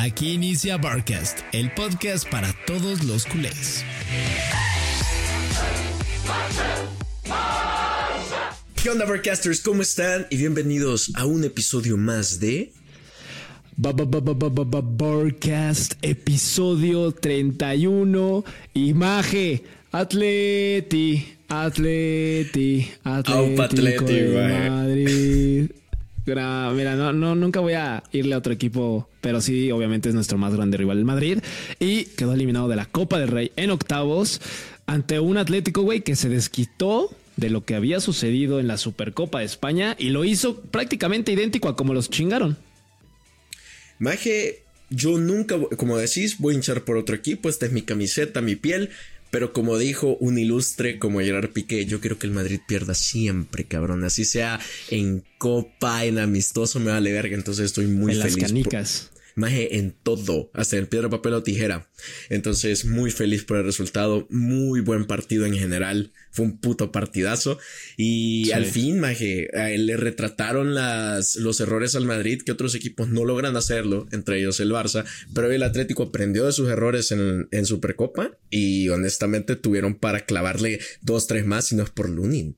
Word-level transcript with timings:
Aquí 0.00 0.32
inicia 0.32 0.78
Barcast, 0.78 1.40
el 1.52 1.70
podcast 1.74 2.26
para 2.30 2.54
todos 2.66 3.04
los 3.04 3.26
culés. 3.26 3.84
¿Qué 8.82 8.88
onda, 8.88 9.04
Barcasters? 9.04 9.60
¿Cómo 9.60 9.82
están? 9.82 10.26
Y 10.30 10.38
bienvenidos 10.38 11.12
a 11.16 11.26
un 11.26 11.44
episodio 11.44 11.98
más 11.98 12.40
de. 12.40 12.72
Barcast, 14.96 15.92
episodio 16.00 17.12
31. 17.12 18.42
Imagen, 18.72 19.62
Atleti, 19.92 21.36
Atleti, 21.46 22.90
Atlético 23.04 24.04
de 24.06 24.70
Madrid. 24.70 25.79
Mira, 26.30 26.94
no, 26.96 27.12
no, 27.12 27.34
nunca 27.34 27.60
voy 27.60 27.74
a 27.74 28.02
irle 28.12 28.34
a 28.34 28.38
otro 28.38 28.52
equipo, 28.52 29.08
pero 29.20 29.40
sí, 29.40 29.70
obviamente 29.70 30.08
es 30.08 30.14
nuestro 30.14 30.38
más 30.38 30.54
grande 30.54 30.76
rival, 30.76 30.98
el 30.98 31.04
Madrid. 31.04 31.38
Y 31.78 32.04
quedó 32.04 32.34
eliminado 32.34 32.68
de 32.68 32.76
la 32.76 32.86
Copa 32.86 33.18
del 33.18 33.28
Rey 33.28 33.52
en 33.56 33.70
octavos 33.70 34.40
ante 34.86 35.20
un 35.20 35.38
Atlético, 35.38 35.82
güey, 35.82 36.02
que 36.02 36.16
se 36.16 36.28
desquitó 36.28 37.10
de 37.36 37.50
lo 37.50 37.64
que 37.64 37.74
había 37.74 38.00
sucedido 38.00 38.60
en 38.60 38.68
la 38.68 38.76
Supercopa 38.76 39.40
de 39.40 39.46
España 39.46 39.96
y 39.98 40.10
lo 40.10 40.24
hizo 40.24 40.60
prácticamente 40.60 41.32
idéntico 41.32 41.68
a 41.68 41.76
como 41.76 41.94
los 41.94 42.10
chingaron. 42.10 42.58
Maje, 43.98 44.62
yo 44.90 45.18
nunca, 45.18 45.56
como 45.76 45.96
decís, 45.96 46.38
voy 46.38 46.54
a 46.54 46.56
hinchar 46.56 46.82
por 46.82 46.96
otro 46.96 47.14
equipo, 47.14 47.48
esta 47.48 47.66
es 47.66 47.72
mi 47.72 47.82
camiseta, 47.82 48.40
mi 48.40 48.56
piel, 48.56 48.90
pero 49.30 49.52
como 49.52 49.78
dijo 49.78 50.16
un 50.18 50.38
ilustre 50.38 50.98
como 50.98 51.20
Gerard 51.20 51.50
Piqué, 51.50 51.86
yo 51.86 52.00
quiero 52.00 52.18
que 52.18 52.26
el 52.26 52.32
Madrid 52.32 52.60
pierda 52.66 52.94
siempre, 52.94 53.64
cabrón. 53.64 54.04
Así 54.04 54.24
sea 54.24 54.60
en 54.90 55.24
copa, 55.38 56.04
en 56.04 56.18
amistoso, 56.18 56.80
me 56.80 56.90
vale 56.90 57.12
verga. 57.12 57.36
Entonces 57.36 57.66
estoy 57.66 57.86
muy 57.86 58.14
en 58.14 58.22
feliz. 58.22 58.36
Las 58.36 58.46
canicas 58.48 59.10
maje 59.40 59.78
en 59.78 59.92
todo, 59.92 60.50
hasta 60.54 60.76
en 60.76 60.86
piedra, 60.86 61.10
papel 61.10 61.34
o 61.34 61.42
tijera. 61.42 61.90
Entonces, 62.28 62.84
muy 62.84 63.10
feliz 63.10 63.44
por 63.44 63.56
el 63.56 63.64
resultado, 63.64 64.26
muy 64.30 64.80
buen 64.80 65.06
partido 65.06 65.46
en 65.46 65.54
general, 65.54 66.12
fue 66.30 66.44
un 66.44 66.58
puto 66.58 66.92
partidazo 66.92 67.58
y 67.96 68.52
al 68.52 68.66
fin, 68.66 69.00
maje, 69.00 69.48
le 69.76 69.96
retrataron 69.96 70.74
las, 70.74 71.36
los 71.36 71.60
errores 71.60 71.96
al 71.96 72.04
Madrid 72.04 72.42
que 72.42 72.52
otros 72.52 72.74
equipos 72.74 73.08
no 73.08 73.24
logran 73.24 73.56
hacerlo, 73.56 74.06
entre 74.12 74.38
ellos 74.38 74.60
el 74.60 74.70
Barça, 74.70 75.04
pero 75.34 75.50
el 75.50 75.62
Atlético 75.62 76.04
aprendió 76.04 76.46
de 76.46 76.52
sus 76.52 76.68
errores 76.68 77.10
en, 77.10 77.48
en 77.50 77.66
Supercopa 77.66 78.38
y 78.50 78.88
honestamente 78.90 79.56
tuvieron 79.56 79.94
para 79.94 80.24
clavarle 80.24 80.80
dos, 81.02 81.26
tres 81.26 81.46
más, 81.46 81.66
si 81.66 81.76
no 81.76 81.82
es 81.82 81.90
por 81.90 82.08
Lunin. 82.08 82.56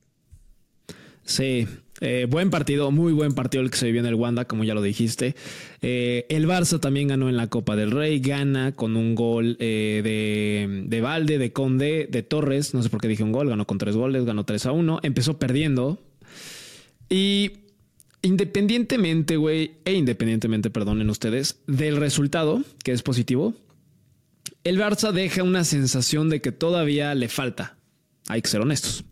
Sí, 1.25 1.67
eh, 2.03 2.25
buen 2.29 2.49
partido, 2.49 2.91
muy 2.91 3.13
buen 3.13 3.31
partido 3.31 3.63
el 3.63 3.71
que 3.71 3.77
se 3.77 3.85
vivió 3.85 4.01
en 4.01 4.07
el 4.07 4.15
Wanda, 4.15 4.43
como 4.43 4.65
ya 4.65 4.73
lo 4.73 4.81
dijiste. 4.81 5.35
Eh, 5.81 6.25
el 6.27 6.45
Barça 6.45 6.77
también 6.81 7.07
ganó 7.07 7.29
en 7.29 7.37
la 7.37 7.47
Copa 7.47 7.77
del 7.77 7.91
Rey, 7.91 8.19
gana 8.19 8.73
con 8.73 8.97
un 8.97 9.15
gol 9.15 9.55
eh, 9.61 10.01
de, 10.03 10.83
de 10.85 11.01
Valde, 11.01 11.37
de 11.37 11.53
Conde, 11.53 12.09
de 12.11 12.21
Torres, 12.21 12.73
no 12.73 12.83
sé 12.83 12.89
por 12.89 12.99
qué 12.99 13.07
dije 13.07 13.23
un 13.23 13.31
gol, 13.31 13.47
ganó 13.47 13.65
con 13.65 13.77
tres 13.77 13.95
goles, 13.95 14.25
ganó 14.25 14.43
3 14.43 14.65
a 14.65 14.71
1, 14.73 14.99
empezó 15.01 15.39
perdiendo. 15.39 15.97
Y 17.07 17.53
independientemente, 18.21 19.37
güey, 19.37 19.75
e 19.85 19.93
independientemente, 19.93 20.69
perdonen 20.69 21.09
ustedes, 21.09 21.61
del 21.67 21.95
resultado, 21.95 22.61
que 22.83 22.91
es 22.91 23.01
positivo, 23.01 23.53
el 24.65 24.77
Barça 24.77 25.13
deja 25.13 25.41
una 25.43 25.63
sensación 25.63 26.29
de 26.29 26.41
que 26.41 26.51
todavía 26.51 27.15
le 27.15 27.29
falta. 27.29 27.77
Hay 28.27 28.41
que 28.41 28.49
ser 28.49 28.59
honestos. 28.59 29.05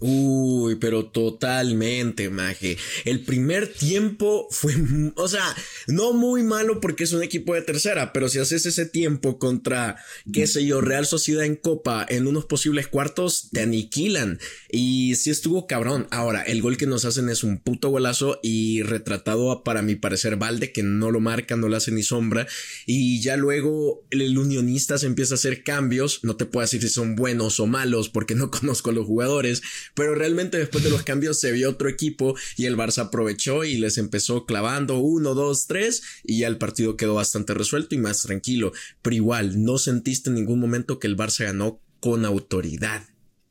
Uy, 0.00 0.76
pero 0.76 1.06
totalmente, 1.06 2.30
maje. 2.30 2.76
El 3.04 3.24
primer 3.24 3.72
tiempo 3.72 4.46
fue, 4.50 4.74
o 5.16 5.28
sea, 5.28 5.44
no 5.86 6.12
muy 6.12 6.42
malo 6.42 6.80
porque 6.80 7.04
es 7.04 7.12
un 7.12 7.22
equipo 7.22 7.54
de 7.54 7.62
tercera, 7.62 8.12
pero 8.12 8.28
si 8.28 8.38
haces 8.38 8.66
ese 8.66 8.86
tiempo 8.86 9.38
contra, 9.38 9.96
qué 10.32 10.46
sé 10.46 10.64
yo, 10.64 10.80
Real 10.80 11.06
Sociedad 11.06 11.44
en 11.44 11.56
Copa 11.56 12.06
en 12.08 12.26
unos 12.26 12.44
posibles 12.44 12.86
cuartos, 12.86 13.48
te 13.52 13.62
aniquilan. 13.62 14.38
Y 14.70 15.16
sí 15.16 15.30
estuvo 15.30 15.66
cabrón. 15.66 16.06
Ahora, 16.10 16.42
el 16.42 16.62
gol 16.62 16.76
que 16.76 16.86
nos 16.86 17.04
hacen 17.04 17.28
es 17.28 17.42
un 17.42 17.58
puto 17.58 17.88
golazo 17.88 18.38
y 18.42 18.82
retratado 18.82 19.64
para 19.64 19.82
mi 19.82 19.96
parecer 19.96 20.36
Valde, 20.36 20.72
que 20.72 20.82
no 20.82 21.10
lo 21.10 21.20
marca, 21.20 21.56
no 21.56 21.68
le 21.68 21.76
hace 21.76 21.90
ni 21.90 22.02
sombra. 22.02 22.46
Y 22.86 23.20
ya 23.20 23.36
luego 23.36 24.04
el 24.10 24.36
unionista 24.38 24.98
se 24.98 25.06
empieza 25.06 25.34
a 25.34 25.36
hacer 25.36 25.64
cambios. 25.64 26.20
No 26.22 26.36
te 26.36 26.44
puedo 26.44 26.64
decir 26.64 26.82
si 26.82 26.88
son 26.88 27.16
buenos 27.16 27.58
o 27.60 27.66
malos 27.66 28.08
porque 28.08 28.34
no 28.34 28.50
conozco 28.58 28.90
a 28.90 28.92
los 28.92 29.06
jugadores 29.06 29.62
pero 29.98 30.14
realmente 30.14 30.58
después 30.58 30.84
de 30.84 30.90
los 30.90 31.02
cambios 31.02 31.40
se 31.40 31.50
vio 31.50 31.70
otro 31.70 31.88
equipo 31.88 32.36
y 32.56 32.66
el 32.66 32.76
Barça 32.76 33.06
aprovechó 33.06 33.64
y 33.64 33.78
les 33.78 33.98
empezó 33.98 34.46
clavando 34.46 34.98
uno, 34.98 35.34
dos, 35.34 35.66
tres 35.66 36.04
y 36.22 36.38
ya 36.38 36.46
el 36.46 36.56
partido 36.56 36.96
quedó 36.96 37.14
bastante 37.14 37.52
resuelto 37.52 37.96
y 37.96 37.98
más 37.98 38.22
tranquilo. 38.22 38.70
Pero 39.02 39.16
igual, 39.16 39.64
no 39.64 39.76
sentiste 39.76 40.30
en 40.30 40.36
ningún 40.36 40.60
momento 40.60 41.00
que 41.00 41.08
el 41.08 41.16
Barça 41.16 41.46
ganó 41.46 41.80
con 41.98 42.24
autoridad 42.24 43.08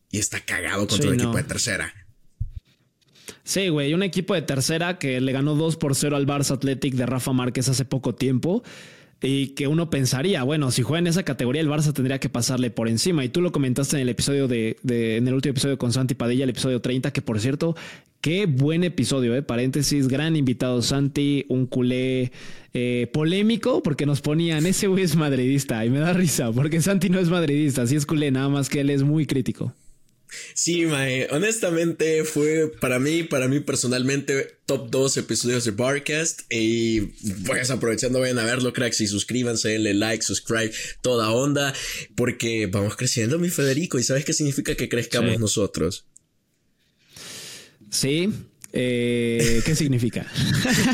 y 0.10 0.20
está 0.20 0.40
cagado 0.40 0.88
contra 0.88 1.10
un 1.10 1.16
equipo 1.16 1.36
de 1.36 1.44
tercera. 1.44 1.94
Sí, 3.44 3.68
güey, 3.68 3.94
un 3.94 4.04
equipo 4.04 4.34
de 4.34 4.42
tercera 4.42 5.00
que 5.00 5.20
le 5.20 5.34
ganó 5.34 5.54
2 5.56 5.76
por 5.76 5.96
0 5.96 6.16
al 6.16 6.26
Barça 6.26 6.52
Athletic 6.52 6.94
de 6.94 7.08
Rafa 7.08 7.34
Márquez 7.34 7.68
hace 7.68 7.84
poco 7.84 8.16
tiempo 8.16 8.64
y 9.22 9.50
que 9.50 9.68
uno 9.68 9.90
pensaría, 9.90 10.44
bueno, 10.44 10.70
si 10.72 10.84
juega 10.84 11.00
en 11.00 11.08
esa 11.08 11.24
categoría, 11.24 11.62
el 11.62 11.70
Barça 11.70 11.92
tendría 11.94 12.20
que 12.20 12.30
pasarle 12.30 12.70
por 12.70 12.88
encima. 12.88 13.26
Y 13.26 13.30
tú 13.30 13.42
lo 13.42 13.52
comentaste 13.52 13.96
en 13.96 14.04
el 14.04 14.10
episodio 14.10 14.48
de, 14.48 14.78
en 14.84 15.28
el 15.28 15.34
último 15.34 15.52
episodio 15.52 15.78
con 15.78 15.92
Santi 15.92 16.14
Padilla, 16.14 16.44
el 16.44 16.52
episodio 16.52 16.82
30, 16.82 17.12
que 17.12 17.22
por 17.22 17.40
cierto, 17.40 17.76
qué 18.22 18.46
buen 18.46 18.84
episodio, 18.84 19.36
eh. 19.36 19.42
Paréntesis, 19.42 20.08
gran 20.08 20.36
invitado 20.36 20.82
Santi, 20.84 21.46
un 21.50 21.66
culé 21.66 22.32
eh, 22.74 23.10
polémico, 23.12 23.82
porque 23.82 24.06
nos 24.06 24.22
ponían, 24.22 24.66
ese 24.68 24.88
güey 24.88 25.04
es 25.04 25.16
madridista, 25.16 25.84
y 25.84 25.90
me 25.90 26.00
da 26.00 26.14
risa, 26.14 26.52
porque 26.52 26.80
Santi 26.82 27.10
no 27.10 27.20
es 27.20 27.30
madridista, 27.30 27.88
sí 27.88 27.96
es 27.96 28.06
culé, 28.06 28.30
nada 28.30 28.50
más 28.50 28.70
que 28.70 28.82
él 28.82 28.92
es 28.92 29.02
muy 29.02 29.26
crítico. 29.26 29.74
Sí, 30.54 30.86
Mae, 30.86 31.28
honestamente 31.32 32.24
fue 32.24 32.72
para 32.80 33.00
mí, 33.00 33.24
para 33.24 33.48
mí 33.48 33.60
personalmente, 33.60 34.60
top 34.66 34.90
2 34.90 35.18
episodios 35.18 35.66
de 35.66 35.72
Barcast. 35.72 36.42
Y 36.50 37.02
pues 37.46 37.70
aprovechando, 37.72 38.20
vayan 38.20 38.40
a 38.40 38.46
verlo, 38.46 38.74
cracks, 38.74 39.02
y 39.02 39.08
suscríbanse, 39.08 39.70
denle 39.70 39.94
like, 39.94 40.24
subscribe, 40.24 40.72
toda 41.02 41.32
onda, 41.32 41.74
porque 42.16 42.68
vamos 42.68 42.96
creciendo, 42.96 43.40
mi 43.40 43.50
Federico. 43.50 44.00
¿Y 44.00 44.04
sabes 44.04 44.26
qué 44.26 44.34
significa 44.34 44.76
que 44.76 44.90
crezcamos 44.90 45.40
nosotros? 45.40 46.06
Sí, 47.90 48.30
eh, 48.74 49.62
¿Qué 49.66 49.76
significa? 49.76 50.30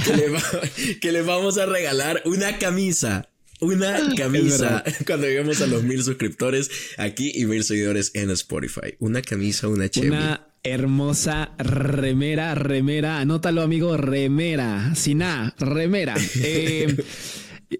que, 1.02 1.12
le 1.12 1.22
vamos 1.22 1.58
a 1.58 1.66
regalar 1.66 2.22
una 2.26 2.58
camisa 2.60 3.30
una 3.64 4.14
camisa 4.16 4.84
cuando 5.06 5.28
lleguemos 5.28 5.62
a 5.62 5.68
los 5.68 5.84
mil 5.84 6.04
suscriptores 6.04 6.70
aquí 6.98 7.32
y 7.34 7.46
mil 7.46 7.64
seguidores 7.64 8.12
en 8.14 8.30
Spotify. 8.32 8.96
Una 9.00 9.22
camisa, 9.22 9.68
una 9.68 9.90
chévere. 9.90 10.12
Una 10.12 10.48
hermosa 10.64 11.52
remera, 11.58 12.56
remera. 12.56 13.20
Anótalo, 13.20 13.62
amigo, 13.62 13.98
remera. 13.98 14.96
Sin 14.96 15.22
A, 15.22 15.54
remera. 15.60 16.16
Eh, 16.46 16.98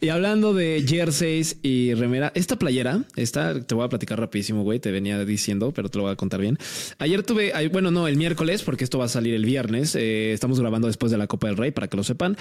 y 0.02 0.10
hablando 0.10 0.54
de 0.54 0.84
jerseys 0.88 1.58
y 1.62 1.94
remera, 1.94 2.32
esta 2.36 2.58
playera, 2.58 3.04
esta 3.16 3.62
te 3.62 3.76
voy 3.76 3.86
a 3.86 3.90
platicar 3.90 4.20
rapidísimo, 4.20 4.64
güey, 4.64 4.80
te 4.80 4.92
venía 4.92 5.24
diciendo, 5.26 5.72
pero 5.72 5.90
te 5.90 5.98
lo 5.98 6.06
voy 6.06 6.14
a 6.14 6.16
contar 6.16 6.40
bien. 6.40 6.58
Ayer 7.00 7.24
tuve, 7.24 7.52
bueno, 7.70 7.92
no, 7.92 8.08
el 8.08 8.18
miércoles, 8.18 8.64
porque 8.64 8.84
esto 8.84 9.00
va 9.00 9.06
a 9.06 9.10
salir 9.10 9.34
el 9.34 9.46
viernes, 9.46 9.96
eh, 9.96 10.34
estamos 10.34 10.60
grabando 10.60 10.88
después 10.88 11.12
de 11.12 11.18
la 11.18 11.28
Copa 11.28 11.48
del 11.48 11.58
Rey, 11.58 11.72
para 11.72 11.88
que 11.88 11.98
lo 11.98 12.04
sepan. 12.04 12.38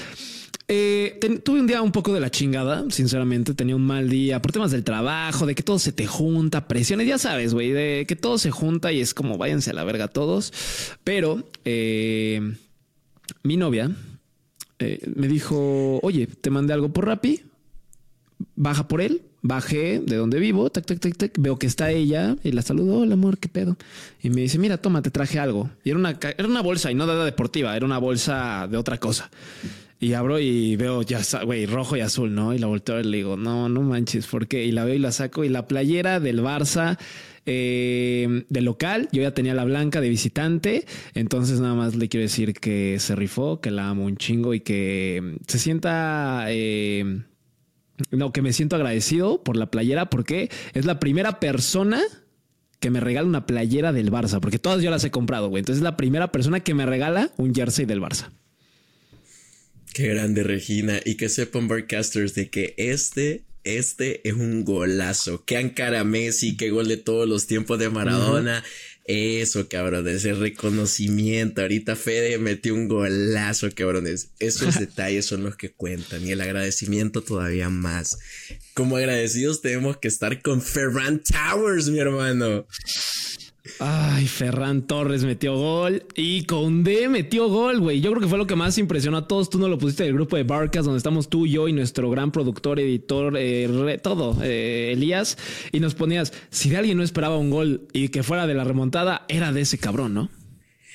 Eh, 0.68 1.18
tuve 1.44 1.60
un 1.60 1.66
día 1.66 1.82
un 1.82 1.92
poco 1.92 2.12
de 2.14 2.20
la 2.20 2.30
chingada, 2.30 2.84
sinceramente, 2.90 3.54
tenía 3.54 3.76
un 3.76 3.86
mal 3.86 4.08
día 4.08 4.40
por 4.40 4.52
temas 4.52 4.70
del 4.70 4.84
trabajo, 4.84 5.46
de 5.46 5.54
que 5.54 5.62
todo 5.62 5.78
se 5.78 5.92
te 5.92 6.06
junta, 6.06 6.68
presiones, 6.68 7.06
ya 7.06 7.18
sabes, 7.18 7.54
güey, 7.54 7.70
de 7.70 8.04
que 8.06 8.16
todo 8.16 8.38
se 8.38 8.50
junta 8.50 8.92
y 8.92 9.00
es 9.00 9.14
como 9.14 9.38
váyanse 9.38 9.70
a 9.70 9.74
la 9.74 9.84
verga 9.84 10.08
todos. 10.08 10.52
Pero 11.04 11.44
eh, 11.64 12.54
mi 13.42 13.56
novia 13.56 13.90
eh, 14.82 15.00
me 15.14 15.28
dijo, 15.28 16.00
oye, 16.02 16.26
te 16.26 16.50
mandé 16.50 16.72
algo 16.72 16.92
por 16.92 17.06
Rappi, 17.06 17.42
baja 18.56 18.88
por 18.88 19.00
él. 19.00 19.22
Bajé 19.44 19.98
de 19.98 20.14
donde 20.14 20.38
vivo, 20.38 20.70
tac, 20.70 20.86
tac, 20.86 21.00
tac, 21.00 21.16
tac, 21.16 21.32
veo 21.36 21.58
que 21.58 21.66
está 21.66 21.90
ella 21.90 22.36
y 22.44 22.52
la 22.52 22.62
saludo, 22.62 22.98
hola 22.98 23.14
amor, 23.14 23.38
qué 23.38 23.48
pedo. 23.48 23.76
Y 24.22 24.30
me 24.30 24.42
dice, 24.42 24.56
mira, 24.56 24.76
toma, 24.76 25.02
te 25.02 25.10
traje 25.10 25.40
algo. 25.40 25.68
Y 25.82 25.90
era 25.90 25.98
una, 25.98 26.16
era 26.38 26.46
una 26.46 26.62
bolsa 26.62 26.92
y 26.92 26.94
no 26.94 27.08
de 27.08 27.24
deportiva, 27.24 27.76
era 27.76 27.84
una 27.84 27.98
bolsa 27.98 28.68
de 28.70 28.76
otra 28.76 28.98
cosa. 28.98 29.32
Y 29.98 30.12
abro 30.12 30.38
y 30.38 30.76
veo 30.76 31.02
ya, 31.02 31.20
güey, 31.44 31.66
rojo 31.66 31.96
y 31.96 32.00
azul, 32.00 32.32
¿no? 32.32 32.54
Y 32.54 32.58
la 32.58 32.68
volteo 32.68 33.00
y 33.00 33.04
le 33.04 33.16
digo, 33.16 33.36
no, 33.36 33.68
no 33.68 33.82
manches, 33.82 34.28
¿por 34.28 34.46
qué? 34.46 34.64
Y 34.64 34.70
la 34.70 34.84
veo 34.84 34.94
y 34.94 35.00
la 35.00 35.10
saco 35.10 35.42
y 35.42 35.48
la 35.48 35.66
playera 35.66 36.20
del 36.20 36.40
Barça 36.40 36.96
eh, 37.46 38.44
de 38.48 38.60
local, 38.60 39.08
yo 39.12 39.22
ya 39.22 39.34
tenía 39.34 39.54
la 39.54 39.64
blanca 39.64 40.00
de 40.00 40.08
visitante, 40.08 40.86
entonces 41.14 41.60
nada 41.60 41.74
más 41.74 41.94
le 41.94 42.08
quiero 42.08 42.22
decir 42.22 42.54
que 42.54 42.98
se 42.98 43.16
rifó, 43.16 43.60
que 43.60 43.70
la 43.70 43.88
amo 43.88 44.04
un 44.04 44.16
chingo 44.16 44.54
y 44.54 44.60
que 44.60 45.36
se 45.46 45.58
sienta... 45.58 46.46
Eh, 46.48 47.22
no, 48.10 48.32
que 48.32 48.42
me 48.42 48.52
siento 48.52 48.74
agradecido 48.74 49.44
por 49.44 49.56
la 49.56 49.70
playera 49.70 50.10
porque 50.10 50.50
es 50.72 50.86
la 50.86 50.98
primera 50.98 51.38
persona 51.38 52.02
que 52.80 52.90
me 52.90 52.98
regala 52.98 53.28
una 53.28 53.46
playera 53.46 53.92
del 53.92 54.10
Barça, 54.10 54.40
porque 54.40 54.58
todas 54.58 54.82
yo 54.82 54.90
las 54.90 55.04
he 55.04 55.10
comprado, 55.10 55.48
güey. 55.48 55.60
Entonces 55.60 55.78
es 55.78 55.84
la 55.84 55.96
primera 55.96 56.32
persona 56.32 56.60
que 56.60 56.74
me 56.74 56.84
regala 56.84 57.30
un 57.36 57.54
jersey 57.54 57.86
del 57.86 58.00
Barça. 58.00 58.30
Qué 59.94 60.08
grande 60.08 60.42
Regina. 60.42 61.00
Y 61.04 61.16
que 61.16 61.28
sepan 61.28 61.68
Barcasters 61.68 62.34
de 62.34 62.50
que 62.50 62.74
este 62.76 63.44
este 63.64 64.26
es 64.28 64.34
un 64.34 64.64
golazo. 64.64 65.44
Qué 65.44 65.58
encara 65.58 66.04
Messi, 66.04 66.56
qué 66.56 66.70
gol 66.70 66.88
de 66.88 66.96
todos 66.96 67.28
los 67.28 67.46
tiempos 67.46 67.78
de 67.78 67.90
Maradona. 67.90 68.64
Eso, 69.04 69.68
cabrones, 69.68 70.16
ese 70.16 70.34
reconocimiento. 70.34 71.62
Ahorita 71.62 71.96
Fede 71.96 72.38
metió 72.38 72.74
un 72.74 72.86
golazo, 72.86 73.68
cabrones. 73.74 74.30
Esos 74.38 74.74
detalles 74.78 75.26
son 75.26 75.42
los 75.42 75.56
que 75.56 75.72
cuentan 75.72 76.24
y 76.24 76.30
el 76.30 76.40
agradecimiento 76.40 77.22
todavía 77.22 77.68
más. 77.68 78.18
Como 78.74 78.96
agradecidos 78.96 79.60
tenemos 79.60 79.96
que 79.96 80.08
estar 80.08 80.40
con 80.40 80.62
Ferran 80.62 81.22
Towers, 81.22 81.88
mi 81.88 81.98
hermano. 81.98 82.66
Ay, 83.78 84.26
Ferran 84.26 84.88
Torres 84.88 85.22
metió 85.22 85.54
gol 85.54 86.04
y 86.16 86.44
Conde 86.44 87.08
metió 87.08 87.48
gol, 87.48 87.78
güey. 87.78 88.00
Yo 88.00 88.10
creo 88.10 88.20
que 88.20 88.28
fue 88.28 88.38
lo 88.38 88.46
que 88.46 88.56
más 88.56 88.76
impresionó 88.76 89.18
a 89.18 89.28
todos. 89.28 89.50
Tú 89.50 89.58
no 89.60 89.68
lo 89.68 89.78
pusiste 89.78 90.02
del 90.02 90.14
grupo 90.14 90.36
de 90.36 90.42
Barcas, 90.42 90.84
donde 90.84 90.98
estamos 90.98 91.30
tú, 91.30 91.46
yo 91.46 91.68
y 91.68 91.72
nuestro 91.72 92.10
gran 92.10 92.32
productor, 92.32 92.80
editor, 92.80 93.34
eh, 93.38 94.00
todo, 94.02 94.36
eh, 94.42 94.92
Elías. 94.92 95.38
Y 95.70 95.78
nos 95.78 95.94
ponías, 95.94 96.32
si 96.50 96.70
de 96.70 96.78
alguien 96.78 96.96
no 96.96 97.04
esperaba 97.04 97.38
un 97.38 97.50
gol 97.50 97.86
y 97.92 98.08
que 98.08 98.24
fuera 98.24 98.48
de 98.48 98.54
la 98.54 98.64
remontada, 98.64 99.24
era 99.28 99.52
de 99.52 99.60
ese 99.60 99.78
cabrón, 99.78 100.14
¿no? 100.14 100.30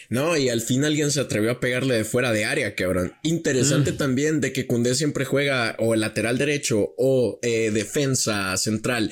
No, 0.09 0.37
y 0.37 0.47
al 0.47 0.61
fin 0.61 0.85
alguien 0.85 1.11
se 1.11 1.19
atrevió 1.19 1.51
a 1.51 1.59
pegarle 1.59 1.95
de 1.95 2.05
fuera 2.05 2.31
de 2.31 2.45
área, 2.45 2.75
cabrón. 2.75 3.13
Interesante 3.23 3.91
mm. 3.91 3.97
también 3.97 4.41
de 4.41 4.53
que 4.53 4.65
Cundé 4.65 4.95
siempre 4.95 5.25
juega 5.25 5.75
o 5.79 5.95
lateral 5.95 6.37
derecho 6.37 6.93
o 6.97 7.39
eh, 7.41 7.71
defensa 7.71 8.55
central 8.55 9.11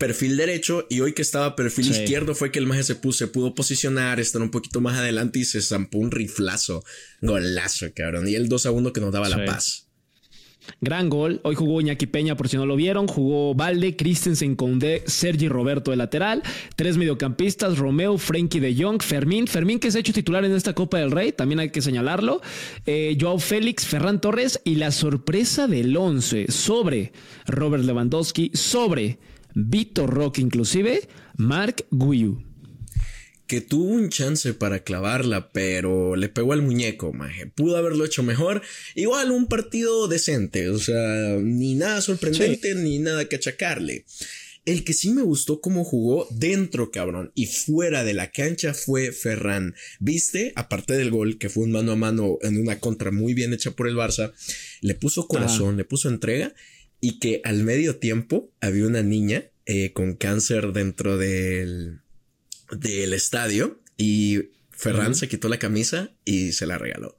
perfil 0.00 0.38
derecho 0.38 0.86
y 0.88 1.00
hoy 1.00 1.12
que 1.12 1.22
estaba 1.22 1.54
perfil 1.54 1.90
izquierdo 1.90 2.34
fue 2.34 2.50
que 2.50 2.58
el 2.58 2.66
maje 2.66 2.82
se, 2.82 2.96
puso, 2.96 3.18
se 3.18 3.26
pudo 3.28 3.54
posicionar, 3.54 4.18
estar 4.18 4.40
un 4.40 4.50
poquito 4.50 4.80
más 4.80 4.98
adelante 4.98 5.38
y 5.38 5.44
se 5.44 5.60
zampó 5.60 5.98
un 5.98 6.10
riflazo, 6.10 6.82
golazo, 7.20 7.86
cabrón. 7.94 8.26
Y 8.26 8.34
el 8.34 8.48
2 8.48 8.66
a 8.66 8.70
1 8.72 8.92
que 8.94 9.00
nos 9.00 9.12
daba 9.12 9.28
la 9.28 9.44
paz. 9.44 9.86
Gran 10.80 11.10
gol. 11.10 11.40
Hoy 11.44 11.54
jugó 11.54 11.80
Iñaki 11.80 12.06
Peña, 12.06 12.36
por 12.36 12.48
si 12.48 12.56
no 12.56 12.64
lo 12.64 12.76
vieron. 12.76 13.08
Jugó 13.08 13.54
Valde, 13.54 13.96
Christensen, 13.96 14.56
Conde, 14.56 15.02
Sergi 15.06 15.48
Roberto 15.48 15.90
de 15.90 15.96
lateral. 15.96 16.42
Tres 16.76 16.96
mediocampistas: 16.96 17.78
Romeo, 17.78 18.16
Frenkie 18.18 18.60
de 18.60 18.74
Jong, 18.74 19.02
Fermín. 19.02 19.46
Fermín 19.46 19.80
que 19.80 19.90
se 19.90 19.98
ha 19.98 20.00
hecho 20.00 20.12
titular 20.12 20.44
en 20.44 20.52
esta 20.52 20.74
Copa 20.74 20.98
del 20.98 21.10
Rey, 21.10 21.32
también 21.32 21.60
hay 21.60 21.70
que 21.70 21.82
señalarlo. 21.82 22.40
Eh, 22.86 23.16
Joao 23.20 23.38
Félix, 23.38 23.86
Ferran 23.86 24.20
Torres 24.20 24.60
y 24.64 24.76
la 24.76 24.92
sorpresa 24.92 25.66
del 25.66 25.96
11 25.96 26.50
sobre 26.50 27.12
Robert 27.46 27.84
Lewandowski, 27.84 28.50
sobre 28.54 29.18
Vitor 29.54 30.08
Roque 30.08 30.40
inclusive, 30.40 31.08
Mark 31.36 31.86
Guiu. 31.90 32.44
Que 33.46 33.60
tuvo 33.60 33.86
un 33.86 34.10
chance 34.10 34.54
para 34.54 34.84
clavarla, 34.84 35.50
pero 35.50 36.14
le 36.14 36.28
pegó 36.28 36.52
al 36.52 36.62
muñeco, 36.62 37.12
maje. 37.12 37.46
Pudo 37.46 37.76
haberlo 37.76 38.04
hecho 38.04 38.22
mejor. 38.22 38.62
Igual 38.94 39.32
un 39.32 39.48
partido 39.48 40.06
decente, 40.06 40.68
o 40.68 40.78
sea, 40.78 41.36
ni 41.40 41.74
nada 41.74 42.00
sorprendente, 42.00 42.76
ni 42.76 43.00
nada 43.00 43.24
que 43.24 43.36
achacarle. 43.36 44.04
El 44.66 44.84
que 44.84 44.92
sí 44.92 45.10
me 45.10 45.22
gustó 45.22 45.60
cómo 45.60 45.84
jugó 45.84 46.28
dentro, 46.30 46.90
cabrón, 46.90 47.32
y 47.34 47.46
fuera 47.46 48.04
de 48.04 48.14
la 48.14 48.30
cancha 48.30 48.74
fue 48.74 49.10
Ferran. 49.10 49.74
Viste, 49.98 50.52
aparte 50.54 50.92
del 50.92 51.10
gol, 51.10 51.38
que 51.38 51.48
fue 51.48 51.64
un 51.64 51.72
mano 51.72 51.92
a 51.92 51.96
mano 51.96 52.38
en 52.42 52.60
una 52.60 52.78
contra 52.78 53.10
muy 53.10 53.32
bien 53.32 53.52
hecha 53.54 53.70
por 53.70 53.88
el 53.88 53.96
Barça, 53.96 54.32
le 54.82 54.94
puso 54.94 55.26
corazón, 55.26 55.76
le 55.76 55.84
puso 55.84 56.08
entrega 56.08 56.54
y 57.00 57.18
que 57.18 57.40
al 57.44 57.62
medio 57.62 57.96
tiempo 57.96 58.50
había 58.60 58.86
una 58.86 59.02
niña 59.02 59.44
eh, 59.66 59.92
con 59.92 60.14
cáncer 60.14 60.72
dentro 60.72 61.16
del, 61.16 62.00
del 62.70 63.12
estadio 63.12 63.80
y 63.96 64.50
Ferran 64.70 65.14
se 65.14 65.28
quitó 65.28 65.48
la 65.48 65.58
camisa 65.58 66.10
y 66.24 66.52
se 66.52 66.66
la 66.66 66.78
regaló. 66.78 67.16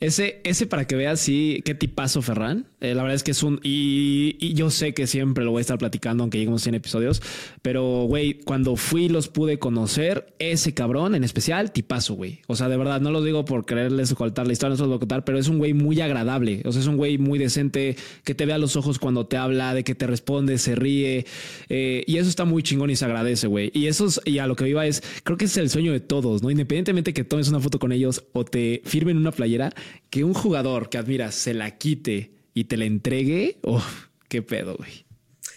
Ese, 0.00 0.40
ese 0.42 0.66
para 0.66 0.86
que 0.86 0.96
veas, 0.96 1.20
sí, 1.20 1.62
qué 1.64 1.74
tipazo 1.74 2.22
Ferran. 2.22 2.66
Eh, 2.82 2.96
la 2.96 3.02
verdad 3.02 3.14
es 3.14 3.22
que 3.22 3.30
es 3.30 3.42
un. 3.44 3.60
Y, 3.62 4.52
yo 4.54 4.70
sé 4.70 4.92
que 4.92 5.06
siempre 5.06 5.44
lo 5.44 5.52
voy 5.52 5.60
a 5.60 5.62
estar 5.62 5.78
platicando, 5.78 6.24
aunque 6.24 6.38
lleguemos 6.38 6.62
100 6.62 6.74
episodios. 6.74 7.22
Pero, 7.62 8.04
güey, 8.08 8.34
cuando 8.34 8.76
fui 8.76 9.08
los 9.08 9.28
pude 9.28 9.58
conocer. 9.58 10.34
Ese 10.40 10.74
cabrón 10.74 11.14
en 11.14 11.22
especial, 11.22 11.70
tipazo, 11.70 12.14
güey. 12.14 12.40
O 12.48 12.56
sea, 12.56 12.68
de 12.68 12.76
verdad, 12.76 13.00
no 13.00 13.12
lo 13.12 13.22
digo 13.22 13.44
por 13.44 13.64
quererles 13.64 14.12
contar 14.14 14.46
la 14.46 14.52
historia, 14.52 14.70
no 14.70 14.76
se 14.76 14.90
lo 14.90 14.98
contar, 14.98 15.24
pero 15.24 15.38
es 15.38 15.46
un 15.46 15.58
güey 15.58 15.72
muy 15.72 16.00
agradable. 16.00 16.62
O 16.64 16.72
sea, 16.72 16.80
es 16.80 16.88
un 16.88 16.96
güey 16.96 17.18
muy 17.18 17.38
decente 17.38 17.96
que 18.24 18.34
te 18.34 18.44
ve 18.44 18.52
a 18.52 18.58
los 18.58 18.74
ojos 18.74 18.98
cuando 18.98 19.26
te 19.26 19.36
habla, 19.36 19.74
de 19.74 19.84
que 19.84 19.94
te 19.94 20.08
responde, 20.08 20.58
se 20.58 20.74
ríe. 20.74 21.24
Eh, 21.68 22.02
y 22.08 22.16
eso 22.16 22.28
está 22.28 22.44
muy 22.44 22.64
chingón 22.64 22.90
y 22.90 22.96
se 22.96 23.04
agradece, 23.04 23.46
güey. 23.46 23.70
Y 23.72 23.86
eso 23.86 24.06
es, 24.06 24.20
y 24.24 24.38
a 24.38 24.48
lo 24.48 24.56
que 24.56 24.68
iba 24.68 24.84
es, 24.84 25.02
creo 25.22 25.38
que 25.38 25.44
es 25.44 25.56
el 25.56 25.70
sueño 25.70 25.92
de 25.92 26.00
todos, 26.00 26.42
¿no? 26.42 26.50
Independientemente 26.50 27.14
que 27.14 27.22
tomes 27.22 27.48
una 27.48 27.60
foto 27.60 27.78
con 27.78 27.92
ellos 27.92 28.24
o 28.32 28.44
te 28.44 28.82
firmen 28.84 29.16
una 29.16 29.30
playera, 29.30 29.72
que 30.10 30.24
un 30.24 30.34
jugador 30.34 30.88
que 30.88 30.98
admiras 30.98 31.36
se 31.36 31.54
la 31.54 31.78
quite 31.78 32.41
y 32.54 32.64
te 32.64 32.76
la 32.76 32.84
entregue, 32.84 33.58
oh, 33.62 33.84
qué 34.28 34.42
pedo, 34.42 34.76
güey. 34.76 35.04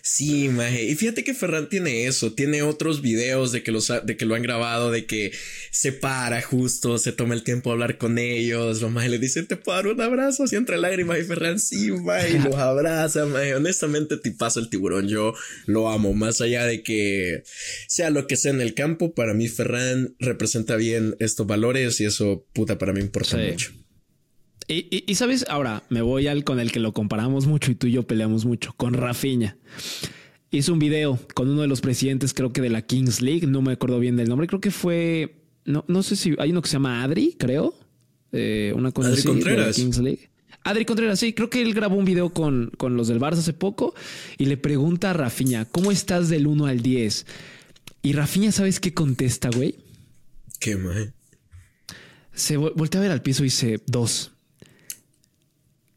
Sí, 0.08 0.50
maje. 0.50 0.84
Y 0.84 0.94
fíjate 0.94 1.24
que 1.24 1.34
Ferran 1.34 1.68
tiene 1.68 2.06
eso, 2.06 2.34
tiene 2.34 2.62
otros 2.62 3.02
videos 3.02 3.52
de 3.52 3.64
que, 3.64 3.72
los 3.72 3.92
de 4.04 4.16
que 4.16 4.26
lo 4.26 4.36
han 4.36 4.44
grabado, 4.44 4.92
de 4.92 5.08
que 5.08 5.32
se 5.72 5.94
para 5.94 6.44
justo, 6.44 7.00
se 7.00 7.12
toma 7.12 7.34
el 7.34 7.42
tiempo 7.42 7.72
a 7.72 7.74
hablar 7.74 7.98
con 7.98 8.20
ellos. 8.20 8.84
Los 8.84 8.92
maje 8.92 9.10
le 9.10 9.18
dicen, 9.18 9.48
te 9.48 9.58
puedo 9.58 9.76
dar 9.76 9.88
un 9.88 10.00
abrazo 10.00 10.44
así 10.44 10.58
entre 10.58 10.78
lágrimas. 10.78 11.18
Y 11.20 11.24
Ferran, 11.24 11.60
sí, 11.60 11.90
maje, 11.92 12.38
los 12.38 12.54
abraza, 12.54 13.26
maje. 13.26 13.56
Honestamente, 13.56 14.18
te 14.18 14.30
pasa 14.30 14.60
el 14.60 14.70
tiburón. 14.70 15.08
Yo 15.08 15.34
lo 15.66 15.90
amo, 15.90 16.14
más 16.14 16.40
allá 16.40 16.66
de 16.66 16.84
que 16.84 17.42
sea 17.88 18.12
lo 18.12 18.28
que 18.28 18.38
sea 18.38 18.52
en 18.52 18.62
el 18.62 18.76
campo. 18.76 19.16
Para 19.16 19.34
mí, 19.34 19.48
Ferran 19.48 20.16
representa 20.20 20.76
bien 20.76 21.16
estos 21.20 21.48
valores 21.48 22.00
y 22.00 22.06
eso, 22.06 22.46
puta, 22.54 22.78
para 22.78 22.94
mí 22.94 23.00
importa 23.00 23.38
mucho. 23.38 23.72
Y, 24.68 25.14
sabes, 25.14 25.46
ahora 25.48 25.84
me 25.90 26.02
voy 26.02 26.26
al 26.28 26.44
con 26.44 26.60
el 26.60 26.72
que 26.72 26.80
lo 26.80 26.92
comparamos 26.92 27.46
mucho 27.46 27.72
y 27.72 27.76
tú 27.76 27.86
y 27.86 27.92
yo 27.92 28.04
peleamos 28.04 28.46
mucho, 28.46 28.74
con 28.76 28.94
Rafiña. 28.94 29.58
Hizo 30.50 30.74
un 30.74 30.80
video 30.80 31.20
con 31.36 31.50
uno 31.50 31.62
de 31.62 31.68
los 31.68 31.82
presidentes, 31.82 32.34
creo 32.34 32.52
que 32.52 32.62
de 32.62 32.70
la 32.70 32.82
Kings 32.82 33.22
League, 33.22 33.46
no 33.46 33.62
me 33.62 33.74
acuerdo 33.74 34.00
bien 34.00 34.16
del 34.16 34.28
nombre, 34.28 34.48
creo 34.48 34.62
que 34.62 34.72
fue, 34.72 35.36
no, 35.66 35.86
no 35.88 36.02
sé 36.02 36.16
si 36.16 36.36
hay 36.40 36.50
uno 36.50 36.64
que 36.64 36.70
se 36.70 36.74
llama 36.74 37.04
Adri, 37.04 37.36
creo, 37.38 37.76
eh, 38.32 38.74
una 38.76 38.92
cosa 38.92 39.10
Adri 39.10 39.24
Contreras. 39.24 39.76
Kings 39.76 40.00
League. 40.00 40.30
Adri 40.64 40.86
Contreras, 40.86 41.20
sí, 41.20 41.34
creo 41.34 41.52
que 41.52 41.62
él 41.62 41.76
grabó 41.76 41.96
un 41.96 42.06
video 42.06 42.30
con, 42.30 42.72
con 42.76 42.98
los 42.98 43.08
del 43.08 43.20
Barça 43.20 43.38
hace 43.38 43.54
poco 43.54 43.94
y 44.40 44.46
le 44.46 44.58
pregunta 44.58 45.12
a 45.12 45.14
Rafiña, 45.14 45.66
¿cómo 45.66 45.92
estás 45.92 46.30
del 46.30 46.48
1 46.48 46.66
al 46.66 46.82
10? 46.82 47.28
Y 48.02 48.14
Rafiña, 48.14 48.52
¿sabes 48.52 48.80
qué 48.80 48.96
contesta, 48.96 49.50
güey? 49.56 49.76
¿Qué, 50.60 50.76
mae? 50.76 51.14
Se 52.34 52.58
voltea 52.58 53.00
a 53.00 53.04
ver 53.04 53.12
al 53.12 53.22
piso 53.22 53.44
y 53.44 53.46
dice, 53.46 53.82
dos 53.86 54.35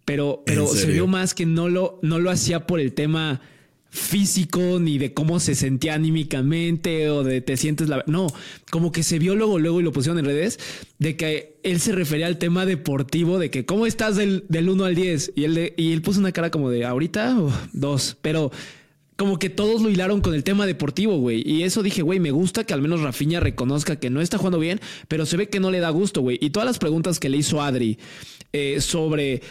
pero, 0.08 0.42
pero 0.46 0.66
se 0.66 0.86
vio 0.86 1.06
más 1.06 1.34
que 1.34 1.44
no 1.44 1.68
lo, 1.68 1.98
no 2.00 2.18
lo 2.18 2.30
hacía 2.30 2.66
por 2.66 2.80
el 2.80 2.94
tema 2.94 3.42
físico 3.90 4.78
ni 4.80 4.96
de 4.96 5.12
cómo 5.12 5.38
se 5.38 5.54
sentía 5.54 5.92
anímicamente 5.92 7.10
o 7.10 7.22
de 7.24 7.42
te 7.42 7.58
sientes 7.58 7.90
la 7.90 8.04
no 8.06 8.26
como 8.70 8.90
que 8.90 9.02
se 9.02 9.18
vio 9.18 9.34
luego 9.34 9.58
luego 9.58 9.80
y 9.80 9.82
lo 9.82 9.92
pusieron 9.92 10.18
en 10.18 10.24
redes 10.24 10.58
de 10.98 11.18
que 11.18 11.58
él 11.62 11.78
se 11.78 11.92
refería 11.92 12.26
al 12.26 12.38
tema 12.38 12.64
deportivo 12.64 13.38
de 13.38 13.50
que 13.50 13.66
cómo 13.66 13.84
estás 13.84 14.16
del, 14.16 14.46
del 14.48 14.70
1 14.70 14.84
al 14.84 14.94
10 14.94 15.32
y 15.36 15.44
él 15.44 15.74
y 15.76 15.92
él 15.92 16.00
puso 16.00 16.20
una 16.20 16.32
cara 16.32 16.50
como 16.50 16.70
de 16.70 16.86
ahorita 16.86 17.38
o 17.38 17.52
dos 17.74 18.16
pero 18.22 18.50
como 19.16 19.38
que 19.38 19.50
todos 19.50 19.82
lo 19.82 19.90
hilaron 19.90 20.20
con 20.20 20.32
el 20.32 20.44
tema 20.44 20.64
deportivo, 20.64 21.18
güey. 21.18 21.42
Y 21.44 21.64
eso 21.64 21.82
dije, 21.82 22.02
güey, 22.02 22.20
me 22.20 22.30
gusta 22.30 22.62
que 22.62 22.72
al 22.72 22.80
menos 22.80 23.00
Rafinha 23.00 23.40
reconozca 23.40 23.96
que 23.96 24.10
no 24.10 24.20
está 24.20 24.38
jugando 24.38 24.60
bien, 24.60 24.80
pero 25.08 25.26
se 25.26 25.36
ve 25.36 25.48
que 25.48 25.58
no 25.58 25.72
le 25.72 25.80
da 25.80 25.90
gusto, 25.90 26.20
güey. 26.20 26.38
Y 26.40 26.50
todas 26.50 26.68
las 26.68 26.78
preguntas 26.78 27.18
que 27.18 27.28
le 27.28 27.38
hizo 27.38 27.60
Adri 27.60 27.98
eh, 28.52 28.80
sobre 28.80 29.42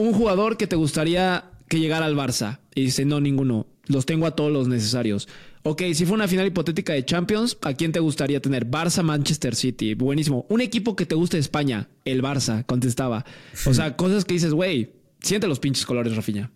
un 0.00 0.12
jugador 0.12 0.56
que 0.56 0.66
te 0.66 0.76
gustaría 0.76 1.50
que 1.68 1.78
llegara 1.78 2.06
al 2.06 2.16
Barça. 2.16 2.60
Y 2.74 2.82
dice, 2.82 3.04
no, 3.04 3.20
ninguno. 3.20 3.66
Los 3.86 4.06
tengo 4.06 4.26
a 4.26 4.34
todos 4.36 4.52
los 4.52 4.68
necesarios. 4.68 5.28
Ok, 5.62 5.82
si 5.94 6.06
fue 6.06 6.14
una 6.14 6.28
final 6.28 6.46
hipotética 6.46 6.92
de 6.92 7.04
Champions, 7.04 7.58
¿a 7.62 7.74
quién 7.74 7.92
te 7.92 8.00
gustaría 8.00 8.40
tener? 8.40 8.66
Barça, 8.66 9.02
Manchester 9.02 9.54
City. 9.54 9.94
Buenísimo. 9.94 10.46
Un 10.48 10.60
equipo 10.60 10.96
que 10.96 11.06
te 11.06 11.14
guste 11.14 11.36
de 11.36 11.42
España. 11.42 11.88
El 12.04 12.22
Barça, 12.22 12.64
contestaba. 12.64 13.24
O 13.66 13.74
sea, 13.74 13.96
cosas 13.96 14.24
que 14.24 14.34
dices, 14.34 14.54
güey, 14.54 14.92
siente 15.20 15.46
los 15.46 15.60
pinches 15.60 15.84
colores, 15.84 16.16
Rafiña. 16.16 16.50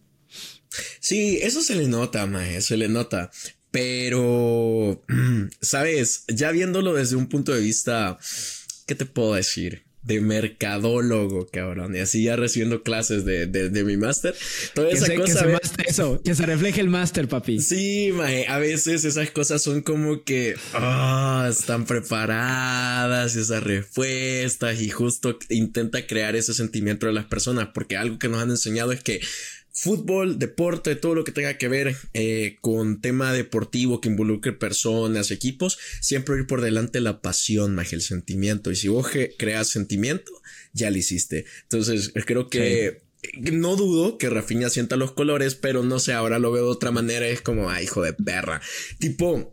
Sí, 1.00 1.38
eso 1.42 1.62
se 1.62 1.76
le 1.76 1.86
nota, 1.86 2.26
mae, 2.26 2.62
se 2.62 2.76
le 2.76 2.88
nota. 2.88 3.30
Pero, 3.70 5.04
sabes, 5.60 6.24
ya 6.28 6.50
viéndolo 6.50 6.94
desde 6.94 7.16
un 7.16 7.28
punto 7.28 7.52
de 7.52 7.60
vista, 7.60 8.18
¿qué 8.86 8.94
te 8.94 9.04
puedo 9.06 9.34
decir? 9.34 9.84
De 10.04 10.20
mercadólogo, 10.20 11.46
cabrón. 11.50 11.96
Y 11.96 12.00
así 12.00 12.24
ya 12.24 12.36
recibiendo 12.36 12.82
clases 12.82 13.24
de, 13.24 13.46
de, 13.46 13.84
mi 13.84 13.96
máster. 13.96 14.34
Toda 14.74 14.90
esa 14.90 15.14
cosa. 15.14 15.46
Que 15.46 15.66
se, 15.66 15.90
eso, 15.90 16.20
que 16.22 16.34
se 16.34 16.46
refleje 16.46 16.80
el 16.80 16.88
máster, 16.88 17.26
papi. 17.26 17.58
Sí, 17.60 18.10
mae, 18.12 18.46
a 18.46 18.58
veces 18.58 19.04
esas 19.04 19.30
cosas 19.30 19.62
son 19.62 19.80
como 19.80 20.22
que 20.22 20.54
oh, 20.74 21.46
están 21.48 21.86
preparadas, 21.86 23.34
esas 23.36 23.62
respuestas, 23.62 24.80
y 24.80 24.90
justo 24.90 25.38
intenta 25.48 26.06
crear 26.06 26.36
ese 26.36 26.52
sentimiento 26.52 27.06
de 27.06 27.14
las 27.14 27.24
personas, 27.24 27.68
porque 27.72 27.96
algo 27.96 28.18
que 28.18 28.28
nos 28.28 28.42
han 28.42 28.50
enseñado 28.50 28.92
es 28.92 29.02
que 29.02 29.20
fútbol, 29.74 30.38
deporte, 30.38 30.94
todo 30.94 31.16
lo 31.16 31.24
que 31.24 31.32
tenga 31.32 31.58
que 31.58 31.68
ver 31.68 31.96
eh, 32.14 32.58
con 32.60 33.00
tema 33.00 33.32
deportivo 33.32 34.00
que 34.00 34.08
involucre 34.08 34.52
personas, 34.52 35.32
equipos, 35.32 35.78
siempre 36.00 36.36
ir 36.38 36.46
por 36.46 36.60
delante 36.60 37.00
la 37.00 37.20
pasión, 37.20 37.74
más 37.74 37.92
el 37.92 38.00
sentimiento. 38.00 38.70
Y 38.70 38.76
si 38.76 38.88
vos 38.88 39.08
creas 39.36 39.68
sentimiento, 39.68 40.30
ya 40.72 40.90
lo 40.90 40.96
hiciste. 40.96 41.44
Entonces, 41.62 42.12
creo 42.24 42.48
que 42.48 43.02
no 43.52 43.74
dudo 43.74 44.16
que 44.16 44.30
Rafinha 44.30 44.70
sienta 44.70 44.96
los 44.96 45.12
colores, 45.12 45.56
pero 45.56 45.82
no 45.82 45.98
sé, 45.98 46.12
ahora 46.12 46.38
lo 46.38 46.52
veo 46.52 46.64
de 46.64 46.70
otra 46.70 46.92
manera. 46.92 47.26
Es 47.26 47.40
como, 47.40 47.68
ay, 47.68 47.84
hijo 47.84 48.02
de 48.02 48.12
perra. 48.12 48.62
Tipo, 48.98 49.52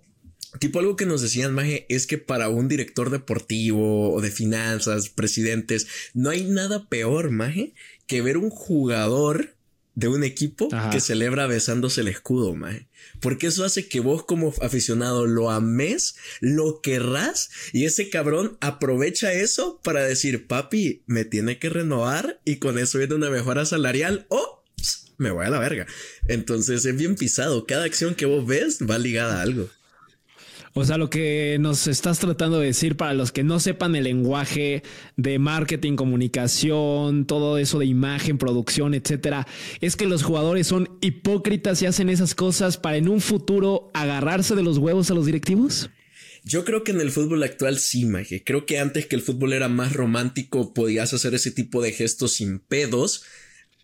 Tipo 0.60 0.80
algo 0.80 0.98
que 0.98 1.06
nos 1.06 1.22
decían, 1.22 1.54
Maje, 1.54 1.86
es 1.88 2.06
que 2.06 2.18
para 2.18 2.50
un 2.50 2.68
director 2.68 3.10
deportivo 3.10 4.12
o 4.14 4.20
de 4.20 4.32
finanzas, 4.32 5.08
presidentes, 5.08 5.88
no 6.14 6.30
hay 6.30 6.44
nada 6.44 6.90
peor, 6.90 7.32
Maje, 7.32 7.74
que 8.06 8.22
ver 8.22 8.36
un 8.36 8.50
jugador 8.50 9.56
de 9.94 10.08
un 10.08 10.24
equipo 10.24 10.70
que 10.92 11.00
celebra 11.00 11.48
besándose 11.48 12.02
el 12.02 12.08
escudo, 12.08 12.56
maje. 12.56 12.88
Porque 13.20 13.48
eso 13.48 13.66
hace 13.66 13.88
que 13.88 14.00
vos 14.00 14.24
como 14.24 14.54
aficionado 14.62 15.28
lo 15.28 15.52
ames, 15.52 16.16
lo 16.40 16.82
querrás 16.82 17.50
y 17.74 17.86
ese 17.86 18.10
cabrón 18.10 18.58
aprovecha 18.62 19.34
eso 19.34 19.82
para 19.84 20.04
decir, 20.04 20.48
papi, 20.48 21.04
me 21.08 21.26
tiene 21.26 21.60
que 21.60 21.70
renovar 21.70 22.40
y 22.46 22.58
con 22.58 22.78
eso 22.78 22.98
viene 22.98 23.16
una 23.16 23.30
mejora 23.30 23.66
salarial 23.66 24.26
o 24.30 24.64
me 25.18 25.30
voy 25.30 25.46
a 25.46 25.50
la 25.50 25.60
verga. 25.60 25.86
Entonces 26.28 26.84
es 26.86 26.98
bien 26.98 27.16
pisado. 27.16 27.68
Cada 27.68 27.86
acción 27.86 28.16
que 28.16 28.26
vos 28.26 28.46
ves 28.46 28.80
va 28.90 28.98
ligada 28.98 29.40
a 29.40 29.42
algo. 29.44 29.70
O 30.74 30.86
sea, 30.86 30.98
lo 30.98 31.10
que 31.10 31.58
nos 31.60 31.88
estás 31.88 32.20
tratando 32.20 32.60
de 32.60 32.68
decir 32.68 32.96
para 32.96 33.14
los 33.14 33.34
que 33.34 33.44
no 33.44 33.60
sepan 33.60 33.96
el 33.96 34.06
lenguaje 34.06 34.84
de 35.18 35.38
marketing, 35.38 35.96
comunicación, 35.96 37.26
todo 37.26 37.58
eso 37.58 37.80
de 37.80 37.88
imagen, 37.88 38.38
producción, 38.38 38.94
etcétera, 38.94 39.48
es 39.82 39.98
que 39.98 40.06
los 40.06 40.24
jugadores 40.24 40.68
son 40.68 40.98
hipócritas 41.02 41.82
y 41.82 41.88
hacen 41.88 42.10
esas 42.10 42.36
cosas 42.36 42.78
para 42.78 42.98
en 42.98 43.10
un 43.10 43.20
futuro 43.20 43.92
agarrarse 43.94 44.56
de 44.56 44.64
los 44.64 44.78
huevos 44.78 45.12
a 45.12 45.14
los 45.14 45.26
directivos. 45.26 45.90
Yo 46.44 46.66
creo 46.66 46.84
que 46.84 46.92
en 46.92 47.02
el 47.02 47.12
fútbol 47.12 47.44
actual 47.44 47.78
sí, 47.78 48.06
Maje. 48.06 48.44
Creo 48.44 48.66
que 48.66 48.80
antes 48.80 49.06
que 49.06 49.16
el 49.16 49.22
fútbol 49.22 49.54
era 49.54 49.68
más 49.68 49.94
romántico, 49.94 50.74
podías 50.74 51.14
hacer 51.14 51.36
ese 51.36 51.52
tipo 51.52 51.82
de 51.84 51.92
gestos 51.92 52.34
sin 52.34 52.60
pedos. 52.60 53.24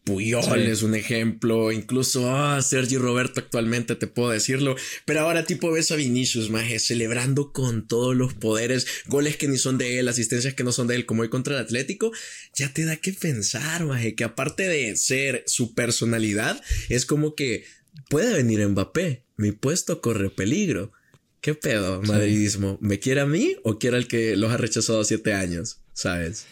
Puyol 0.08 0.62
es 0.62 0.84
un 0.84 0.96
ejemplo, 0.96 1.70
incluso 1.74 2.34
ah, 2.34 2.62
Sergi 2.62 2.98
Roberto 2.98 3.42
actualmente 3.42 3.94
te 3.96 4.08
puedo 4.08 4.30
decirlo, 4.30 4.78
pero 5.04 5.20
ahora 5.20 5.44
tipo 5.44 5.70
ves 5.70 5.92
a 5.92 5.98
Vinicius, 5.98 6.50
maje, 6.50 6.80
celebrando 6.80 7.52
con 7.52 7.90
todos 7.90 8.16
los 8.16 8.34
poderes, 8.34 8.88
goles 9.08 9.36
que 9.36 9.50
ni 9.50 9.58
son 9.58 9.78
de 9.78 10.00
él, 10.00 10.08
asistencias 10.08 10.54
que 10.54 10.64
no 10.64 10.72
son 10.72 10.88
de 10.88 10.96
él, 10.96 11.06
como 11.06 11.24
hoy 11.24 11.30
contra 11.30 11.56
el 11.56 11.62
Atlético, 11.62 12.14
ya 12.56 12.72
te 12.72 12.86
da 12.86 12.96
que 12.96 13.12
pensar, 13.12 13.84
maje, 13.84 14.16
que 14.16 14.24
aparte 14.24 14.64
de 14.70 14.96
ser 14.96 15.44
su 15.46 15.74
personalidad, 15.74 16.64
es 16.88 17.06
como 17.06 17.36
que 17.36 17.66
puede 18.10 18.34
venir 18.34 18.66
Mbappé, 18.66 19.24
mi 19.36 19.52
puesto 19.52 20.00
corre 20.00 20.30
peligro. 20.30 20.94
¿Qué 21.42 21.54
pedo, 21.54 22.02
madridismo? 22.02 22.78
¿Me 22.80 23.00
quiere 23.00 23.20
a 23.20 23.26
mí 23.26 23.58
o 23.64 23.78
quiere 23.78 23.98
al 23.98 24.08
que 24.08 24.38
los 24.38 24.54
ha 24.54 24.58
rechazado 24.58 25.04
siete 25.04 25.34
años? 25.34 25.82
¿Sabes? 25.92 26.46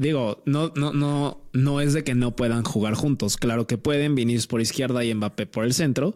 Digo, 0.00 0.42
no, 0.46 0.72
no, 0.76 0.92
no, 0.92 1.40
no 1.52 1.80
es 1.80 1.92
de 1.92 2.04
que 2.04 2.14
no 2.14 2.36
puedan 2.36 2.62
jugar 2.62 2.94
juntos. 2.94 3.36
Claro 3.36 3.66
que 3.66 3.78
pueden, 3.78 4.14
Vinicius 4.14 4.46
por 4.46 4.60
izquierda 4.60 5.04
y 5.04 5.14
Mbappé 5.14 5.46
por 5.46 5.64
el 5.64 5.74
centro, 5.74 6.14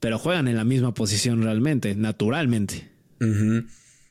pero 0.00 0.18
juegan 0.18 0.48
en 0.48 0.56
la 0.56 0.64
misma 0.64 0.94
posición 0.94 1.42
realmente, 1.42 1.94
naturalmente. 1.94 2.90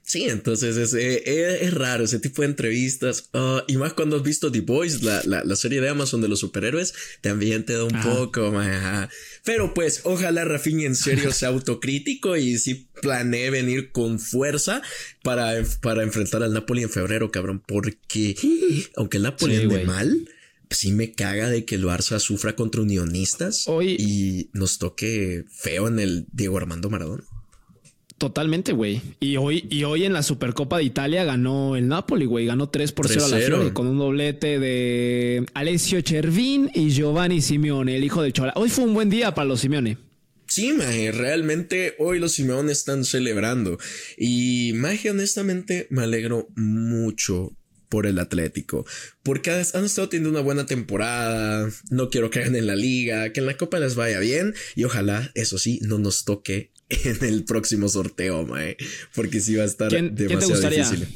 Sí, 0.06 0.26
entonces 0.26 0.76
es, 0.76 0.94
eh, 0.94 1.64
es, 1.64 1.74
raro 1.74 2.04
ese 2.04 2.20
tipo 2.20 2.42
de 2.42 2.50
entrevistas. 2.50 3.30
Ah, 3.34 3.64
y 3.68 3.78
más 3.78 3.94
cuando 3.94 4.18
has 4.18 4.24
visto 4.24 4.52
The 4.52 4.60
Boys, 4.60 5.02
la, 5.02 5.22
la, 5.24 5.56
serie 5.56 5.80
de 5.80 5.88
Amazon 5.88 6.20
de 6.20 6.28
los 6.28 6.40
superhéroes, 6.40 6.94
también 7.22 7.66
te 7.66 7.74
da 7.74 7.86
un 7.86 8.02
poco. 8.02 8.54
Pero 9.46 9.74
pues, 9.74 10.02
ojalá 10.04 10.44
Rafinha 10.44 10.86
en 10.86 10.96
serio 10.96 11.32
sea 11.34 11.50
autocrítico 11.50 12.36
y 12.36 12.60
sí 12.60 12.88
planee 13.02 13.50
venir 13.50 13.92
con 13.92 14.20
fuerza 14.20 14.82
para, 15.24 15.64
para 15.82 16.04
enfrentar 16.04 16.44
al 16.44 16.54
Napoli 16.54 16.84
en 16.84 16.90
febrero, 16.90 17.32
cabrón. 17.32 17.64
Porque 17.66 18.36
aunque 18.98 19.18
el 19.18 19.24
Napoli 19.24 19.56
ande 19.56 19.86
mal, 19.86 20.28
sí 20.70 20.92
me 20.92 21.14
caga 21.14 21.50
de 21.50 21.64
que 21.64 21.76
el 21.76 21.86
Barça 21.86 22.20
sufra 22.20 22.58
contra 22.58 22.82
unionistas 22.82 23.68
y 23.82 24.50
nos 24.52 24.80
toque 24.80 25.46
feo 25.50 25.88
en 25.88 26.00
el 26.00 26.26
Diego 26.34 26.58
Armando 26.58 26.90
Maradona. 26.90 27.24
Totalmente, 28.24 28.72
güey. 28.72 29.02
Y 29.20 29.36
hoy, 29.36 29.68
y 29.70 29.84
hoy 29.84 30.06
en 30.06 30.14
la 30.14 30.24
Supercopa 30.24 30.78
de 30.78 30.86
Italia 30.86 31.26
ganó 31.26 31.76
el 31.76 31.90
Napoli, 31.90 32.24
güey. 32.24 32.46
Ganó 32.46 32.70
3 32.70 32.94
por 32.94 33.10
0 33.10 33.26
a 33.26 33.28
la 33.28 33.38
Fiore 33.38 33.74
con 33.74 33.86
un 33.86 33.98
doblete 33.98 34.60
de 34.60 35.46
Alessio 35.54 36.00
Cervin 36.02 36.72
y 36.74 36.92
Giovanni 36.92 37.42
Simeone, 37.42 37.98
el 37.98 38.04
hijo 38.06 38.22
del 38.22 38.32
Chola. 38.32 38.54
Hoy 38.56 38.70
fue 38.70 38.86
un 38.86 38.94
buen 38.94 39.10
día 39.10 39.36
para 39.36 39.44
los 39.44 39.60
Simeone. 39.60 39.98
Sí, 40.48 40.72
Maje, 40.72 41.12
realmente 41.12 41.96
hoy 42.00 42.18
los 42.18 42.32
Simeone 42.32 42.72
están 42.72 43.04
celebrando. 43.04 43.78
Y 44.18 44.72
Maje, 44.76 45.12
honestamente, 45.12 45.88
me 45.90 46.04
alegro 46.04 46.48
mucho 46.56 47.52
por 47.90 48.08
el 48.08 48.20
Atlético. 48.20 48.86
Porque 49.22 49.52
han 49.52 49.84
estado 49.84 50.08
teniendo 50.08 50.30
una 50.30 50.40
buena 50.40 50.66
temporada. 50.66 51.70
No 51.90 52.10
quiero 52.10 52.30
que 52.30 52.40
hagan 52.40 52.56
en 52.56 52.68
la 52.68 52.78
liga, 52.78 53.34
que 53.34 53.42
en 53.42 53.48
la 53.48 53.58
Copa 53.58 53.80
les 53.80 53.96
vaya 53.96 54.20
bien. 54.20 54.56
Y 54.76 54.86
ojalá, 54.86 55.30
eso 55.36 55.58
sí, 55.58 55.80
no 55.82 56.00
nos 56.00 56.24
toque 56.24 56.72
en 57.04 57.24
el 57.26 57.44
próximo 57.46 57.90
sorteo, 57.90 58.46
mae, 58.46 58.78
porque 59.16 59.40
sí 59.40 59.56
va 59.56 59.64
a 59.64 59.68
estar 59.68 59.92
demasiado 59.92 60.70
difícil. 60.70 61.08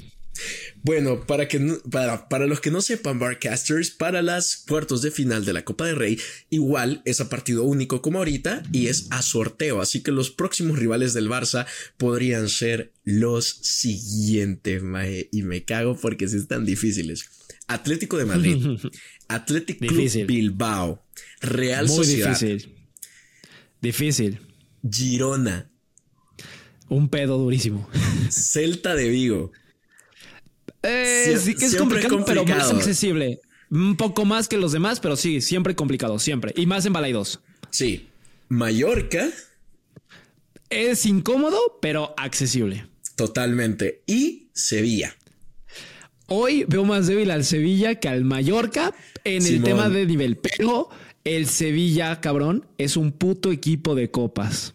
Bueno, 0.84 1.26
para, 1.26 1.48
que, 1.48 1.60
para, 1.92 2.30
para 2.30 2.46
los 2.46 2.62
que 2.62 2.72
no 2.72 2.82
sepan, 2.82 3.20
Barcasters, 3.20 3.92
para 3.92 4.22
las 4.22 4.64
cuartos 4.68 5.02
de 5.02 5.12
final 5.12 5.44
de 5.44 5.54
la 5.54 5.66
Copa 5.66 5.86
de 5.86 5.96
Rey, 5.96 6.20
igual 6.50 7.02
es 7.06 7.20
a 7.20 7.30
partido 7.30 7.64
único 7.64 8.02
como 8.02 8.20
ahorita 8.20 8.64
y 8.72 8.88
es 8.88 9.08
a 9.10 9.22
sorteo. 9.22 9.82
Así 9.82 10.02
que 10.02 10.12
los 10.12 10.30
próximos 10.30 10.80
rivales 10.80 11.14
del 11.14 11.30
Barça 11.30 11.66
podrían 11.98 12.48
ser 12.50 12.94
los 13.04 13.46
siguientes, 13.48 14.84
mae, 14.84 15.30
y 15.32 15.42
me 15.42 15.66
cago 15.66 15.98
porque 16.00 16.28
sí 16.28 16.38
están 16.38 16.66
difíciles. 16.66 17.26
Atlético 17.68 18.18
de 18.18 18.26
Madrid, 18.26 18.66
Atlético 19.28 19.94
Bilbao, 20.26 21.06
Real 21.42 21.88
Muy 21.88 22.06
Difícil. 22.06 22.74
Difícil. 23.82 24.40
Girona. 24.91 25.70
Un 26.89 27.10
pedo 27.10 27.38
durísimo. 27.38 27.89
Celta 28.29 28.96
de 28.96 29.10
Vigo. 29.10 29.51
Eh, 30.84 31.38
sí 31.39 31.56
que 31.56 31.65
es 31.65 31.75
complicado, 31.75 32.24
pero 32.25 32.46
más 32.46 32.72
accesible. 32.72 33.41
Un 33.70 33.98
poco 33.98 34.24
más 34.25 34.48
que 34.48 34.58
los 34.58 34.72
demás, 34.72 35.00
pero 35.00 35.17
sí, 35.17 35.41
siempre 35.41 35.75
complicado, 35.75 36.20
siempre. 36.20 36.53
Y 36.56 36.65
más 36.65 36.86
en 36.86 36.94
Balaidos. 36.94 37.41
Sí. 37.70 38.08
Mallorca. 38.48 39.27
Es 40.70 41.06
incómodo, 41.06 41.60
pero 41.82 42.13
accesible. 42.17 42.88
Totalmente. 43.15 44.03
Y 44.08 44.50
Sevilla. 44.53 45.15
Hoy 46.27 46.65
veo 46.67 46.84
más 46.84 47.08
débil 47.08 47.32
al 47.32 47.46
Sevilla 47.46 47.96
que 47.96 48.10
al 48.10 48.25
Mallorca 48.25 48.94
en 49.24 49.46
el 49.46 49.63
tema 49.63 49.89
de 49.89 50.06
nivel, 50.06 50.38
pero 50.38 50.89
el 51.24 51.48
Sevilla, 51.48 52.20
cabrón, 52.20 52.65
es 52.77 52.98
un 52.98 53.12
puto 53.13 53.51
equipo 53.51 53.96
de 53.96 54.12
copas. 54.12 54.74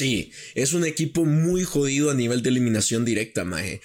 Sí, 0.00 0.32
es 0.54 0.72
un 0.72 0.86
equipo 0.86 1.26
muy 1.26 1.64
jodido 1.64 2.10
a 2.10 2.14
nivel 2.14 2.40
de 2.40 2.48
eliminación 2.48 3.04
directa, 3.04 3.44
maje. 3.44 3.82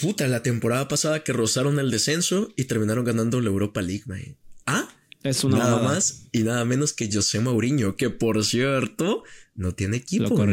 Puta, 0.00 0.28
la 0.28 0.44
temporada 0.44 0.86
pasada 0.86 1.24
que 1.24 1.32
rozaron 1.32 1.80
el 1.80 1.90
descenso 1.90 2.52
y 2.54 2.66
terminaron 2.66 3.04
ganando 3.04 3.40
la 3.40 3.48
Europa 3.48 3.82
League, 3.82 4.04
maje. 4.06 4.36
Ah, 4.64 4.88
es 5.24 5.42
una 5.42 5.58
nada 5.58 5.82
más 5.82 6.28
y 6.30 6.44
nada 6.44 6.64
menos 6.64 6.92
que 6.92 7.10
José 7.12 7.40
Mourinho, 7.40 7.96
que 7.96 8.10
por 8.10 8.44
cierto 8.44 9.24
no 9.56 9.74
tiene 9.74 9.96
equipo. 9.96 10.36
Lo 10.36 10.52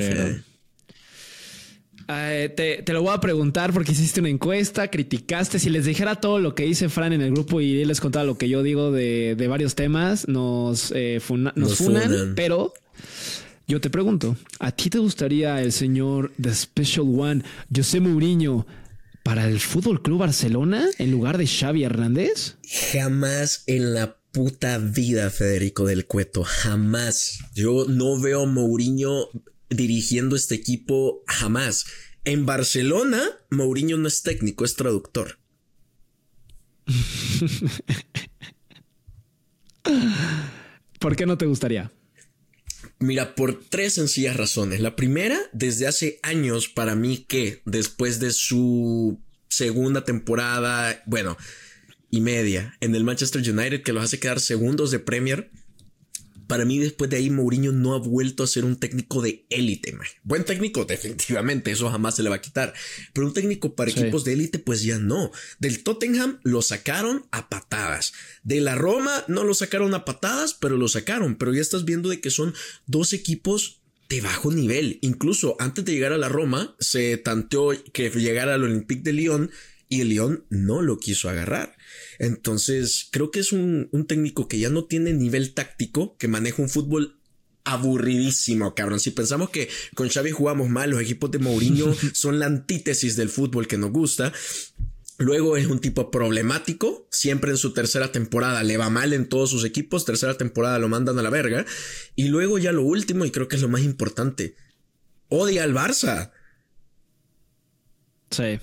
eh, 2.10 2.52
te, 2.56 2.82
te, 2.82 2.94
lo 2.94 3.04
voy 3.04 3.14
a 3.14 3.20
preguntar 3.20 3.74
porque 3.74 3.92
hiciste 3.92 4.20
una 4.20 4.30
encuesta, 4.30 4.90
criticaste. 4.90 5.60
Si 5.60 5.70
les 5.70 5.86
dijera 5.86 6.16
todo 6.16 6.40
lo 6.40 6.56
que 6.56 6.64
dice 6.64 6.90
Fran 6.90 7.14
en 7.14 7.22
el 7.22 7.34
grupo 7.34 7.62
y 7.62 7.86
les 7.86 8.02
contaba 8.02 8.26
lo 8.26 8.40
que 8.40 8.50
yo 8.50 8.64
digo 8.64 8.92
de, 8.92 9.46
varios 9.48 9.76
temas, 9.76 10.28
nos, 10.28 10.92
eh, 10.96 11.22
nos, 11.54 11.76
funan, 11.76 12.34
pero 12.36 12.74
yo 13.68 13.82
te 13.82 13.90
pregunto, 13.90 14.38
¿a 14.60 14.72
ti 14.72 14.90
te 14.90 14.98
gustaría 14.98 15.62
el 15.62 15.74
señor 15.74 16.32
The 16.42 16.56
Special 16.56 17.06
One, 17.06 17.44
José 17.76 18.00
Mourinho, 18.00 18.66
para 19.24 19.46
el 19.46 19.60
Fútbol 19.60 20.02
Club 20.02 20.20
Barcelona 20.20 20.88
en 20.98 21.12
lugar 21.12 21.38
de 21.38 21.48
Xavi 21.48 21.84
Hernández? 21.84 22.56
Jamás 22.94 23.64
en 23.68 23.94
la 23.94 24.22
puta 24.32 24.78
vida, 24.78 25.30
Federico 25.32 25.86
del 25.86 26.06
Cueto, 26.06 26.46
jamás. 26.46 27.40
Yo 27.54 27.86
no 27.90 28.18
veo 28.22 28.44
a 28.44 28.46
Mourinho 28.48 29.28
dirigiendo 29.70 30.38
este 30.38 30.56
equipo 30.56 31.24
jamás. 31.28 31.88
En 32.24 32.46
Barcelona, 32.46 33.22
Mourinho 33.50 33.98
no 33.98 34.08
es 34.08 34.22
técnico, 34.22 34.64
es 34.64 34.76
traductor. 34.76 35.40
¿Por 41.00 41.18
qué 41.18 41.26
no 41.26 41.38
te 41.38 41.46
gustaría? 41.46 41.92
Mira, 43.00 43.36
por 43.36 43.60
tres 43.60 43.94
sencillas 43.94 44.36
razones. 44.36 44.80
La 44.80 44.96
primera, 44.96 45.40
desde 45.54 45.88
hace 45.88 46.20
años 46.24 46.68
para 46.68 46.96
mí 46.96 47.26
que 47.28 47.62
después 47.66 48.20
de 48.20 48.32
su 48.32 49.20
segunda 49.50 50.04
temporada, 50.04 51.04
bueno, 51.06 51.38
y 52.10 52.22
media 52.22 52.76
en 52.80 52.96
el 52.96 53.04
Manchester 53.04 53.42
United 53.42 53.84
que 53.84 53.94
los 53.94 54.04
hace 54.04 54.20
quedar 54.20 54.40
segundos 54.40 54.92
de 54.92 55.00
Premier, 55.00 55.52
para 56.48 56.66
mí 56.66 56.80
después 56.80 57.10
de 57.10 57.18
ahí 57.18 57.30
Mourinho 57.30 57.72
no 57.72 57.94
ha 57.94 58.00
vuelto 58.00 58.44
a 58.44 58.48
ser 58.48 58.66
un 58.66 58.78
técnico 58.78 59.22
de 59.22 59.46
élite. 59.50 59.96
Buen 60.24 60.46
técnico, 60.46 60.86
definitivamente, 60.86 61.72
eso 61.72 61.90
jamás 61.90 62.16
se 62.16 62.24
le 62.24 62.30
va 62.30 62.38
a 62.38 62.42
quitar. 62.42 62.74
Pero 63.14 63.28
un 63.28 63.34
técnico 63.34 63.76
para 63.76 63.92
equipos 63.92 64.24
de 64.24 64.34
élite, 64.34 64.60
pues 64.60 64.84
ya 64.84 64.98
no. 64.98 65.32
Del 65.60 65.84
Tottenham 65.84 66.40
lo 66.44 66.62
sacaron 66.62 67.26
a 67.32 67.50
patadas. 67.50 68.14
De 68.44 68.62
la 68.62 68.76
Roma 68.76 69.24
no 69.28 69.44
lo 69.44 69.54
sacaron 69.54 69.94
a 69.94 70.06
patadas, 70.06 70.54
pero 70.54 70.78
lo 70.78 70.88
sacaron. 70.88 71.36
Pero 71.36 71.54
ya 71.54 71.62
estás 71.62 71.86
viendo 71.86 72.10
de 72.10 72.22
que 72.22 72.30
son 72.30 72.54
dos 72.86 73.14
equipos 73.14 73.82
de 74.10 74.22
bajo 74.22 74.52
nivel. 74.52 75.00
Incluso 75.02 75.56
antes 75.60 75.84
de 75.86 75.94
llegar 75.94 76.14
a 76.14 76.18
la 76.18 76.30
Roma, 76.30 76.76
se 76.80 77.18
tanteó 77.18 77.72
que 77.92 78.10
llegara 78.10 78.54
al 78.54 78.64
Olympique 78.64 79.04
de 79.04 79.14
Lyon 79.14 79.52
y 79.90 80.02
el 80.02 80.10
Lyon 80.10 80.46
no 80.50 80.82
lo 80.82 81.00
quiso 81.00 81.30
agarrar. 81.30 81.76
Entonces, 82.20 83.08
creo 83.12 83.32
que 83.32 83.40
es 83.40 83.52
un, 83.52 83.90
técnico 84.08 84.48
que 84.48 84.60
ya 84.60 84.70
no 84.70 84.86
tiene 84.86 85.14
nivel 85.14 85.54
táctico, 85.54 86.18
que 86.18 86.28
maneja 86.28 86.62
un 86.62 86.70
fútbol 86.70 87.20
aburridísimo, 87.64 88.74
cabrón. 88.76 89.00
Si 89.00 89.12
pensamos 89.12 89.50
que 89.50 89.70
con 89.96 90.10
Xavi 90.10 90.32
jugamos 90.32 90.70
mal, 90.70 90.90
los 90.90 91.02
equipos 91.02 91.32
de 91.32 91.40
Mourinho 91.40 91.94
son 92.14 92.40
la 92.40 92.46
antítesis 92.46 93.16
del 93.16 93.30
fútbol 93.30 93.68
que 93.68 93.78
nos 93.78 93.92
gusta. 93.92 94.34
Luego 95.20 95.58
es 95.58 95.66
un 95.66 95.80
tipo 95.80 96.12
problemático, 96.12 97.08
siempre 97.10 97.50
en 97.50 97.58
su 97.58 97.74
tercera 97.74 98.12
temporada 98.12 98.64
le 98.64 98.78
va 98.78 98.92
mal 98.92 99.14
en 99.14 99.28
todos 99.28 99.50
sus 99.50 99.66
equipos, 99.66 100.06
tercera 100.06 100.38
temporada 100.38 100.78
lo 100.78 100.90
mandan 100.90 101.18
a 101.18 101.24
la 101.24 101.32
verga. 101.32 101.66
Y 102.16 102.28
luego 102.28 102.60
ya 102.60 102.72
lo 102.72 102.84
último, 102.84 103.26
y 103.26 103.32
creo 103.32 103.48
que 103.48 103.56
es 103.56 103.64
lo 103.64 103.68
más 103.68 103.82
importante, 103.82 104.56
odia 105.28 105.64
al 105.64 105.74
Barça. 105.74 106.32
Sí. 108.30 108.60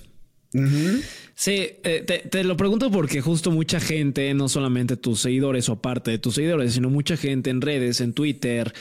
Sí, 1.34 1.68
eh, 1.82 2.22
te, 2.30 2.44
lo 2.44 2.56
pregunto 2.56 2.90
porque 2.90 3.20
justo 3.20 3.50
mucha 3.50 3.80
gente, 3.80 4.32
no 4.34 4.48
solamente 4.48 4.96
tus 4.96 5.20
seguidores 5.20 5.68
o 5.68 5.76
parte 5.80 6.12
de 6.12 6.18
tus 6.18 6.36
seguidores, 6.36 6.74
sino 6.74 6.90
mucha 6.90 7.16
gente 7.16 7.50
en 7.50 7.60
redes, 7.60 8.00
en 8.00 8.12
Twitter, 8.12 8.72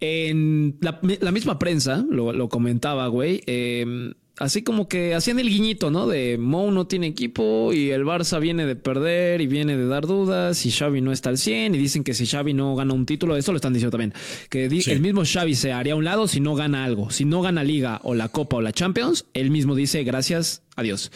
en 0.00 0.76
la, 0.80 0.98
misma 1.30 1.58
prensa, 1.58 2.04
lo, 2.10 2.48
comentaba, 2.48 3.06
güey. 3.06 3.42
Em, 3.46 4.14
así 4.40 4.62
como 4.62 4.88
que 4.88 5.14
hacían 5.14 5.38
el 5.38 5.48
guiñito, 5.48 5.90
¿no? 5.90 6.06
De 6.06 6.38
Mou 6.38 6.70
no 6.72 6.86
tiene 6.86 7.06
equipo 7.06 7.72
y 7.72 7.90
el 7.90 8.04
Barça 8.04 8.40
viene 8.40 8.66
de 8.66 8.74
perder 8.74 9.42
y 9.42 9.46
viene 9.46 9.76
de 9.76 9.86
dar 9.86 10.06
dudas 10.06 10.64
y 10.64 10.70
Xavi 10.70 11.02
no 11.02 11.12
está 11.12 11.28
al 11.28 11.38
100 11.38 11.74
y 11.74 11.78
dicen 11.78 12.02
que 12.02 12.14
si 12.14 12.26
Xavi 12.26 12.54
no 12.54 12.74
gana 12.74 12.94
un 12.94 13.04
título, 13.06 13.36
eso 13.36 13.52
lo 13.52 13.56
están 13.56 13.74
diciendo 13.74 13.96
también, 13.96 14.14
que 14.48 14.64
el 14.64 15.00
mismo 15.00 15.22
Xavi 15.24 15.54
se 15.54 15.72
haría 15.72 15.92
a 15.92 15.96
un 15.96 16.04
lado 16.04 16.26
si 16.26 16.40
no 16.40 16.54
gana 16.54 16.84
algo, 16.84 17.10
si 17.10 17.26
no 17.26 17.42
gana 17.42 17.62
Liga 17.62 18.00
o 18.02 18.14
la 18.14 18.30
Copa 18.30 18.56
o 18.56 18.60
la 18.62 18.72
Champions, 18.72 19.26
él 19.34 19.50
mismo 19.50 19.74
dice 19.74 20.02
gracias, 20.04 20.62
adiós. 20.74 21.12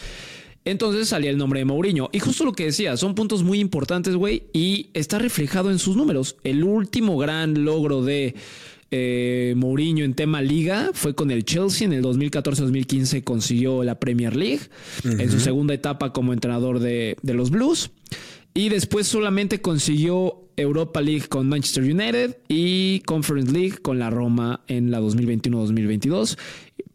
Entonces 0.63 1.09
salía 1.09 1.29
el 1.29 1.37
nombre 1.37 1.59
de 1.59 1.65
Mourinho. 1.65 2.09
Y 2.11 2.19
justo 2.19 2.43
lo 2.43 2.53
que 2.53 2.65
decía, 2.65 2.97
son 2.97 3.13
puntos 3.13 3.43
muy 3.43 3.59
importantes, 3.59 4.15
güey, 4.15 4.43
y 4.51 4.89
está 4.95 5.19
reflejado 5.19 5.69
en 5.69 5.77
sus 5.77 5.95
números. 5.95 6.37
El 6.43 6.63
último 6.63 7.17
gran 7.17 7.65
logro 7.65 8.01
de 8.01 8.33
eh, 8.91 9.53
Mourinho 9.57 10.05
en 10.05 10.13
tema 10.13 10.41
liga 10.41 10.91
fue 10.93 11.15
con 11.15 11.31
el 11.31 11.43
Chelsea 11.43 11.85
en 11.85 11.93
el 11.93 12.03
2014-2015 12.03 13.23
consiguió 13.23 13.83
la 13.83 13.99
Premier 13.99 14.35
League 14.35 14.61
en 15.03 15.29
su 15.31 15.39
segunda 15.39 15.73
etapa 15.73 16.13
como 16.13 16.33
entrenador 16.33 16.79
de, 16.79 17.17
de 17.21 17.33
los 17.33 17.49
Blues. 17.49 17.91
Y 18.53 18.69
después 18.69 19.07
solamente 19.07 19.59
consiguió 19.59 20.45
Europa 20.55 21.01
League 21.01 21.27
con 21.27 21.49
Manchester 21.49 21.83
United 21.83 22.37
y 22.47 23.01
Conference 23.01 23.51
League 23.51 23.77
con 23.81 23.99
la 23.99 24.09
Roma 24.09 24.61
en 24.67 24.91
la 24.91 25.01
2021-2022 25.01 26.37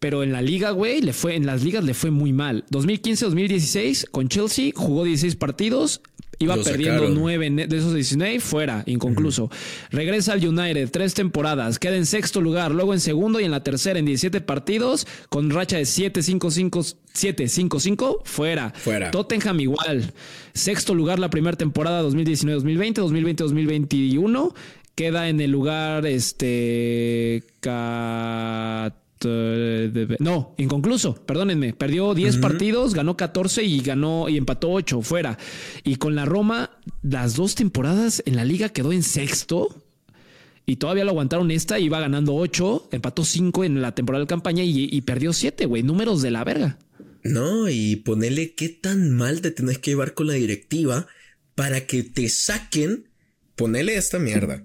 pero 0.01 0.23
en 0.23 0.33
la 0.33 0.41
liga, 0.41 0.71
güey, 0.71 1.03
le 1.03 1.13
fue, 1.13 1.37
en 1.37 1.47
las 1.47 1.63
ligas 1.63 1.85
le 1.85 1.95
fue 1.95 2.11
muy 2.11 2.33
mal. 2.33 2.65
2015-2016 2.71 4.07
con 4.11 4.29
Chelsea 4.29 4.73
jugó 4.75 5.05
16 5.05 5.37
partidos, 5.37 6.01
iba 6.41 6.57
perdiendo 6.57 7.09
9 7.11 7.67
de 7.69 7.77
esos 7.77 7.95
19, 7.95 8.41
fuera, 8.41 8.83
inconcluso. 8.87 9.51
Regresa 9.91 10.33
al 10.33 10.47
United, 10.47 10.91
tres 10.91 11.13
temporadas, 11.13 11.79
queda 11.79 11.97
en 11.97 12.07
sexto 12.07 12.41
lugar, 12.41 12.71
luego 12.71 12.95
en 12.95 13.01
segundo 13.01 13.41
y 13.41 13.45
en 13.45 13.51
la 13.51 13.63
tercera 13.63 13.99
en 13.99 14.07
17 14.07 14.41
partidos, 14.41 15.07
con 15.29 15.51
racha 15.51 15.77
de 15.77 15.83
7-5-5, 15.83 18.21
fuera. 18.25 18.73
Fuera. 18.75 19.11
Tottenham 19.11 19.61
igual, 19.61 20.15
sexto 20.55 20.95
lugar 20.95 21.19
la 21.19 21.29
primera 21.29 21.59
temporada 21.59 22.03
2019-2020, 22.05 22.95
2020-2021, 22.95 24.55
queda 24.95 25.29
en 25.29 25.43
el 25.43 25.51
lugar 25.51 26.07
este 26.07 27.45
no, 29.23 30.55
inconcluso, 30.57 31.15
perdónenme. 31.27 31.75
Perdió 31.75 32.15
10 32.15 32.39
partidos, 32.39 32.95
ganó 32.95 33.17
14 33.17 33.63
y 33.65 33.81
ganó 33.81 34.29
y 34.29 34.37
empató 34.37 34.71
8 34.71 35.03
fuera. 35.03 35.39
Y 35.85 35.97
con 35.97 36.15
la 36.15 36.25
Roma, 36.25 36.79
las 37.03 37.35
dos 37.35 37.55
temporadas 37.55 38.23
en 38.25 38.37
la 38.37 38.45
liga 38.45 38.71
quedó 38.71 38.93
en 38.93 39.03
sexto. 39.03 39.85
Y 40.65 40.77
todavía 40.77 41.05
lo 41.05 41.11
aguantaron 41.11 41.51
esta, 41.51 41.79
iba 41.79 42.01
ganando 42.01 42.35
8, 42.35 42.91
empató 42.93 43.25
5 43.25 43.65
en 43.65 43.83
la 43.83 43.95
temporada 43.95 44.25
de 44.25 44.29
campaña 44.29 44.63
y, 44.65 45.01
perdió 45.03 45.33
7, 45.33 45.67
güey. 45.67 45.83
Números 45.83 46.23
de 46.23 46.31
la 46.31 46.45
verga. 46.45 46.79
No, 47.23 47.69
y 47.69 47.97
ponele 47.97 48.55
qué 48.55 48.69
tan 48.69 49.11
mal 49.11 49.41
te 49.43 49.51
tenés 49.51 49.79
que 49.79 49.91
llevar 49.91 50.15
con 50.15 50.29
la 50.29 50.35
directiva 50.35 51.07
para 51.55 51.87
que 51.87 52.03
te 52.03 52.29
saquen. 52.29 53.09
Ponele 53.57 53.97
esta 53.97 54.19
mierda 54.19 54.65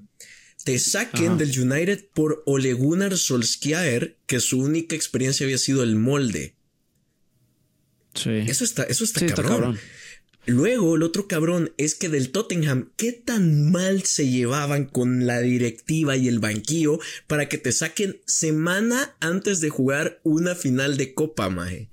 te 0.66 0.80
saquen 0.80 1.38
del 1.38 1.58
United 1.58 2.08
por 2.16 2.42
Ole 2.48 2.74
Gunnar 2.74 3.16
Solskjaer, 3.16 4.18
que 4.26 4.40
su 4.40 4.60
única 4.60 4.96
experiencia 4.96 5.46
había 5.46 5.60
sido 5.60 5.84
el 5.84 5.96
molde. 5.96 6.56
Sí. 8.16 8.32
Eso 8.48 8.64
está, 8.64 8.82
eso 8.84 9.04
está, 9.04 9.28
cabrón. 9.28 9.78
Luego, 10.48 10.96
el 10.96 11.04
otro 11.04 11.28
cabrón 11.28 11.72
es 11.78 11.94
que 11.94 12.10
del 12.10 12.32
Tottenham, 12.32 12.92
¿qué 12.98 13.12
tan 13.12 13.72
mal 13.72 14.04
se 14.04 14.28
llevaban 14.28 14.86
con 14.86 15.28
la 15.28 15.40
directiva 15.40 16.18
y 16.18 16.28
el 16.28 16.40
banquillo 16.40 17.00
para 17.28 17.48
que 17.48 17.60
te 17.60 17.72
saquen 17.72 18.20
semana 18.26 19.16
antes 19.20 19.62
de 19.62 19.70
jugar 19.70 20.20
una 20.24 20.56
final 20.56 20.98
de 20.98 21.14
Copa, 21.14 21.48
maje? 21.50 21.90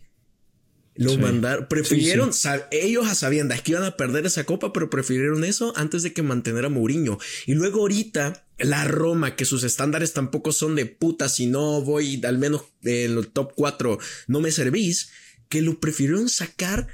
Lo 0.94 1.16
mandaron, 1.16 1.68
prefirieron, 1.68 2.32
ellos 2.70 3.06
a 3.08 3.14
sabiendas 3.14 3.62
que 3.62 3.72
iban 3.72 3.84
a 3.84 3.96
perder 3.96 4.26
esa 4.26 4.44
copa, 4.44 4.74
pero 4.74 4.90
prefirieron 4.90 5.42
eso 5.42 5.72
antes 5.76 6.02
de 6.02 6.12
que 6.12 6.22
mantener 6.22 6.66
a 6.66 6.68
Mourinho. 6.68 7.18
Y 7.46 7.54
luego 7.54 7.80
ahorita, 7.80 8.46
la 8.58 8.84
Roma, 8.84 9.34
que 9.34 9.46
sus 9.46 9.64
estándares 9.64 10.12
tampoco 10.12 10.52
son 10.52 10.74
de 10.74 10.84
puta, 10.84 11.30
si 11.30 11.46
no 11.46 11.80
voy 11.80 12.20
al 12.24 12.36
menos 12.36 12.64
en 12.82 13.16
el 13.16 13.28
top 13.28 13.52
4, 13.54 13.98
no 14.26 14.40
me 14.40 14.52
servís, 14.52 15.10
que 15.48 15.62
lo 15.62 15.80
prefirieron 15.80 16.28
sacar 16.28 16.88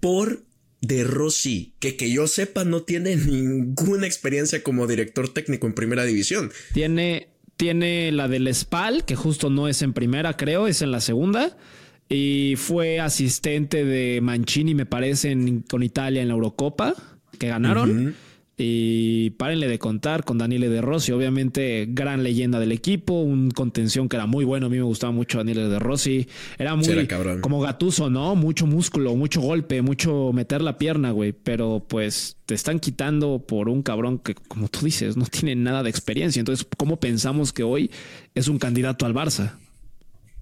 por 0.00 0.44
de 0.80 1.04
Rossi, 1.04 1.74
que 1.80 1.96
que 1.96 2.10
yo 2.10 2.26
sepa 2.28 2.64
no 2.64 2.82
tiene 2.82 3.16
ninguna 3.16 4.06
experiencia 4.06 4.62
como 4.62 4.86
director 4.86 5.28
técnico 5.28 5.66
en 5.66 5.74
primera 5.74 6.04
división. 6.04 6.50
Tiene, 6.72 7.28
tiene 7.58 8.10
la 8.10 8.26
del 8.26 8.52
Spal, 8.54 9.04
que 9.04 9.16
justo 9.16 9.50
no 9.50 9.68
es 9.68 9.82
en 9.82 9.92
primera, 9.92 10.34
creo, 10.38 10.66
es 10.66 10.80
en 10.80 10.92
la 10.92 11.02
segunda 11.02 11.58
y 12.08 12.54
fue 12.56 13.00
asistente 13.00 13.84
de 13.84 14.20
Mancini, 14.20 14.74
me 14.74 14.86
parece, 14.86 15.36
con 15.68 15.82
Italia 15.82 16.22
en 16.22 16.28
la 16.28 16.34
Eurocopa, 16.34 16.94
que 17.38 17.48
ganaron. 17.48 18.14
Y 18.58 19.30
párenle 19.30 19.68
de 19.68 19.78
contar 19.78 20.24
con 20.24 20.38
Daniele 20.38 20.70
De 20.70 20.80
Rossi, 20.80 21.12
obviamente 21.12 21.86
gran 21.90 22.22
leyenda 22.22 22.58
del 22.58 22.72
equipo, 22.72 23.20
un 23.20 23.50
contención 23.50 24.08
que 24.08 24.16
era 24.16 24.24
muy 24.24 24.46
bueno, 24.46 24.66
a 24.66 24.68
mí 24.70 24.78
me 24.78 24.82
gustaba 24.82 25.12
mucho 25.12 25.36
Daniele 25.36 25.68
De 25.68 25.78
Rossi, 25.78 26.26
era 26.56 26.74
muy 26.74 27.06
como 27.42 27.60
gatuso, 27.60 28.08
¿no? 28.08 28.34
Mucho 28.34 28.66
músculo, 28.66 29.14
mucho 29.14 29.42
golpe, 29.42 29.82
mucho 29.82 30.30
meter 30.32 30.62
la 30.62 30.78
pierna, 30.78 31.10
güey, 31.10 31.32
pero 31.32 31.84
pues 31.86 32.38
te 32.46 32.54
están 32.54 32.80
quitando 32.80 33.44
por 33.46 33.68
un 33.68 33.82
cabrón 33.82 34.18
que, 34.20 34.34
como 34.34 34.68
tú 34.68 34.86
dices, 34.86 35.18
no 35.18 35.26
tiene 35.26 35.54
nada 35.54 35.82
de 35.82 35.90
experiencia, 35.90 36.40
entonces, 36.40 36.66
¿cómo 36.78 36.98
pensamos 36.98 37.52
que 37.52 37.62
hoy 37.62 37.90
es 38.34 38.48
un 38.48 38.58
candidato 38.58 39.04
al 39.04 39.12
Barça? 39.12 39.58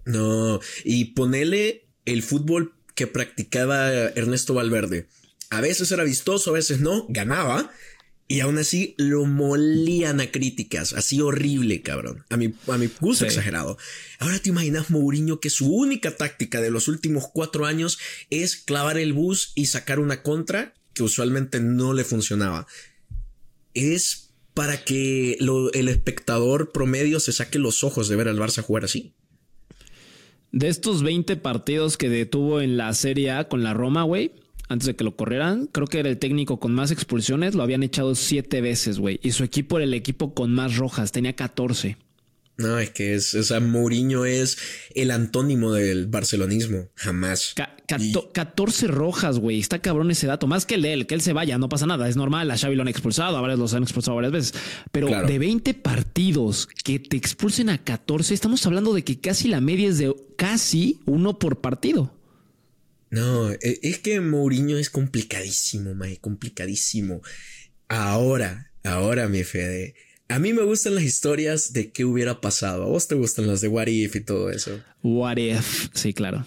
No, 0.04 0.60
y 0.84 1.06
ponele 1.06 1.88
el 2.04 2.22
fútbol 2.22 2.74
que 2.94 3.06
practicaba 3.06 3.90
Ernesto 3.90 4.54
Valverde. 4.54 5.08
A 5.50 5.60
veces 5.60 5.90
era 5.92 6.04
vistoso, 6.04 6.50
a 6.50 6.54
veces 6.54 6.80
no, 6.80 7.06
ganaba. 7.08 7.70
Y 8.26 8.40
aún 8.40 8.56
así 8.56 8.94
lo 8.96 9.26
molían 9.26 10.18
a 10.20 10.30
críticas, 10.30 10.94
así 10.94 11.20
horrible, 11.20 11.82
cabrón. 11.82 12.24
A 12.30 12.38
mi, 12.38 12.54
a 12.68 12.78
mi 12.78 12.88
gusto 12.98 13.26
exagerado. 13.26 13.76
Ahora 14.18 14.38
te 14.38 14.48
imaginas 14.48 14.88
Mourinho 14.88 15.40
que 15.40 15.50
su 15.50 15.70
única 15.70 16.16
táctica 16.16 16.62
de 16.62 16.70
los 16.70 16.88
últimos 16.88 17.28
cuatro 17.30 17.66
años 17.66 17.98
es 18.30 18.56
clavar 18.56 18.96
el 18.96 19.12
bus 19.12 19.52
y 19.54 19.66
sacar 19.66 19.98
una 20.00 20.22
contra 20.22 20.72
que 20.94 21.02
usualmente 21.02 21.60
no 21.60 21.92
le 21.92 22.04
funcionaba. 22.04 22.66
Es 23.74 24.30
para 24.54 24.84
que 24.84 25.36
el 25.74 25.88
espectador 25.88 26.72
promedio 26.72 27.20
se 27.20 27.32
saque 27.32 27.58
los 27.58 27.84
ojos 27.84 28.08
de 28.08 28.16
ver 28.16 28.28
al 28.28 28.38
Barça 28.38 28.62
jugar 28.62 28.84
así. 28.84 29.14
De 30.54 30.68
estos 30.68 31.02
20 31.02 31.34
partidos 31.34 31.96
que 31.96 32.08
detuvo 32.08 32.60
en 32.60 32.76
la 32.76 32.94
Serie 32.94 33.32
A 33.32 33.48
con 33.48 33.64
la 33.64 33.74
Roma, 33.74 34.04
güey, 34.04 34.30
antes 34.68 34.86
de 34.86 34.94
que 34.94 35.02
lo 35.02 35.16
corrieran, 35.16 35.66
creo 35.66 35.88
que 35.88 35.98
era 35.98 36.08
el 36.08 36.18
técnico 36.18 36.60
con 36.60 36.72
más 36.72 36.92
expulsiones, 36.92 37.56
lo 37.56 37.64
habían 37.64 37.82
echado 37.82 38.14
siete 38.14 38.60
veces, 38.60 39.00
güey. 39.00 39.18
Y 39.20 39.32
su 39.32 39.42
equipo 39.42 39.78
era 39.78 39.84
el 39.84 39.94
equipo 39.94 40.32
con 40.32 40.54
más 40.54 40.76
rojas, 40.76 41.10
tenía 41.10 41.32
14. 41.32 41.96
No, 42.56 42.78
es 42.78 42.90
que 42.90 43.14
es, 43.14 43.34
o 43.34 43.42
sea, 43.42 43.58
Mourinho 43.58 44.24
es 44.24 44.58
el 44.94 45.10
antónimo 45.10 45.72
del 45.72 46.06
barcelonismo, 46.06 46.88
jamás. 46.94 47.54
14 48.32 48.86
rojas, 48.86 49.40
güey, 49.40 49.58
está 49.58 49.80
cabrón 49.80 50.12
ese 50.12 50.28
dato, 50.28 50.46
más 50.46 50.64
que 50.64 50.76
él, 50.76 51.06
que 51.06 51.14
él 51.14 51.20
se 51.20 51.32
vaya, 51.32 51.58
no 51.58 51.68
pasa 51.68 51.86
nada, 51.86 52.08
es 52.08 52.16
normal, 52.16 52.50
a 52.50 52.56
Xavi 52.56 52.76
lo 52.76 52.82
han 52.82 52.88
expulsado, 52.88 53.36
a 53.36 53.40
varios 53.40 53.58
los 53.58 53.74
han 53.74 53.82
expulsado 53.82 54.14
varias 54.14 54.32
veces, 54.32 54.54
pero 54.92 55.08
de 55.08 55.38
20 55.38 55.74
partidos 55.74 56.68
que 56.84 57.00
te 57.00 57.16
expulsen 57.16 57.70
a 57.70 57.78
14, 57.78 58.32
estamos 58.32 58.64
hablando 58.66 58.94
de 58.94 59.02
que 59.02 59.20
casi 59.20 59.48
la 59.48 59.60
media 59.60 59.88
es 59.88 59.98
de 59.98 60.14
casi 60.36 61.00
uno 61.06 61.38
por 61.38 61.60
partido. 61.60 62.14
No, 63.10 63.50
e, 63.50 63.58
es 63.82 63.98
que 63.98 64.20
Mourinho 64.20 64.78
es 64.78 64.90
complicadísimo, 64.90 65.94
mae, 65.94 66.18
complicadísimo. 66.18 67.20
Ahora, 67.88 68.72
ahora, 68.82 69.28
mi 69.28 69.44
Fede, 69.44 69.94
a 70.28 70.38
mí 70.38 70.52
me 70.52 70.62
gustan 70.62 70.94
las 70.94 71.04
historias 71.04 71.72
de 71.72 71.90
qué 71.90 72.04
hubiera 72.04 72.40
pasado. 72.40 72.84
¿A 72.84 72.86
vos 72.86 73.08
te 73.08 73.14
gustan 73.14 73.46
las 73.46 73.60
de 73.60 73.68
What 73.68 73.88
If 73.88 74.16
y 74.16 74.20
todo 74.20 74.50
eso? 74.50 74.80
What 75.02 75.36
If, 75.36 75.88
sí, 75.94 76.14
claro. 76.14 76.46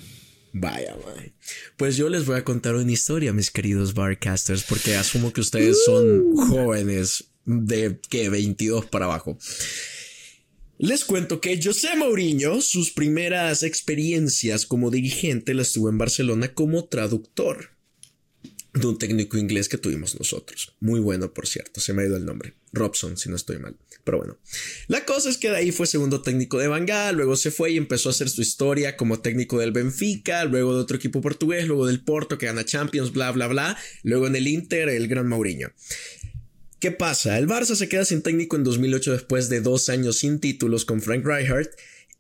Vaya, 0.53 0.95
vaya. 0.95 1.31
Pues 1.77 1.97
yo 1.97 2.09
les 2.09 2.25
voy 2.25 2.37
a 2.37 2.43
contar 2.43 2.75
una 2.75 2.91
historia, 2.91 3.33
mis 3.33 3.51
queridos 3.51 3.93
barcasters, 3.93 4.63
porque 4.63 4.95
asumo 4.95 5.31
que 5.31 5.41
ustedes 5.41 5.83
son 5.85 6.21
uh. 6.21 6.47
jóvenes 6.47 7.25
de 7.45 7.99
que 8.09 8.29
22 8.29 8.87
para 8.87 9.05
abajo. 9.05 9.37
Les 10.79 11.05
cuento 11.05 11.41
que 11.41 11.59
José 11.61 11.95
Mourinho, 11.95 12.61
sus 12.61 12.91
primeras 12.91 13.63
experiencias 13.63 14.65
como 14.65 14.91
dirigente 14.91 15.53
las 15.53 15.73
tuvo 15.73 15.89
en 15.89 15.97
Barcelona 15.97 16.53
como 16.53 16.85
traductor 16.85 17.76
de 18.79 18.87
un 18.87 18.97
técnico 18.97 19.37
inglés 19.37 19.69
que 19.69 19.77
tuvimos 19.77 20.17
nosotros. 20.17 20.75
Muy 20.79 20.99
bueno, 20.99 21.33
por 21.33 21.47
cierto, 21.47 21.79
se 21.79 21.93
me 21.93 22.03
ha 22.03 22.05
ido 22.05 22.17
el 22.17 22.25
nombre. 22.25 22.53
Robson, 22.73 23.17
si 23.17 23.29
no 23.29 23.35
estoy 23.35 23.59
mal. 23.59 23.75
Pero 24.03 24.19
bueno, 24.19 24.37
la 24.87 25.05
cosa 25.05 25.29
es 25.29 25.37
que 25.37 25.49
de 25.49 25.57
ahí 25.57 25.71
fue 25.71 25.87
segundo 25.87 26.21
técnico 26.21 26.59
de 26.59 26.67
Bangal, 26.67 27.15
luego 27.15 27.35
se 27.35 27.51
fue 27.51 27.71
y 27.71 27.77
empezó 27.77 28.09
a 28.09 28.11
hacer 28.11 28.29
su 28.29 28.41
historia 28.41 28.95
como 28.95 29.19
técnico 29.19 29.59
del 29.59 29.71
Benfica, 29.71 30.45
luego 30.45 30.73
de 30.73 30.81
otro 30.81 30.97
equipo 30.97 31.21
portugués, 31.21 31.67
luego 31.67 31.87
del 31.87 32.03
Porto 32.03 32.37
que 32.37 32.45
gana 32.45 32.63
Champions, 32.63 33.11
bla, 33.11 33.31
bla, 33.31 33.47
bla. 33.47 33.77
Luego 34.03 34.27
en 34.27 34.35
el 34.35 34.47
Inter, 34.47 34.89
el 34.89 35.07
gran 35.07 35.27
Mourinho. 35.27 35.71
¿Qué 36.79 36.91
pasa? 36.91 37.37
El 37.37 37.47
Barça 37.47 37.75
se 37.75 37.89
queda 37.89 38.05
sin 38.05 38.21
técnico 38.21 38.55
en 38.55 38.63
2008 38.63 39.11
después 39.11 39.49
de 39.49 39.61
dos 39.61 39.89
años 39.89 40.19
sin 40.19 40.39
títulos 40.39 40.85
con 40.85 41.01
Frank 41.01 41.25
Rijkaard 41.25 41.69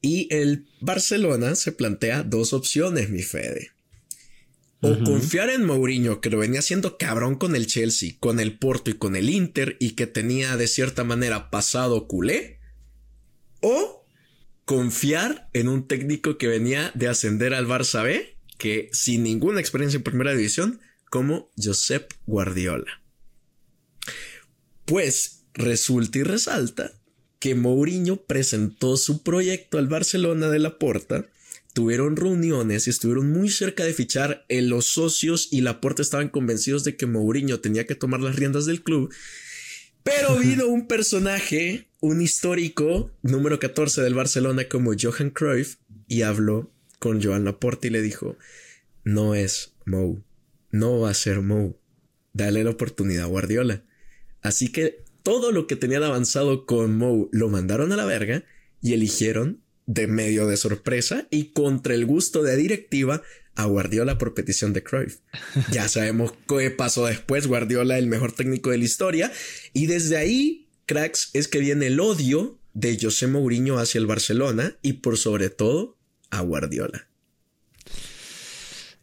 y 0.01 0.27
el 0.33 0.67
Barcelona 0.81 1.55
se 1.55 1.71
plantea 1.71 2.23
dos 2.23 2.53
opciones, 2.53 3.09
mi 3.09 3.21
Fede. 3.21 3.71
O 4.79 5.03
confiar 5.03 5.49
en 5.49 5.65
Mourinho, 5.65 6.21
que 6.21 6.29
lo 6.29 6.37
venía 6.37 6.59
haciendo 6.59 6.97
cabrón 6.97 7.35
con 7.35 7.55
el 7.55 7.65
Chelsea, 7.65 8.13
con 8.19 8.39
el 8.39 8.59
Porto 8.59 8.91
y 8.91 8.93
con 8.93 9.15
el 9.15 9.29
Inter, 9.29 9.75
y 9.79 9.91
que 9.91 10.05
tenía 10.05 10.55
de 10.55 10.67
cierta 10.67 11.03
manera 11.03 11.49
pasado 11.49 12.07
culé. 12.07 12.59
O 13.61 14.05
confiar 14.65 15.49
en 15.53 15.67
un 15.67 15.87
técnico 15.87 16.37
que 16.37 16.47
venía 16.47 16.91
de 16.93 17.07
ascender 17.07 17.55
al 17.55 17.65
Barça 17.65 18.03
B, 18.03 18.37
que 18.59 18.89
sin 18.91 19.23
ninguna 19.23 19.59
experiencia 19.59 19.97
en 19.97 20.03
primera 20.03 20.35
división, 20.35 20.79
como 21.09 21.51
Josep 21.57 22.11
Guardiola. 22.27 23.01
Pues 24.85 25.45
resulta 25.53 26.19
y 26.19 26.23
resalta 26.23 26.91
que 27.39 27.55
Mourinho 27.55 28.17
presentó 28.25 28.97
su 28.97 29.23
proyecto 29.23 29.77
al 29.77 29.87
Barcelona 29.87 30.49
de 30.49 30.59
la 30.59 30.77
Porta 30.77 31.25
tuvieron 31.77 32.15
reuniones 32.15 32.87
y 32.87 32.89
estuvieron 32.89 33.31
muy 33.31 33.51
cerca 33.51 33.83
de 33.83 33.93
fichar. 33.93 34.47
En 34.49 34.65
eh, 34.65 34.67
los 34.67 34.87
socios 34.87 35.47
y 35.51 35.61
la 35.61 35.79
puerta 35.79 36.01
estaban 36.01 36.29
convencidos 36.29 36.83
de 36.83 36.95
que 36.95 37.05
Mourinho 37.05 37.59
tenía 37.59 37.85
que 37.85 37.93
tomar 37.93 38.19
las 38.19 38.35
riendas 38.35 38.65
del 38.65 38.81
club. 38.81 39.13
Pero 40.01 40.39
vino 40.39 40.65
un 40.69 40.87
personaje, 40.87 41.87
un 41.99 42.19
histórico, 42.19 43.11
número 43.21 43.59
14 43.59 44.01
del 44.01 44.15
Barcelona 44.15 44.67
como 44.67 44.93
Johan 44.99 45.29
Cruyff, 45.29 45.75
y 46.07 46.23
habló 46.23 46.73
con 46.97 47.21
Joan 47.21 47.45
Laporte 47.45 47.89
y 47.89 47.91
le 47.91 48.01
dijo, 48.01 48.39
no 49.03 49.35
es 49.35 49.75
Mou, 49.85 50.23
no 50.71 51.01
va 51.01 51.11
a 51.11 51.13
ser 51.13 51.41
Mou, 51.41 51.77
dale 52.33 52.63
la 52.63 52.71
oportunidad 52.71 53.25
a 53.25 53.27
Guardiola. 53.27 53.83
Así 54.41 54.71
que 54.71 55.03
todo 55.21 55.51
lo 55.51 55.67
que 55.67 55.75
tenían 55.75 56.01
avanzado 56.01 56.65
con 56.65 56.97
Mou 56.97 57.29
lo 57.31 57.49
mandaron 57.49 57.91
a 57.91 57.97
la 57.97 58.05
verga 58.05 58.45
y 58.81 58.93
eligieron 58.93 59.61
de 59.87 60.05
medio 60.05 60.45
de 60.45 60.57
sorpresa 60.57 61.27
y 61.31 61.45
contra 61.53 61.95
el 61.95 62.05
gusto 62.05 62.43
de 62.43 62.55
directiva 62.55 63.23
a 63.55 63.65
Guardiola 63.65 64.19
por 64.19 64.35
petición 64.35 64.73
de 64.73 64.83
Cruyff. 64.83 65.17
Ya 65.71 65.87
sabemos 65.87 66.33
qué 66.47 66.69
pasó 66.69 67.07
después, 67.07 67.47
Guardiola 67.47 67.97
el 67.97 68.05
mejor 68.05 68.33
técnico 68.33 68.69
de 68.69 68.77
la 68.77 68.85
historia 68.85 69.31
y 69.73 69.87
desde 69.87 70.17
ahí, 70.17 70.67
cracks, 70.85 71.31
es 71.33 71.47
que 71.47 71.59
viene 71.59 71.87
el 71.87 71.99
odio 71.99 72.59
de 72.73 72.97
José 73.01 73.25
Mourinho 73.25 73.79
hacia 73.79 73.97
el 73.97 74.05
Barcelona 74.05 74.77
y 74.83 74.93
por 74.93 75.17
sobre 75.17 75.49
todo 75.49 75.97
a 76.29 76.41
Guardiola. 76.41 77.07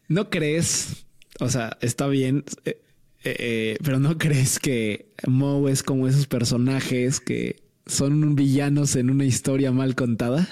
¿No 0.07 0.29
crees? 0.29 1.05
O 1.39 1.49
sea, 1.49 1.77
está 1.81 2.07
bien, 2.07 2.45
eh, 2.63 2.79
eh, 3.23 3.35
eh, 3.39 3.77
pero 3.83 3.99
¿no 3.99 4.17
crees 4.17 4.59
que 4.59 5.11
Mou 5.27 5.67
es 5.67 5.83
como 5.83 6.07
esos 6.07 6.27
personajes 6.27 7.19
que 7.19 7.64
son 7.85 8.35
villanos 8.35 8.95
en 8.95 9.09
una 9.09 9.25
historia 9.25 9.71
mal 9.71 9.95
contada? 9.95 10.49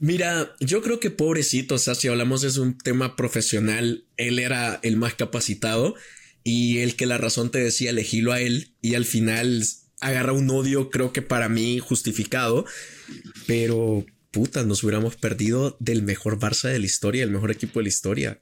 Mira, 0.00 0.54
yo 0.60 0.82
creo 0.82 1.00
que 1.00 1.10
pobrecito, 1.10 1.76
o 1.76 1.78
sea, 1.78 1.94
si 1.94 2.08
hablamos 2.08 2.42
de 2.42 2.60
un 2.60 2.76
tema 2.76 3.16
profesional, 3.16 4.04
él 4.16 4.38
era 4.38 4.80
el 4.82 4.96
más 4.96 5.14
capacitado 5.14 5.94
y 6.44 6.78
el 6.78 6.94
que 6.94 7.06
la 7.06 7.18
razón 7.18 7.50
te 7.50 7.58
decía 7.58 7.90
elegirlo 7.90 8.32
a 8.32 8.40
él 8.40 8.74
y 8.80 8.94
al 8.94 9.04
final 9.04 9.64
agarra 10.00 10.32
un 10.32 10.50
odio, 10.50 10.90
creo 10.90 11.12
que 11.12 11.22
para 11.22 11.48
mí 11.48 11.78
justificado, 11.78 12.64
pero 13.46 14.04
puta, 14.30 14.64
nos 14.64 14.82
hubiéramos 14.84 15.16
perdido 15.16 15.76
del 15.80 16.02
mejor 16.02 16.38
Barça 16.38 16.68
de 16.68 16.78
la 16.78 16.86
historia, 16.86 17.24
el 17.24 17.30
mejor 17.30 17.50
equipo 17.50 17.80
de 17.80 17.84
la 17.84 17.88
historia. 17.88 18.40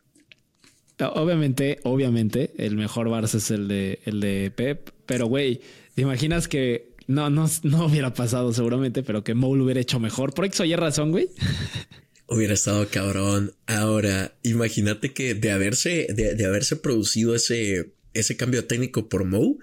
Obviamente, 0.99 1.79
obviamente, 1.85 2.53
el 2.59 2.77
mejor 2.77 3.09
Barça 3.09 3.37
es 3.37 3.51
el 3.51 3.69
de, 3.69 4.01
el 4.05 4.21
de 4.21 4.51
Pep, 4.55 4.91
pero 5.07 5.27
güey, 5.27 5.61
¿te 5.95 6.03
imaginas 6.03 6.49
que 6.49 6.96
no, 7.07 7.31
no, 7.31 7.49
no 7.63 7.87
hubiera 7.87 8.13
pasado 8.15 8.53
seguramente, 8.53 9.03
pero 9.03 9.25
que 9.25 9.35
Mou 9.35 9.55
lo 9.55 9.65
hubiera 9.65 9.81
hecho 9.81 10.01
mejor. 10.01 10.35
Por 10.35 10.45
eso 10.45 10.63
oye 10.63 10.77
razón, 10.77 11.13
güey. 11.13 11.29
Hubiera 12.29 12.55
estado 12.55 12.89
cabrón. 12.89 13.53
Ahora, 13.67 14.35
imagínate 14.43 15.13
que 15.13 15.35
de 15.35 15.53
haberse, 15.53 16.09
de, 16.13 16.45
haberse 16.45 16.77
producido 16.77 17.35
ese, 17.37 17.95
ese 18.15 18.37
cambio 18.37 18.67
técnico 18.67 19.09
por 19.09 19.25
Mou, 19.25 19.59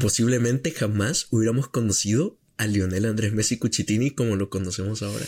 posiblemente 0.00 0.72
jamás 0.72 1.26
hubiéramos 1.30 1.68
conocido 1.68 2.38
a 2.58 2.66
Lionel 2.66 3.06
Andrés 3.06 3.32
Messi 3.32 3.58
Cuchitini 3.58 4.10
como 4.10 4.36
lo 4.36 4.50
conocemos 4.50 5.02
ahora. 5.02 5.24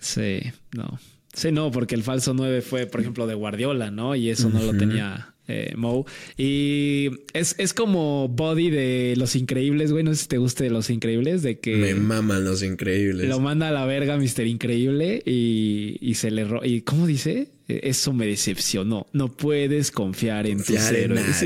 Sí, 0.00 0.40
no. 0.74 0.98
Sí, 1.34 1.50
no, 1.50 1.70
porque 1.70 1.94
el 1.94 2.02
falso 2.02 2.32
9 2.32 2.62
fue, 2.62 2.86
por 2.86 3.00
ejemplo, 3.00 3.26
de 3.26 3.34
Guardiola, 3.34 3.90
¿no? 3.90 4.14
Y 4.14 4.30
eso 4.30 4.48
no 4.48 4.62
lo 4.62 4.74
tenía 4.76 5.33
eh, 5.46 5.74
Mo. 5.76 6.06
Y 6.36 7.10
es, 7.32 7.54
es, 7.58 7.74
como 7.74 8.28
Body 8.28 8.70
de 8.70 9.14
Los 9.16 9.36
Increíbles, 9.36 9.92
güey. 9.92 10.04
No 10.04 10.14
sé 10.14 10.22
si 10.22 10.28
te 10.28 10.38
guste 10.38 10.64
de 10.64 10.70
Los 10.70 10.90
Increíbles, 10.90 11.42
de 11.42 11.58
que... 11.58 11.76
Me 11.76 11.94
maman 11.94 12.44
Los 12.44 12.62
Increíbles. 12.62 13.28
Lo 13.28 13.40
manda 13.40 13.68
a 13.68 13.72
la 13.72 13.84
verga 13.84 14.16
Mister 14.16 14.46
Increíble 14.46 15.22
y, 15.24 15.98
y 16.00 16.14
se 16.14 16.30
le... 16.30 16.46
¿Y 16.64 16.82
cómo 16.82 17.06
dice? 17.06 17.48
Eso 17.68 18.12
me 18.12 18.26
decepcionó. 18.26 19.06
No 19.12 19.36
puedes 19.36 19.90
confiar 19.90 20.46
en 20.46 20.62
tus 20.62 20.90
héroes. 20.90 21.42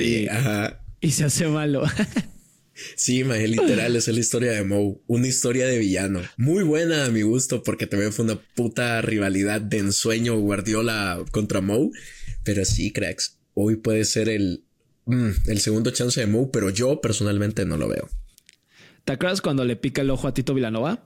Y 1.00 1.10
se 1.10 1.24
hace 1.24 1.48
malo. 1.48 1.84
Sí, 2.94 3.24
maje, 3.24 3.48
literal, 3.48 3.96
es 3.96 4.06
la 4.06 4.20
historia 4.20 4.52
de 4.52 4.62
Mo. 4.62 5.02
Una 5.08 5.26
historia 5.26 5.66
de 5.66 5.78
villano. 5.78 6.22
Muy 6.36 6.62
buena 6.62 7.06
a 7.06 7.10
mi 7.10 7.22
gusto, 7.22 7.64
porque 7.64 7.88
también 7.88 8.12
fue 8.12 8.24
una 8.24 8.40
puta 8.54 9.02
rivalidad 9.02 9.60
de 9.60 9.78
ensueño 9.78 10.38
Guardiola 10.38 11.24
contra 11.32 11.60
Mo. 11.60 11.90
Pero 12.44 12.64
sí, 12.64 12.92
cracks 12.92 13.37
hoy 13.60 13.76
puede 13.76 14.04
ser 14.04 14.28
el, 14.28 14.64
mm, 15.06 15.30
el 15.46 15.60
segundo 15.60 15.90
chance 15.90 16.20
de 16.20 16.26
Mo, 16.26 16.50
pero 16.50 16.70
yo 16.70 17.00
personalmente 17.00 17.64
no 17.64 17.76
lo 17.76 17.88
veo. 17.88 18.08
¿Te 19.04 19.12
acuerdas 19.12 19.40
cuando 19.40 19.64
le 19.64 19.74
pica 19.74 20.02
el 20.02 20.10
ojo 20.10 20.28
a 20.28 20.34
Tito 20.34 20.54
Vilanova? 20.54 21.02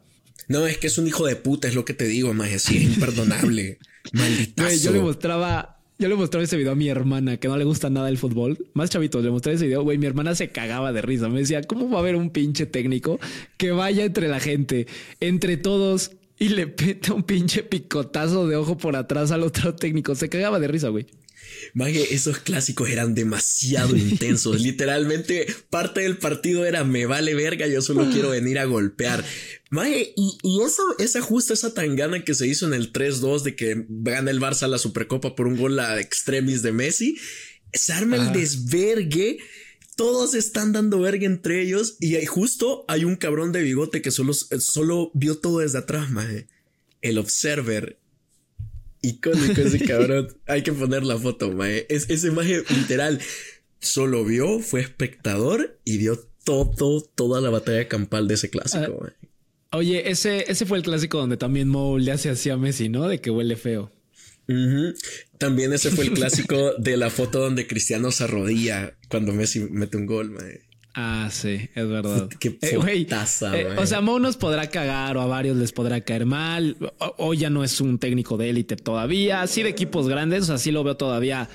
No, 0.49 0.67
es 0.67 0.77
que 0.77 0.88
es 0.88 0.99
un 0.99 1.07
hijo 1.07 1.27
de 1.27 1.37
puta, 1.37 1.69
es 1.69 1.75
lo 1.75 1.85
que 1.85 1.95
te 1.95 2.05
digo, 2.05 2.35
es 2.45 2.71
imperdonable. 2.71 3.79
Malditazo. 4.12 4.77
yo 4.85 4.93
le 4.93 5.01
mostraba, 5.01 5.81
yo 5.99 6.09
le 6.09 6.15
mostraba 6.15 6.45
ese 6.45 6.57
video 6.57 6.73
a 6.73 6.75
mi 6.75 6.88
hermana, 6.88 7.38
que 7.38 7.49
no 7.49 7.57
le 7.57 7.65
gusta 7.65 7.88
nada 7.88 8.09
el 8.09 8.19
fútbol. 8.19 8.59
Más 8.75 8.91
chavitos, 8.91 9.25
le 9.25 9.31
mostré 9.31 9.55
ese 9.55 9.67
video, 9.67 9.83
güey, 9.83 9.97
mi 9.97 10.07
hermana 10.07 10.35
se 10.35 10.51
cagaba 10.51 10.93
de 10.93 11.01
risa. 11.01 11.29
Me 11.29 11.41
decía, 11.41 11.62
¿cómo 11.62 11.88
va 11.88 11.99
a 11.99 12.01
haber 12.01 12.17
un 12.17 12.31
pinche 12.31 12.67
técnico 12.67 13.19
que 13.57 13.71
vaya 13.71 14.05
entre 14.05 14.29
la 14.29 14.41
gente, 14.41 14.87
entre 15.21 15.57
todos, 15.57 16.11
y 16.38 16.51
le 16.51 16.67
pete 16.67 17.12
un 17.12 17.23
pinche 17.23 17.62
picotazo 17.62 18.47
de 18.47 18.57
ojo 18.57 18.77
por 18.77 18.97
atrás 18.97 19.31
al 19.31 19.43
otro 19.43 19.75
técnico? 19.75 20.15
Se 20.17 20.29
cagaba 20.29 20.59
de 20.59 20.69
risa, 20.69 20.88
güey. 20.88 21.07
Maje, 21.75 22.15
esos 22.15 22.38
clásicos 22.38 22.91
eran 22.91 23.15
demasiado 23.15 23.97
intensos. 23.97 24.61
Literalmente, 24.62 25.47
parte 25.71 26.03
del 26.03 26.19
partido 26.19 26.65
era 26.65 26.85
me 26.85 27.07
vale 27.07 27.35
verga, 27.35 27.67
yo 27.67 27.81
solo 27.83 28.09
quiero 28.11 28.31
venir 28.31 28.59
a 28.59 28.65
golpear. 28.65 29.25
Maje, 29.71 30.12
y, 30.17 30.61
eso, 30.65 30.83
esa 30.99 31.21
justa, 31.21 31.55
esa 31.55 31.75
tangana 31.75 32.25
que 32.25 32.35
se 32.35 32.47
hizo 32.47 32.67
en 32.67 32.75
el 32.75 32.93
3-2 32.93 33.43
de 33.43 33.57
que 33.57 33.87
gana 33.88 34.31
el 34.31 34.41
Barça 34.41 34.69
la 34.69 34.79
Supercopa 34.79 35.35
por 35.35 35.47
un 35.47 35.57
gol 35.57 35.79
a 35.79 36.01
extremis 36.01 36.62
de 36.62 36.73
Messi, 36.73 37.17
se 37.73 37.93
arma 37.93 38.17
el 38.17 38.33
desvergue 38.33 39.38
todos 39.97 40.35
están 40.35 40.73
dando 40.73 41.01
verga 41.01 41.27
entre 41.27 41.62
ellos 41.62 41.97
y 42.01 42.25
justo 42.27 42.85
hay 42.88 43.05
un 43.05 43.17
cabrón 43.17 43.53
de 43.53 43.62
bigote 43.62 44.03
que 44.03 44.11
solo, 44.11 44.33
solo 44.35 45.11
vio 45.15 45.38
todo 45.38 45.59
desde 45.59 45.79
atrás, 45.79 46.11
maje. 46.11 46.49
El 47.03 47.19
Observer. 47.19 47.99
Icónico 49.03 49.61
ese 49.61 49.81
cabrón. 49.87 50.29
hay 50.47 50.62
que 50.62 50.73
poner 50.73 51.03
la 51.05 51.19
foto, 51.19 51.51
maje. 51.51 51.87
Es, 51.95 52.09
ese 52.09 52.31
maje 52.31 52.62
literal 52.71 53.21
solo 53.81 54.25
vio, 54.25 54.61
fue 54.61 54.81
espectador 54.81 55.79
y 55.85 55.99
vio 55.99 56.19
todo, 56.45 57.03
toda 57.03 57.41
la 57.41 57.51
batalla 57.51 57.88
campal 57.88 58.29
de 58.29 58.35
ese 58.35 58.49
clásico, 58.49 59.07
ah. 59.07 59.27
Oye, 59.75 60.11
ese, 60.11 60.45
ese 60.49 60.67
fue 60.67 60.77
el 60.77 60.85
clásico 60.85 61.19
donde 61.19 61.38
también 61.38 61.69
Mo 61.69 61.99
le 61.99 62.12
hace 62.12 62.29
así 62.29 62.51
a 62.51 62.59
Messi, 62.59 62.91
¿no? 62.91 63.09
De 63.09 63.23
que 63.23 63.31
huele 63.31 63.57
feo. 63.57 63.91
También 65.38 65.73
ese 65.73 65.91
fue 65.91 66.05
el 66.05 66.12
clásico 66.12 66.75
de 66.75 66.99
la 66.99 67.09
foto 67.09 67.38
donde 67.41 67.67
Cristiano 67.67 68.11
se 68.11 68.25
arrodilla 68.25 68.95
cuando 69.09 69.33
Messi 69.33 69.61
mete 69.61 69.97
un 69.97 70.05
gol, 70.05 70.31
man. 70.31 70.47
Ah, 70.94 71.28
sí, 71.31 71.68
es 71.74 71.88
verdad. 71.88 72.28
Qué 72.38 72.48
eh, 72.48 72.59
eh, 72.62 73.76
O 73.78 73.87
sea, 73.87 74.00
Mo 74.02 74.18
nos 74.18 74.37
podrá 74.37 74.68
cagar 74.68 75.16
o 75.16 75.22
a 75.22 75.26
varios 75.26 75.57
les 75.57 75.72
podrá 75.72 76.02
caer 76.02 76.26
mal. 76.26 76.76
O, 76.98 77.33
ya 77.33 77.48
no 77.48 77.64
es 77.64 77.81
un 77.81 77.98
técnico 77.98 78.37
de 78.37 78.50
élite 78.50 78.76
todavía. 78.76 79.42
Así 79.42 79.62
de 79.62 79.70
equipos 79.70 80.09
grandes, 80.09 80.42
o 80.42 80.46
sea, 80.46 80.59
sí 80.59 80.70
lo 80.70 80.85
veo 80.85 80.96
todavía 80.96 81.48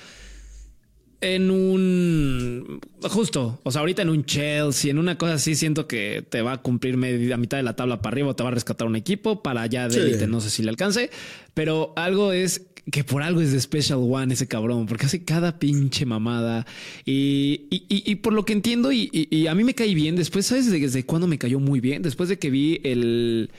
en 1.19 1.49
un 1.49 2.79
justo, 3.01 3.59
o 3.63 3.71
sea, 3.71 3.79
ahorita 3.79 4.03
en 4.03 4.09
un 4.09 4.23
Chelsea, 4.25 4.91
en 4.91 4.99
una 4.99 5.17
cosa 5.17 5.33
así, 5.33 5.55
siento 5.55 5.87
que 5.87 6.23
te 6.27 6.41
va 6.41 6.53
a 6.53 6.57
cumplir 6.61 6.95
media 6.95 7.37
mitad 7.37 7.57
de 7.57 7.63
la 7.63 7.75
tabla 7.75 8.01
para 8.01 8.13
arriba, 8.13 8.29
o 8.29 8.35
te 8.35 8.43
va 8.43 8.49
a 8.49 8.53
rescatar 8.53 8.87
un 8.87 8.95
equipo 8.95 9.41
para 9.41 9.63
allá 9.63 9.87
de 9.87 9.99
élite, 9.99 10.27
no 10.27 10.41
sé 10.41 10.51
si 10.51 10.61
le 10.61 10.69
alcance, 10.69 11.09
pero 11.55 11.93
algo 11.95 12.33
es 12.33 12.67
que 12.91 13.03
por 13.03 13.21
algo 13.21 13.41
es 13.41 13.51
de 13.51 13.59
Special 13.59 13.99
One 13.99 14.33
ese 14.33 14.47
cabrón, 14.47 14.85
porque 14.85 15.05
hace 15.05 15.23
cada 15.23 15.59
pinche 15.59 16.05
mamada. 16.05 16.65
Y, 17.05 17.67
y, 17.69 18.15
por 18.15 18.33
lo 18.33 18.45
que 18.45 18.53
entiendo, 18.53 18.91
y, 18.91 19.47
a 19.47 19.55
mí 19.55 19.63
me 19.63 19.73
cae 19.73 19.93
bien, 19.93 20.15
después, 20.15 20.45
¿sabes 20.45 20.71
desde 20.71 21.03
cuándo 21.05 21.27
me 21.27 21.37
cayó 21.37 21.59
muy 21.59 21.79
bien? 21.79 22.01
Después 22.01 22.29
de 22.29 22.39
que 22.39 22.49
vi 22.49 22.79
el 22.83 23.49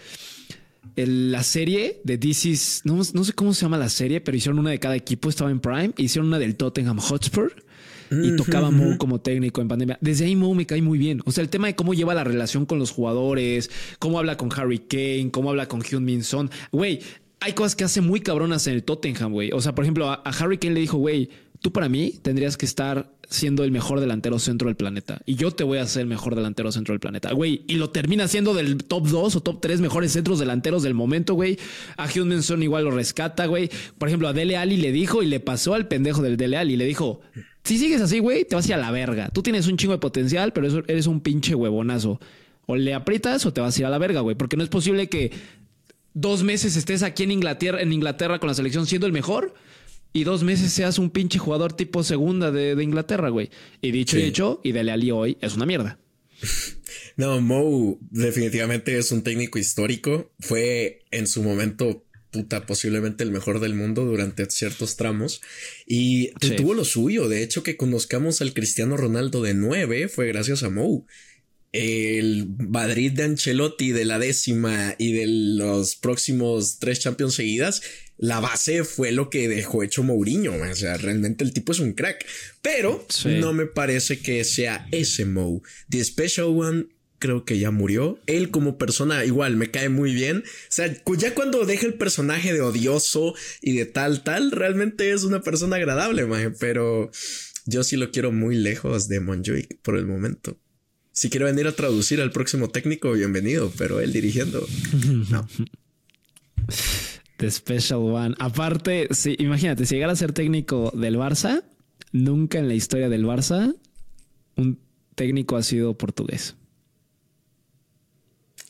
la 1.07 1.43
serie 1.43 2.01
de 2.03 2.19
This 2.19 2.83
no, 2.85 2.97
no, 2.97 3.25
sé 3.25 3.33
cómo 3.33 3.55
se 3.55 3.63
llama 3.63 3.79
la 3.79 3.89
serie, 3.89 4.21
pero 4.21 4.37
hicieron 4.37 4.59
una 4.59 4.71
de 4.71 4.81
cada 4.81 4.97
equipo, 4.97 5.29
estaba 5.29 5.51
en 5.51 5.61
Prime, 5.61 5.93
hicieron 5.97 6.29
una 6.29 6.39
del 6.39 6.57
Tottenham 6.57 6.99
Hotspur 6.99 7.55
y 8.11 8.37
tocaba 8.37 8.71
Mo 8.71 8.97
como 8.97 9.21
técnico 9.21 9.61
en 9.61 9.69
pandemia. 9.69 9.99
Desde 10.01 10.25
ahí 10.25 10.35
Mo 10.35 10.55
me 10.55 10.67
cae 10.67 10.81
muy 10.81 10.99
bien. 10.99 11.21
O 11.27 11.31
sea, 11.31 11.43
el 11.43 11.51
tema 11.51 11.67
de 11.67 11.77
cómo 11.77 11.95
lleva 11.95 12.15
la 12.15 12.25
relación 12.25 12.65
con 12.65 12.79
los 12.79 12.91
jugadores, 12.91 13.71
cómo 13.99 14.19
habla 14.19 14.37
con 14.37 14.51
Harry 14.57 14.79
Kane, 14.79 15.29
cómo 15.31 15.51
habla 15.51 15.69
con 15.69 15.83
Hyun 15.83 16.05
Min 16.05 16.25
Son. 16.25 16.51
Güey, 16.73 17.01
hay 17.41 17.53
cosas 17.53 17.77
que 17.77 17.85
hace 17.85 18.01
muy 18.01 18.21
cabronas 18.21 18.67
en 18.67 18.75
el 18.75 18.85
Tottenham, 18.85 19.33
güey. 19.33 19.51
O 19.53 19.61
sea, 19.61 19.75
por 19.75 19.85
ejemplo, 19.85 20.11
a, 20.11 20.23
Harry 20.25 20.59
Kane 20.59 20.75
le 20.75 20.81
dijo, 20.81 20.99
güey, 20.99 21.31
tú 21.61 21.73
para 21.73 21.89
mí 21.89 22.15
tendrías 22.23 22.57
que 22.57 22.67
estar 22.67 23.13
siendo 23.29 23.63
el 23.63 23.71
mejor 23.71 24.01
delantero 24.01 24.39
centro 24.39 24.69
del 24.69 24.77
planeta. 24.77 25.21
Y 25.27 25.35
yo 25.35 25.51
te 25.51 25.63
voy 25.63 25.79
a 25.79 25.87
ser 25.87 26.03
el 26.03 26.09
mejor 26.09 26.35
delantero 26.35 26.73
centro 26.73 26.95
del 26.95 27.01
planeta. 27.01 27.33
Güey, 27.33 27.63
y 27.67 27.75
lo 27.75 27.91
termina 27.91 28.27
siendo 28.27 28.55
del 28.55 28.85
top 28.85 29.07
2 29.07 29.37
o 29.37 29.41
top 29.41 29.61
3 29.61 29.81
mejores 29.81 30.13
centros 30.13 30.39
delanteros 30.39 30.83
del 30.83 30.95
momento, 30.95 31.35
güey. 31.35 31.59
A 31.97 32.07
Hugh 32.07 32.63
igual 32.63 32.85
lo 32.85 32.91
rescata, 32.91 33.47
güey. 33.47 33.71
Por 33.99 34.09
ejemplo, 34.09 34.29
a 34.29 34.33
Dele 34.33 34.57
Ali 34.57 34.79
le 34.79 34.93
dijo 34.93 35.23
y 35.23 35.27
le 35.27 35.41
pasó 35.41 35.75
al 35.75 35.89
pendejo 35.89 36.23
del 36.23 36.37
Dele 36.37 36.57
Ali. 36.57 36.77
Le 36.77 36.87
dijo, 36.87 37.21
si 37.65 37.79
sigues 37.79 38.01
así, 38.01 38.19
güey, 38.19 38.45
te 38.45 38.55
vas 38.57 38.65
a 38.65 38.69
ir 38.69 38.75
a 38.75 38.79
la 38.79 38.91
verga. 38.91 39.29
Tú 39.29 39.43
tienes 39.43 39.67
un 39.67 39.77
chingo 39.77 39.93
de 39.93 39.99
potencial, 39.99 40.53
pero 40.53 40.85
eres 40.87 41.07
un 41.07 41.21
pinche 41.21 41.55
huevonazo. 41.55 42.19
O 42.65 42.77
le 42.77 42.95
aprietas 42.95 43.47
o 43.47 43.53
te 43.53 43.61
vas 43.61 43.77
a 43.77 43.81
ir 43.81 43.87
a 43.87 43.91
la 43.91 43.99
verga, 43.99 44.21
güey. 44.21 44.37
Porque 44.37 44.57
no 44.57 44.63
es 44.63 44.69
posible 44.69 45.09
que 45.09 45.33
dos 46.21 46.43
meses 46.43 46.75
estés 46.77 47.03
aquí 47.03 47.23
en 47.23 47.31
Inglaterra, 47.31 47.81
en 47.81 47.93
Inglaterra 47.93 48.41
con 48.41 48.49
la 48.49 48.55
selección 48.55 48.87
siendo 48.87 49.07
el 49.07 49.13
mejor 49.13 49.55
y 50.13 50.25
dos 50.25 50.43
meses 50.43 50.73
seas 50.73 50.99
un 50.99 51.11
pinche 51.11 51.39
jugador 51.39 51.75
tipo 51.75 52.03
segunda 52.03 52.51
de, 52.51 52.83
Inglaterra, 52.83 53.29
güey. 53.29 53.51
Y 53.81 53.93
dicho 53.93 54.19
y 54.19 54.23
hecho, 54.23 54.61
y 54.65 54.73
Dele 54.73 54.91
Ali 54.91 55.11
hoy 55.11 55.39
es 55.41 55.55
una 55.55 55.67
mierda. 55.67 55.99
No, 57.17 57.41
Mo 57.41 57.99
definitivamente 58.13 58.97
es 58.97 59.11
un 59.11 59.23
técnico 59.23 59.59
histórico. 59.59 60.31
Fue 60.39 61.01
en 61.11 61.27
su 61.27 61.43
momento, 61.43 62.07
puta, 62.31 62.65
posiblemente 62.65 63.25
el 63.25 63.33
mejor 63.33 63.59
del 63.59 63.75
mundo 63.75 64.05
durante 64.05 64.49
ciertos 64.49 64.97
tramos. 64.97 65.41
Y 65.85 66.31
tuvo 66.57 66.75
lo 66.75 66.85
suyo. 66.85 67.29
De 67.29 67.43
hecho, 67.43 67.65
que 67.65 67.77
conozcamos 67.77 68.41
al 68.41 68.55
Cristiano 68.55 68.97
Ronaldo 68.97 69.43
de 69.43 69.55
nueve 69.55 70.07
fue 70.07 70.29
gracias 70.29 70.63
a 70.63 70.71
Mo 70.71 71.07
el 71.73 72.49
Madrid 72.59 73.13
de 73.13 73.25
Ancelotti 73.25 73.93
de 73.93 74.05
la 74.05 74.19
décima 74.19 74.95
y 74.99 75.13
de 75.13 75.27
los 75.27 75.97
próximos 75.97 76.79
tres 76.79 77.01
Champions 77.01 77.35
seguidas, 77.35 77.83
la 78.17 78.41
base 78.41 78.85
fue 78.85 79.13
lo 79.13 79.31
que 79.31 79.49
dejó 79.49 79.83
hecho 79.83 80.03
Mourinho. 80.03 80.55
O 80.55 80.75
sea, 80.75 80.97
realmente 80.97 81.45
el 81.45 81.53
tipo 81.53 81.73
es 81.73 81.79
un 81.79 81.93
crack, 81.93 82.27
pero 82.63 83.07
no 83.25 83.53
me 83.53 83.67
parece 83.67 84.19
que 84.21 84.45
sea 84.45 84.89
ese 84.91 85.25
Mou. 85.25 85.63
The 85.89 86.05
Special 86.05 86.47
One 86.47 86.87
creo 87.19 87.45
que 87.45 87.59
ya 87.59 87.71
murió. 87.71 88.19
Él 88.27 88.51
como 88.51 88.79
persona 88.79 89.25
igual 89.25 89.57
me 89.57 89.71
cae 89.71 89.89
muy 89.89 90.15
bien. 90.15 90.39
O 90.39 90.71
sea, 90.71 90.93
ya 91.17 91.35
cuando 91.35 91.65
deja 91.65 91.87
el 91.87 91.95
personaje 91.95 92.53
de 92.53 92.61
odioso 92.61 93.35
y 93.61 93.77
de 93.77 93.87
tal, 93.87 94.25
tal, 94.25 94.51
realmente 94.51 95.13
es 95.13 95.25
una 95.25 95.41
persona 95.41 95.77
agradable, 95.77 96.27
pero 96.59 97.11
yo 97.67 97.85
sí 97.85 97.97
lo 97.97 98.11
quiero 98.11 98.33
muy 98.33 98.57
lejos 98.57 99.09
de 99.09 99.21
Monjuic 99.21 99.81
por 99.83 99.97
el 99.97 100.07
momento. 100.07 100.59
Si 101.19 101.31
quiere 101.31 101.47
venir 101.47 101.67
a 101.67 101.73
traducir 101.73 102.21
al 102.21 102.31
próximo 102.31 102.69
técnico, 102.69 103.11
bienvenido, 103.11 103.73
pero 103.77 103.99
él 103.99 104.13
dirigiendo, 104.13 104.65
no. 105.31 105.49
The 107.39 107.51
Special 107.51 107.99
One. 107.99 108.37
Aparte, 108.39 109.09
sí, 109.11 109.35
imagínate, 109.41 109.85
si 109.85 109.97
llegara 109.97 110.13
a 110.13 110.17
ser 110.17 110.33
técnico 110.33 110.93
del 110.95 111.17
Barça, 111.17 111.65
nunca 112.13 112.61
en 112.61 112.69
la 112.69 112.75
historia 112.75 113.09
del 113.09 113.25
Barça 113.25 113.75
un 114.55 114.79
técnico 115.17 115.57
ha 115.57 115.65
sido 115.65 115.99
portugués. 115.99 116.55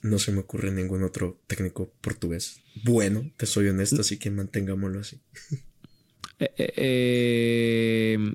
No 0.01 0.19
se 0.19 0.33
me 0.33 0.41
ocurre 0.41 0.73
ningún 0.73 1.03
otro 1.03 1.39
técnico 1.49 1.93
portugués. 2.01 2.63
Bueno, 2.83 3.31
te 3.37 3.45
soy 3.45 3.69
honesto, 3.69 4.01
así 4.01 4.17
que 4.17 4.31
mantengámoslo 4.31 5.01
así. 5.01 5.21
Eh, 6.41 6.55
eh, 6.57 6.73
eh, 6.77 8.35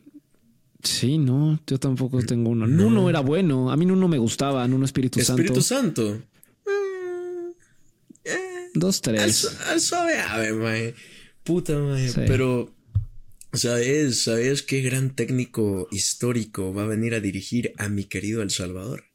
Sí, 0.83 1.17
no, 1.17 1.59
yo 1.65 1.79
tampoco 1.79 2.21
tengo 2.23 2.49
uno. 2.49 2.67
Nuno 2.67 3.09
era 3.09 3.21
bueno. 3.21 3.71
A 3.71 3.77
mí 3.77 3.85
Nuno 3.85 4.09
me 4.09 4.17
gustaba, 4.17 4.67
Nuno 4.67 4.83
Espíritu, 4.83 5.21
Santo. 5.21 5.41
Espíritu 5.41 5.61
Santo. 5.61 6.21
Mm, 6.65 7.51
eh, 8.25 8.69
Dos, 8.73 9.01
tres. 9.01 9.49
Al, 9.67 9.79
suave 9.79 10.19
ave, 10.19 10.51
mae. 10.53 10.95
Puta, 11.43 11.79
mae. 11.79 12.11
Pero, 12.15 12.75
¿sabes? 13.53 14.23
¿Sabes 14.23 14.61
qué 14.61 14.81
gran 14.81 15.15
técnico 15.15 15.87
histórico 15.89 16.73
va 16.73 16.83
a 16.83 16.87
venir 16.87 17.13
a 17.13 17.21
dirigir 17.21 17.73
a 17.77 17.87
mi 17.87 18.03
querido 18.03 18.41
El 18.41 18.49
Salvador? 18.49 19.05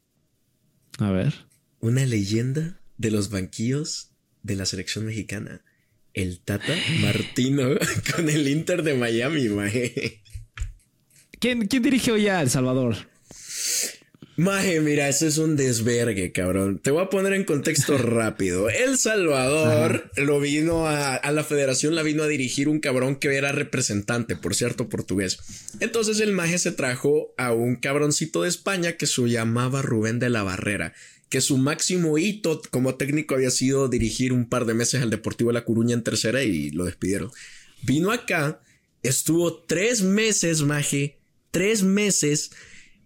A 0.97 1.11
ver. 1.11 1.45
Una 1.81 2.03
leyenda 2.03 2.81
de 2.97 3.11
los 3.11 3.29
banquillos 3.29 4.09
de 4.41 4.55
la 4.55 4.65
selección 4.65 5.05
mexicana. 5.05 5.63
El 6.15 6.39
Tata 6.39 6.73
Martino 7.01 7.75
con 8.15 8.27
el 8.27 8.47
Inter 8.47 8.81
de 8.81 8.95
Miami, 8.95 9.49
mae. 9.49 10.23
¿Quién, 11.39 11.67
quién 11.67 11.83
dirigió 11.83 12.17
ya 12.17 12.41
El 12.41 12.49
Salvador? 12.49 12.97
Maje, 14.35 14.79
mira, 14.81 15.09
eso 15.09 15.25
es 15.25 15.37
un 15.37 15.55
desvergue, 15.55 16.31
cabrón. 16.31 16.79
Te 16.79 16.91
voy 16.91 17.03
a 17.03 17.09
poner 17.09 17.33
en 17.33 17.43
contexto 17.45 17.97
rápido. 17.97 18.69
El 18.69 18.97
Salvador 18.97 20.11
lo 20.17 20.39
vino 20.41 20.87
a, 20.87 21.15
a, 21.15 21.31
la 21.31 21.43
federación, 21.43 21.95
la 21.95 22.03
vino 22.03 22.23
a 22.23 22.27
dirigir 22.27 22.67
un 22.67 22.79
cabrón 22.79 23.17
que 23.17 23.35
era 23.35 23.51
representante, 23.51 24.35
por 24.35 24.55
cierto, 24.55 24.89
portugués. 24.89 25.39
Entonces 25.79 26.19
el 26.19 26.33
maje 26.33 26.57
se 26.57 26.71
trajo 26.71 27.33
a 27.37 27.53
un 27.53 27.75
cabroncito 27.77 28.43
de 28.43 28.49
España 28.49 28.93
que 28.93 29.07
se 29.07 29.29
llamaba 29.29 29.81
Rubén 29.81 30.19
de 30.19 30.29
la 30.29 30.43
Barrera, 30.43 30.93
que 31.29 31.41
su 31.41 31.57
máximo 31.57 32.17
hito 32.17 32.61
como 32.69 32.95
técnico 32.95 33.35
había 33.35 33.51
sido 33.51 33.87
dirigir 33.87 34.33
un 34.33 34.47
par 34.47 34.65
de 34.65 34.73
meses 34.73 35.01
al 35.01 35.09
Deportivo 35.09 35.49
de 35.49 35.55
La 35.55 35.65
Coruña 35.65 35.95
en 35.95 36.03
tercera 36.03 36.43
y 36.43 36.69
lo 36.71 36.85
despidieron. 36.85 37.31
Vino 37.81 38.11
acá, 38.11 38.61
estuvo 39.03 39.63
tres 39.63 40.01
meses, 40.01 40.61
maje 40.61 41.18
tres 41.51 41.83
meses 41.83 42.51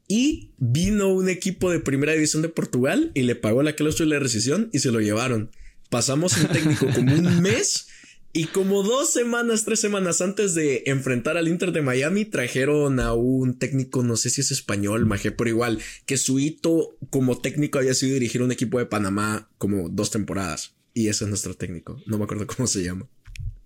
y 0.07 0.51
vino 0.57 1.09
un 1.09 1.29
equipo 1.29 1.71
de 1.71 1.79
primera 1.79 2.13
división 2.13 2.41
de 2.41 2.49
Portugal 2.49 3.11
y 3.13 3.23
le 3.23 3.35
pagó 3.35 3.63
la 3.63 3.75
cláusula 3.75 4.15
de 4.15 4.19
rescisión 4.19 4.69
y 4.73 4.79
se 4.79 4.91
lo 4.91 4.99
llevaron. 4.99 5.51
Pasamos 5.89 6.37
un 6.37 6.47
técnico 6.47 6.87
como 6.93 7.13
un 7.13 7.41
mes 7.41 7.87
y 8.35 8.45
como 8.45 8.81
dos 8.81 9.13
semanas, 9.13 9.63
tres 9.63 9.79
semanas 9.79 10.19
antes 10.19 10.55
de 10.55 10.81
enfrentar 10.87 11.37
al 11.37 11.47
Inter 11.47 11.71
de 11.71 11.83
Miami, 11.83 12.25
trajeron 12.25 12.99
a 12.99 13.13
un 13.13 13.59
técnico, 13.59 14.01
no 14.01 14.15
sé 14.15 14.31
si 14.31 14.41
es 14.41 14.49
español, 14.49 15.05
Maje, 15.05 15.31
pero 15.31 15.51
igual, 15.51 15.79
que 16.07 16.17
su 16.17 16.39
hito 16.39 16.97
como 17.11 17.39
técnico 17.39 17.77
había 17.77 17.93
sido 17.93 18.15
dirigir 18.15 18.41
un 18.41 18.51
equipo 18.51 18.79
de 18.79 18.87
Panamá 18.87 19.51
como 19.59 19.87
dos 19.87 20.09
temporadas. 20.09 20.73
Y 20.95 21.09
ese 21.09 21.25
es 21.25 21.29
nuestro 21.29 21.53
técnico. 21.53 22.01
No 22.07 22.17
me 22.17 22.23
acuerdo 22.23 22.47
cómo 22.47 22.67
se 22.67 22.83
llama. 22.83 23.07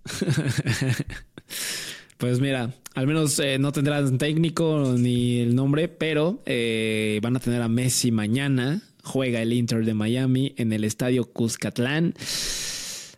Pues 2.18 2.40
mira, 2.40 2.74
al 2.94 3.06
menos 3.06 3.38
eh, 3.38 3.58
no 3.58 3.70
tendrán 3.70 4.18
técnico 4.18 4.94
ni 4.98 5.38
el 5.38 5.54
nombre, 5.54 5.86
pero 5.86 6.42
eh, 6.46 7.20
van 7.22 7.36
a 7.36 7.40
tener 7.40 7.62
a 7.62 7.68
Messi 7.68 8.10
mañana. 8.10 8.82
Juega 9.04 9.40
el 9.40 9.52
Inter 9.52 9.84
de 9.84 9.94
Miami 9.94 10.52
en 10.56 10.72
el 10.72 10.82
estadio 10.82 11.26
Cuscatlán. 11.26 12.14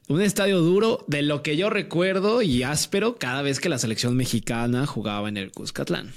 Un 0.07 0.21
estadio 0.21 0.61
duro, 0.61 1.05
de 1.09 1.23
lo 1.23 1.43
que 1.43 1.57
yo 1.57 1.71
recuerdo 1.71 2.43
y 2.43 2.63
áspero 2.63 3.17
cada 3.17 3.41
vez 3.41 3.59
que 3.59 3.71
la 3.71 3.79
selección 3.79 4.17
mexicana 4.17 4.85
jugaba 4.87 5.31
en 5.31 5.39
el 5.39 5.51
Cuscatlán. 5.51 6.13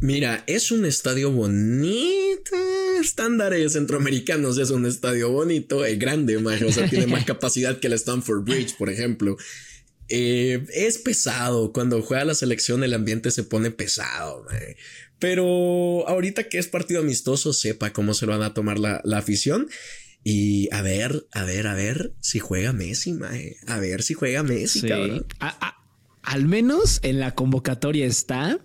Mira, 0.00 0.42
es 0.48 0.72
un 0.72 0.84
estadio 0.84 1.30
bonito. 1.30 2.56
Estándares 3.00 3.74
centroamericanos 3.74 4.58
es 4.58 4.70
un 4.70 4.86
estadio 4.86 5.30
bonito, 5.30 5.84
es 5.84 5.98
grande, 6.00 6.36
o 6.36 6.72
sea, 6.72 6.88
tiene 6.88 7.06
más 7.06 7.24
capacidad 7.26 7.78
que 7.78 7.86
el 7.86 7.92
Stanford 7.92 8.42
Bridge, 8.42 8.76
por 8.76 8.90
ejemplo. 8.90 9.36
Eh, 10.08 10.66
es 10.72 10.98
pesado. 10.98 11.72
Cuando 11.72 12.02
juega 12.02 12.24
la 12.24 12.34
selección, 12.34 12.84
el 12.84 12.94
ambiente 12.94 13.30
se 13.30 13.44
pone 13.44 13.70
pesado. 13.70 14.46
Pero 15.18 16.06
ahorita 16.08 16.48
que 16.48 16.58
es 16.58 16.68
partido 16.68 17.00
amistoso, 17.00 17.52
sepa 17.52 17.92
cómo 17.92 18.14
se 18.14 18.26
lo 18.26 18.32
van 18.32 18.42
a 18.42 18.54
tomar 18.54 18.78
la, 18.78 19.00
afición. 19.16 19.68
Y 20.22 20.68
a 20.72 20.82
ver, 20.82 21.26
a 21.32 21.44
ver, 21.44 21.66
a 21.66 21.74
ver 21.74 22.12
si 22.20 22.38
juega 22.38 22.72
Messi, 22.72 23.18
A 23.66 23.78
ver 23.78 24.02
si 24.02 24.14
juega 24.14 24.42
Messi, 24.42 24.82
cabrón. 24.82 25.26
al 26.22 26.46
menos 26.46 27.00
en 27.02 27.20
la 27.20 27.34
convocatoria 27.34 28.06
está. 28.06 28.58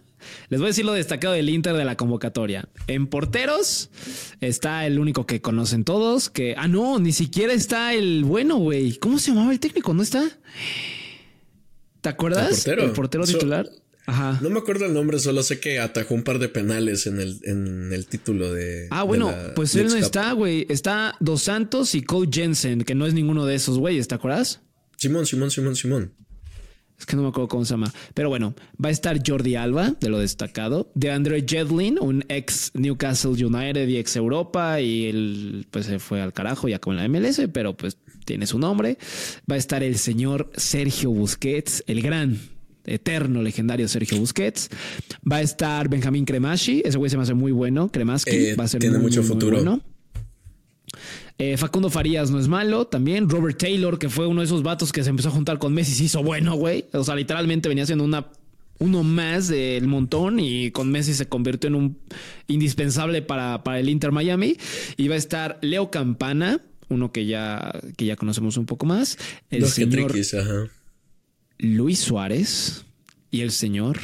Les 0.50 0.60
voy 0.60 0.68
a 0.68 0.72
decir 0.72 0.86
lo 0.86 0.94
destacado 0.94 1.34
del 1.34 1.50
Inter 1.50 1.76
de 1.76 1.86
la 1.86 1.96
convocatoria. 1.96 2.68
En 2.88 3.08
porteros 3.08 3.90
está 4.42 4.86
el 4.86 5.00
único 5.00 5.26
que 5.26 5.42
conocen 5.42 5.86
todos, 5.86 6.30
que... 6.30 6.56
Ah, 6.58 6.68
no, 6.68 7.00
ni 7.00 7.14
siquiera 7.14 7.54
está 7.54 7.94
el 7.94 8.26
bueno, 8.26 8.58
güey. 8.58 8.98
¿Cómo 8.98 9.18
se 9.18 9.32
llamaba 9.32 9.54
el 9.54 9.62
técnico? 9.62 9.94
¿No 9.94 10.04
está? 10.04 10.30
¿Te 12.02 12.10
acuerdas? 12.10 12.66
¿El 12.68 12.92
portero, 12.92 13.26
titular? 13.26 13.70
Ajá. 14.06 14.40
No 14.42 14.50
me 14.50 14.60
acuerdo 14.60 14.86
el 14.86 14.94
nombre, 14.94 15.20
solo 15.20 15.44
sé 15.44 15.60
que 15.60 15.80
atajó 15.80 16.16
un 16.16 16.24
par 16.24 16.40
de 16.40 16.50
penales 16.50 17.06
en 17.06 17.20
el, 17.20 17.40
en 17.44 17.94
el 17.94 18.08
título 18.08 18.52
de. 18.52 18.88
Ah, 18.90 19.04
bueno, 19.04 19.32
pues 19.56 19.76
él 19.76 19.88
no 19.88 19.96
está, 19.96 20.32
güey. 20.32 20.66
Está 20.70 21.16
Dos 21.20 21.44
Santos 21.44 21.94
y 21.94 22.02
Cole 22.02 22.30
Jensen, 22.32 22.84
que 22.84 22.96
no 22.96 23.06
es 23.06 23.14
ninguno 23.14 23.46
de 23.46 23.56
esos 23.56 23.78
güeyes, 23.78 24.08
¿te 24.08 24.16
acuerdas? 24.16 24.62
Simón, 24.98 25.26
Simón, 25.26 25.52
Simón, 25.52 25.76
Simón. 25.76 26.14
Es 27.00 27.06
que 27.06 27.16
no 27.16 27.22
me 27.22 27.30
acuerdo 27.30 27.48
cómo 27.48 27.64
se 27.64 27.74
llama. 27.74 27.94
Pero 28.14 28.28
bueno, 28.28 28.54
va 28.84 28.90
a 28.90 28.92
estar 28.92 29.22
Jordi 29.26 29.56
Alba, 29.56 29.96
de 30.02 30.10
lo 30.10 30.20
destacado. 30.20 30.92
De 30.96 31.10
Andre 31.10 31.46
Jedlin, 31.48 31.98
un 32.00 32.26
ex 32.28 32.72
Newcastle 32.74 33.32
United 33.32 33.88
y 33.88 33.98
ex 33.98 34.18
Europa. 34.18 34.82
Y 34.82 35.06
él 35.06 35.68
pues 35.72 35.86
se 35.86 36.00
fue 36.00 36.22
al 36.22 36.34
carajo 36.34 36.68
ya 36.68 36.80
con 36.80 36.98
la 36.98 37.08
MLS, 37.08 37.42
pero 37.54 37.78
pues 37.78 37.98
tiene 38.30 38.46
su 38.46 38.60
nombre. 38.60 39.00
Va 39.52 39.56
a 39.56 39.58
estar 39.58 39.82
el 39.82 39.98
señor 39.98 40.52
Sergio 40.56 41.10
Busquets, 41.10 41.84
el 41.88 42.04
gran, 42.04 42.40
eterno, 42.86 43.42
legendario 43.42 43.88
Sergio 43.88 44.20
Busquets. 44.20 44.70
Va 45.30 45.38
a 45.38 45.42
estar 45.42 45.90
Benjamín 45.90 46.26
Cremashi. 46.26 46.84
Ese 46.86 47.00
güey 47.00 47.10
se 47.10 47.18
me 47.18 47.24
hace 47.24 47.34
muy 47.34 47.52
bueno. 47.52 47.90
Cremaski 47.92 48.36
eh, 48.36 48.56
va 48.56 48.66
a 48.66 48.68
ser 48.68 48.82
tiene 48.82 49.00
mucho 49.00 49.24
futuro. 49.24 49.58
bueno. 49.58 49.82
Eh, 51.40 51.58
Facundo 51.58 51.90
Farías 51.90 52.30
no 52.30 52.40
es 52.40 52.48
malo 52.48 52.86
también. 52.86 53.30
Robert 53.30 53.58
Taylor, 53.58 53.98
que 53.98 54.10
fue 54.10 54.28
uno 54.28 54.42
de 54.42 54.46
esos 54.46 54.62
vatos 54.62 54.92
que 54.92 55.04
se 55.04 55.10
empezó 55.10 55.30
a 55.30 55.32
juntar 55.32 55.58
con 55.58 55.74
Messi, 55.74 55.94
se 55.94 56.04
hizo 56.04 56.22
bueno, 56.22 56.56
güey. 56.56 56.86
O 56.94 57.04
sea, 57.04 57.16
literalmente 57.16 57.68
venía 57.68 57.88
siendo 57.88 58.04
una, 58.04 58.28
uno 58.78 59.04
más 59.04 59.48
del 59.48 59.88
montón 59.88 60.40
y 60.40 60.70
con 60.70 60.92
Messi 60.92 61.16
se 61.16 61.28
convirtió 61.28 61.70
en 61.70 61.76
un 61.76 61.98
indispensable 62.48 63.24
para, 63.24 63.64
para 63.64 63.80
el 63.80 63.90
Inter 63.90 64.12
Miami. 64.12 64.58
Y 64.98 65.08
va 65.08 65.16
a 65.16 65.18
estar 65.18 65.58
Leo 65.62 65.90
Campana, 65.90 66.62
uno 66.90 67.12
que 67.12 67.26
ya, 67.26 67.80
que 67.98 68.06
ya 68.06 68.16
conocemos 68.16 68.58
un 68.58 68.66
poco 68.66 68.86
más. 68.86 69.18
El 69.50 69.66
señor 69.66 70.14
Luis 71.58 72.00
Suárez 72.00 72.86
y 73.32 73.42
el 73.42 73.52
señor 73.52 74.00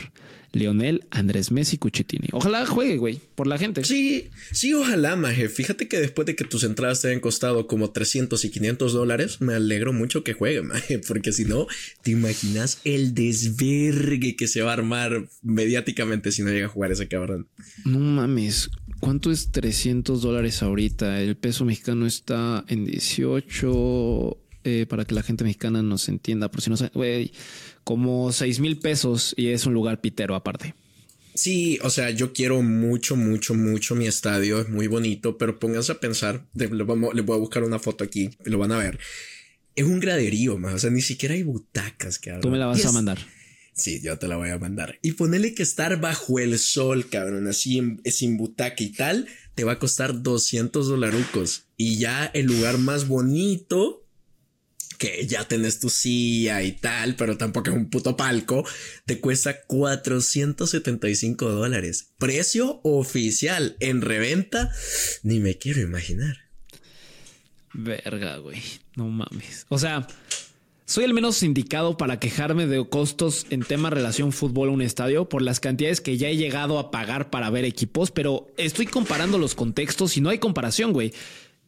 Lionel 0.55 1.05
Andrés 1.11 1.51
Messi 1.51 1.77
Cuchitini. 1.77 2.29
Ojalá 2.31 2.65
juegue, 2.65 2.97
güey, 2.97 3.19
por 3.35 3.45
la 3.45 3.57
gente. 3.57 3.83
Sí, 3.83 4.29
sí, 4.51 4.73
ojalá, 4.73 5.17
maje. 5.17 5.49
Fíjate 5.49 5.89
que 5.89 5.99
después 5.99 6.25
de 6.25 6.35
que 6.35 6.45
tus 6.45 6.63
entradas 6.63 7.01
te 7.01 7.09
hayan 7.09 7.19
costado 7.19 7.67
como 7.67 7.91
300 7.91 8.43
y 8.45 8.49
500 8.49 8.93
dólares, 8.93 9.41
me 9.41 9.53
alegro 9.53 9.91
mucho 9.91 10.23
que 10.23 10.33
juegue, 10.33 10.61
maje, 10.61 10.99
porque 10.99 11.33
si 11.33 11.43
no, 11.43 11.67
te 12.03 12.11
imaginas 12.11 12.79
el 12.85 13.13
desvergue 13.13 14.37
que 14.37 14.47
se 14.47 14.61
va 14.61 14.71
a 14.71 14.75
armar 14.75 15.27
mediáticamente 15.41 16.31
si 16.31 16.41
no 16.41 16.51
llega 16.51 16.67
a 16.67 16.69
jugar 16.69 16.93
ese 16.93 17.09
cabrón. 17.09 17.49
No 17.83 17.99
mames. 17.99 18.69
¿Cuánto 18.99 19.31
es 19.31 19.51
300 19.51 20.21
dólares 20.21 20.63
ahorita? 20.63 21.21
El 21.21 21.35
peso 21.35 21.65
mexicano 21.65 22.05
está 22.05 22.65
en 22.67 22.85
18 22.85 24.37
eh, 24.63 24.85
para 24.89 25.05
que 25.05 25.13
la 25.13 25.21
gente 25.21 25.43
mexicana 25.43 25.83
nos 25.83 26.09
entienda, 26.09 26.49
por 26.49 26.61
si 26.61 26.69
no 26.69 26.77
sabe, 26.77 26.91
güey, 26.93 27.31
como 27.83 28.31
6 28.31 28.59
mil 28.59 28.79
pesos 28.79 29.33
y 29.37 29.49
es 29.49 29.65
un 29.65 29.73
lugar 29.73 30.01
pitero 30.01 30.33
aparte. 30.33 30.73
Sí, 31.35 31.77
o 31.83 31.89
sea, 31.89 32.09
yo 32.11 32.31
quiero 32.31 32.61
mucho, 32.61 33.15
mucho, 33.17 33.53
mucho 33.53 33.93
mi 33.93 34.07
estadio, 34.07 34.61
es 34.61 34.69
muy 34.69 34.87
bonito, 34.87 35.37
pero 35.37 35.59
pónganse 35.59 35.91
a 35.91 35.99
pensar, 35.99 36.45
le, 36.55 36.67
voy 36.67 37.35
a 37.35 37.39
buscar 37.39 37.63
una 37.63 37.77
foto 37.77 38.05
aquí, 38.05 38.31
lo 38.45 38.57
van 38.57 38.71
a 38.71 38.77
ver. 38.77 38.99
Es 39.75 39.83
un 39.83 39.99
graderío, 39.99 40.57
más, 40.57 40.73
o 40.73 40.79
sea, 40.79 40.89
ni 40.89 41.01
siquiera 41.01 41.35
hay 41.35 41.43
butacas, 41.43 42.19
cabrón. 42.19 42.41
Tú 42.41 42.49
me 42.49 42.57
la 42.57 42.67
vas 42.67 42.85
a 42.85 42.91
mandar. 42.93 43.19
Sí, 43.75 44.01
yo 44.01 44.17
te 44.17 44.29
la 44.29 44.37
voy 44.37 44.49
a 44.49 44.57
mandar. 44.57 44.99
Y 45.01 45.11
ponele 45.13 45.53
que 45.53 45.63
estar 45.63 45.99
bajo 45.99 46.39
el 46.39 46.57
sol, 46.57 47.09
cabrón, 47.09 47.47
así 47.47 47.81
sin 48.05 48.37
butaca 48.37 48.81
y 48.81 48.93
tal, 48.93 49.27
te 49.53 49.65
va 49.65 49.73
a 49.73 49.79
costar 49.79 50.23
200 50.23 50.87
dolarucos. 50.87 51.65
Y 51.75 51.97
ya 51.97 52.25
el 52.33 52.45
lugar 52.45 52.77
más 52.77 53.07
bonito 53.07 54.05
que 54.97 55.27
ya 55.27 55.45
tenés 55.45 55.81
tu 55.81 55.89
silla 55.89 56.63
y 56.63 56.71
tal, 56.71 57.17
pero 57.17 57.37
tampoco 57.37 57.69
es 57.69 57.75
un 57.75 57.89
puto 57.89 58.15
palco, 58.15 58.65
te 59.05 59.19
cuesta 59.19 59.61
475 59.65 61.49
dólares. 61.49 62.13
Precio 62.17 62.79
oficial 62.83 63.75
en 63.81 64.01
reventa, 64.01 64.71
ni 65.23 65.41
me 65.41 65.57
quiero 65.57 65.81
imaginar. 65.81 66.37
Verga, 67.73 68.37
güey, 68.37 68.61
no 68.95 69.09
mames. 69.09 69.65
O 69.67 69.77
sea, 69.77 70.07
soy 70.85 71.03
el 71.03 71.15
menos 71.15 71.41
indicado 71.41 71.97
para 71.97 72.19
quejarme 72.19 72.67
de 72.67 72.87
costos 72.87 73.47
en 73.49 73.63
tema 73.63 73.89
relación 73.89 74.31
fútbol 74.31 74.69
a 74.69 74.71
un 74.71 74.81
estadio 74.83 75.27
por 75.27 75.41
las 75.41 75.59
cantidades 75.59 75.99
que 75.99 76.17
ya 76.17 76.29
he 76.29 76.37
llegado 76.37 76.77
a 76.77 76.91
pagar 76.91 77.31
para 77.31 77.49
ver 77.49 77.65
equipos, 77.65 78.11
pero 78.11 78.47
estoy 78.57 78.85
comparando 78.85 79.39
los 79.39 79.55
contextos 79.55 80.15
y 80.15 80.21
no 80.21 80.29
hay 80.29 80.37
comparación, 80.37 80.93
güey. 80.93 81.11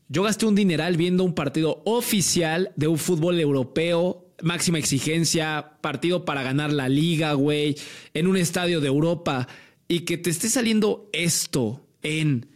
Yo 0.07 0.21
gasté 0.21 0.45
un 0.45 0.53
dineral 0.55 0.97
viendo 0.97 1.23
un 1.23 1.33
partido 1.33 1.81
oficial 1.85 2.71
de 2.75 2.87
un 2.87 2.99
fútbol 2.99 3.39
europeo, 3.39 4.27
máxima 4.43 4.77
exigencia, 4.77 5.77
partido 5.81 6.23
para 6.23 6.43
ganar 6.43 6.71
la 6.71 6.87
liga, 6.87 7.33
güey, 7.33 7.75
en 8.13 8.27
un 8.27 8.37
estadio 8.37 8.81
de 8.81 8.87
Europa 8.87 9.47
y 9.87 10.01
que 10.01 10.19
te 10.19 10.29
esté 10.29 10.47
saliendo 10.47 11.09
esto 11.11 11.81
en 12.03 12.47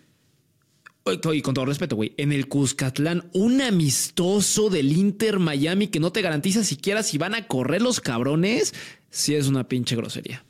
y 1.06 1.42
con 1.42 1.54
todo 1.54 1.66
respeto, 1.66 1.96
güey, 1.96 2.14
en 2.18 2.32
el 2.32 2.48
Cuscatlán, 2.48 3.30
un 3.34 3.62
amistoso 3.62 4.70
del 4.70 4.92
Inter 4.92 5.40
Miami 5.40 5.88
que 5.88 6.00
no 6.00 6.12
te 6.12 6.22
garantiza 6.22 6.64
siquiera 6.64 7.04
si 7.04 7.18
van 7.18 7.36
a 7.36 7.48
correr 7.48 7.82
los 7.82 8.00
cabrones, 8.00 8.74
si 9.10 9.36
es 9.36 9.48
una 9.48 9.68
pinche 9.68 9.96
grosería 9.96 10.44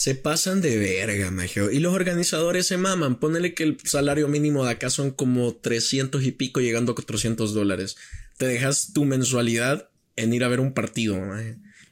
se 0.00 0.14
pasan 0.14 0.62
de 0.62 0.78
verga, 0.78 1.30
Magio. 1.30 1.70
Y 1.70 1.78
los 1.78 1.92
organizadores 1.92 2.66
se 2.66 2.78
maman. 2.78 3.20
Ponele 3.20 3.52
que 3.52 3.64
el 3.64 3.76
salario 3.84 4.28
mínimo 4.28 4.64
de 4.64 4.70
acá 4.70 4.88
son 4.88 5.10
como 5.10 5.54
300 5.54 6.24
y 6.24 6.32
pico, 6.32 6.60
llegando 6.60 6.92
a 6.92 6.94
400 6.94 7.52
dólares. 7.52 7.96
Te 8.38 8.46
dejas 8.46 8.94
tu 8.94 9.04
mensualidad 9.04 9.90
en 10.16 10.32
ir 10.32 10.42
a 10.42 10.48
ver 10.48 10.60
un 10.60 10.72
partido, 10.72 11.18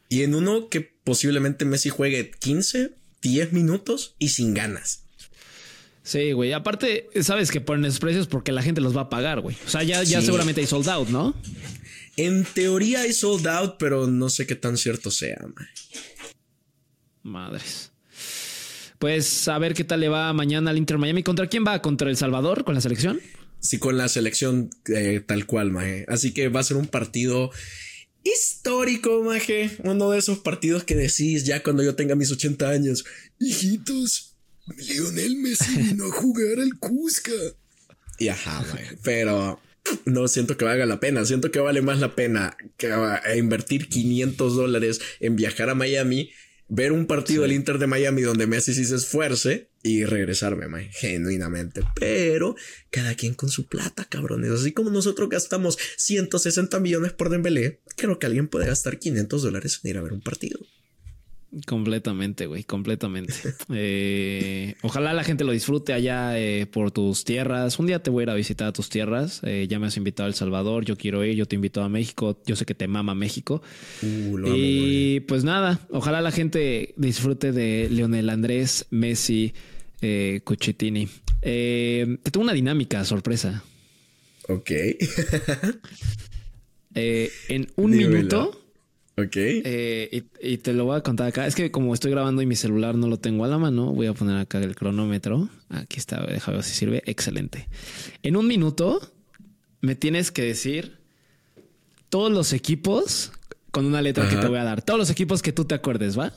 Y 0.09 0.23
en 0.23 0.35
uno 0.35 0.71
que 0.71 0.81
posiblemente 0.81 1.67
Messi 1.67 1.91
juegue 1.91 2.31
15, 2.31 2.93
10 3.21 3.53
minutos 3.53 4.14
y 4.19 4.31
sin 4.31 4.55
ganas. 4.55 5.05
Sí, 6.09 6.33
güey. 6.33 6.55
Aparte, 6.55 7.11
sabes 7.21 7.51
que 7.51 7.61
ponen 7.61 7.85
esos 7.85 8.01
precios 8.01 8.27
porque 8.29 8.51
la 8.51 8.62
gente 8.62 8.81
los 8.81 8.97
va 8.97 9.03
a 9.03 9.11
pagar, 9.11 9.42
güey. 9.42 9.55
O 9.66 9.68
sea, 9.68 9.83
ya, 9.83 10.03
ya 10.05 10.23
seguramente 10.23 10.62
hay 10.62 10.66
sold 10.66 10.88
out, 10.88 11.11
¿no? 11.11 11.35
En 12.16 12.44
teoría 12.44 13.03
hay 13.03 13.12
sold 13.12 13.47
out, 13.47 13.75
pero 13.79 14.07
no 14.07 14.31
sé 14.31 14.47
qué 14.47 14.55
tan 14.55 14.79
cierto 14.79 15.11
sea, 15.11 15.37
Madres. 17.23 17.92
Pues 18.99 19.49
a 19.49 19.59
ver 19.59 19.75
qué 19.75 19.85
tal 19.85 20.01
le 20.01 20.09
va 20.09 20.33
mañana 20.33 20.71
al 20.71 20.79
Inter 20.79 20.97
Miami. 20.97 21.23
¿Contra 21.23 21.47
quién 21.47 21.66
va? 21.66 21.83
¿Contra 21.83 22.09
El 22.09 22.16
Salvador? 22.16 22.64
¿Con 22.64 22.75
la 22.75 22.81
selección? 22.81 23.21
Sí, 23.61 23.79
con 23.79 23.99
la 23.99 24.09
selección 24.09 24.71
eh, 24.87 25.21
tal 25.27 25.44
cual, 25.44 25.73
Maje. 25.73 26.07
Así 26.09 26.33
que 26.33 26.49
va 26.49 26.61
a 26.61 26.64
ser 26.64 26.79
un 26.79 26.87
partido 26.87 27.51
histórico, 28.25 29.23
Maje. 29.25 29.73
Uno 29.85 30.11
de 30.12 30.21
esos 30.21 30.38
partidos 30.38 30.85
que 30.85 30.94
decís 30.94 31.44
ya 31.44 31.62
cuando 31.62 31.83
yo 31.83 31.97
tenga 31.97 32.14
mis 32.14 32.33
80 32.33 32.66
años. 32.66 33.05
Hijitos, 33.38 34.28
Lionel 34.77 35.37
Messi 35.37 35.77
vino 35.77 36.07
a 36.07 36.13
jugar 36.13 36.61
al 36.61 36.79
Cusca. 36.79 37.33
Y 38.19 38.29
ajá. 38.29 38.65
Pero 39.03 39.61
no 40.05 40.29
siento 40.29 40.57
que 40.57 40.65
valga 40.65 40.87
la 40.87 41.01
pena. 41.01 41.25
Siento 41.25 41.51
que 41.51 41.61
vale 41.61 41.83
más 41.83 42.01
la 42.01 42.15
pena 42.15 42.57
que 42.77 42.93
invertir 43.37 43.89
500 43.89 44.57
dólares 44.57 45.01
en 45.21 45.37
viajar 45.37 45.71
a 45.71 45.75
Miami 45.75 46.31
ver 46.69 46.93
un 46.93 47.07
partido 47.07 47.43
del 47.43 47.53
Inter 47.53 47.79
de 47.79 47.87
Miami 47.87 48.23
donde 48.23 48.47
Messi 48.47 48.75
sí 48.75 48.85
se 48.85 48.97
esfuerce 48.97 49.71
y 49.83 50.05
regresarme, 50.05 50.91
genuinamente. 50.93 51.83
Pero 51.99 52.57
cada 52.91 53.15
quien 53.15 53.35
con 53.35 53.49
su 53.49 53.67
plata, 53.67 54.05
cabrones. 54.05 54.51
Así 54.51 54.73
como 54.73 54.91
nosotros 54.91 55.29
gastamos 55.31 55.79
160 55.97 56.79
millones 56.81 57.13
por 57.13 57.31
Dembélé, 57.31 57.81
creo 57.97 58.19
que 58.19 58.27
alguien 58.27 58.49
puede 58.49 58.67
gastar 58.67 58.99
500 58.99 59.43
dólares 59.43 59.81
en 59.83 59.91
ir 59.91 59.99
a 59.99 60.03
ver 60.03 60.13
un 60.13 60.21
partido. 60.21 60.61
Completamente, 61.67 62.47
güey, 62.47 62.64
completamente. 62.64 63.33
Eh, 63.70 64.75
ojalá 64.83 65.12
la 65.12 65.25
gente 65.25 65.45
lo 65.45 65.53
disfrute 65.53 65.93
allá 65.93 66.39
eh, 66.39 66.66
por 66.66 66.91
tus 66.91 67.25
tierras. 67.25 67.79
Un 67.79 67.87
día 67.87 68.03
te 68.03 68.11
voy 68.11 68.22
a 68.22 68.25
ir 68.25 68.31
a 68.31 68.35
visitar 68.35 68.68
a 68.68 68.72
tus 68.72 68.89
tierras. 68.89 69.41
Eh, 69.45 69.66
ya 69.68 69.79
me 69.79 69.87
has 69.87 69.97
invitado 69.97 70.27
a 70.27 70.29
El 70.29 70.35
Salvador, 70.35 70.85
yo 70.85 70.97
quiero 70.97 71.25
ir, 71.25 71.37
yo 71.37 71.47
te 71.47 71.55
invito 71.57 71.83
a 71.83 71.89
México. 71.89 72.41
Yo 72.47 72.57
sé 72.57 72.64
que 72.64 72.75
te 72.75 72.89
mama 72.89 73.14
México. 73.14 73.62
Uh, 74.03 74.37
lo 74.37 74.49
amo, 74.49 74.57
y 74.57 75.20
pues 75.20 75.45
nada, 75.45 75.81
ojalá 75.91 76.20
la 76.20 76.33
gente 76.33 76.95
disfrute 76.97 77.53
de 77.53 77.89
Leonel 77.91 78.31
Andrés, 78.31 78.87
Messi, 78.91 79.53
Cucitini. 80.45 81.09
Eh, 81.43 82.18
te 82.22 82.31
tengo 82.31 82.45
una 82.45 82.55
dinámica 82.55 83.05
sorpresa. 83.05 83.62
Ok. 84.49 84.70
En 87.01 87.68
un 87.77 87.93
minuto. 87.93 88.68
Ok. 89.19 89.37
Eh, 89.37 90.25
y, 90.41 90.53
y 90.53 90.59
te 90.59 90.73
lo 90.73 90.85
voy 90.85 90.97
a 90.97 91.03
contar 91.03 91.27
acá. 91.27 91.47
Es 91.47 91.55
que 91.55 91.71
como 91.71 91.93
estoy 91.95 92.11
grabando 92.11 92.41
y 92.43 92.47
mi 92.47 92.57
celular 92.57 92.95
no 92.95 93.09
lo 93.09 93.19
tengo 93.19 93.45
a 93.45 93.49
la 93.49 93.59
mano, 93.59 93.93
voy 93.93 94.07
a 94.07 94.14
poner 94.14 94.37
acá 94.37 94.59
el 94.59 94.75
cronómetro. 94.75 95.49
Aquí 95.69 95.99
está, 95.99 96.25
déjame 96.27 96.59
ver 96.59 96.64
si 96.64 96.75
sirve. 96.75 97.03
Excelente. 97.07 97.69
En 98.23 98.37
un 98.37 98.47
minuto 98.47 99.01
me 99.81 99.95
tienes 99.95 100.31
que 100.31 100.43
decir 100.43 100.99
todos 102.09 102.33
los 102.33 102.53
equipos 102.53 103.33
con 103.71 103.87
una 103.87 104.03
letra 104.03 104.29
que 104.29 104.37
te 104.37 104.47
voy 104.47 104.59
a 104.59 104.64
dar. 104.64 104.83
Todos 104.83 104.99
los 104.99 105.11
equipos 105.11 105.43
que 105.43 105.53
tú 105.53 105.64
te 105.64 105.75
acuerdes, 105.75 106.19
¿va? 106.19 106.33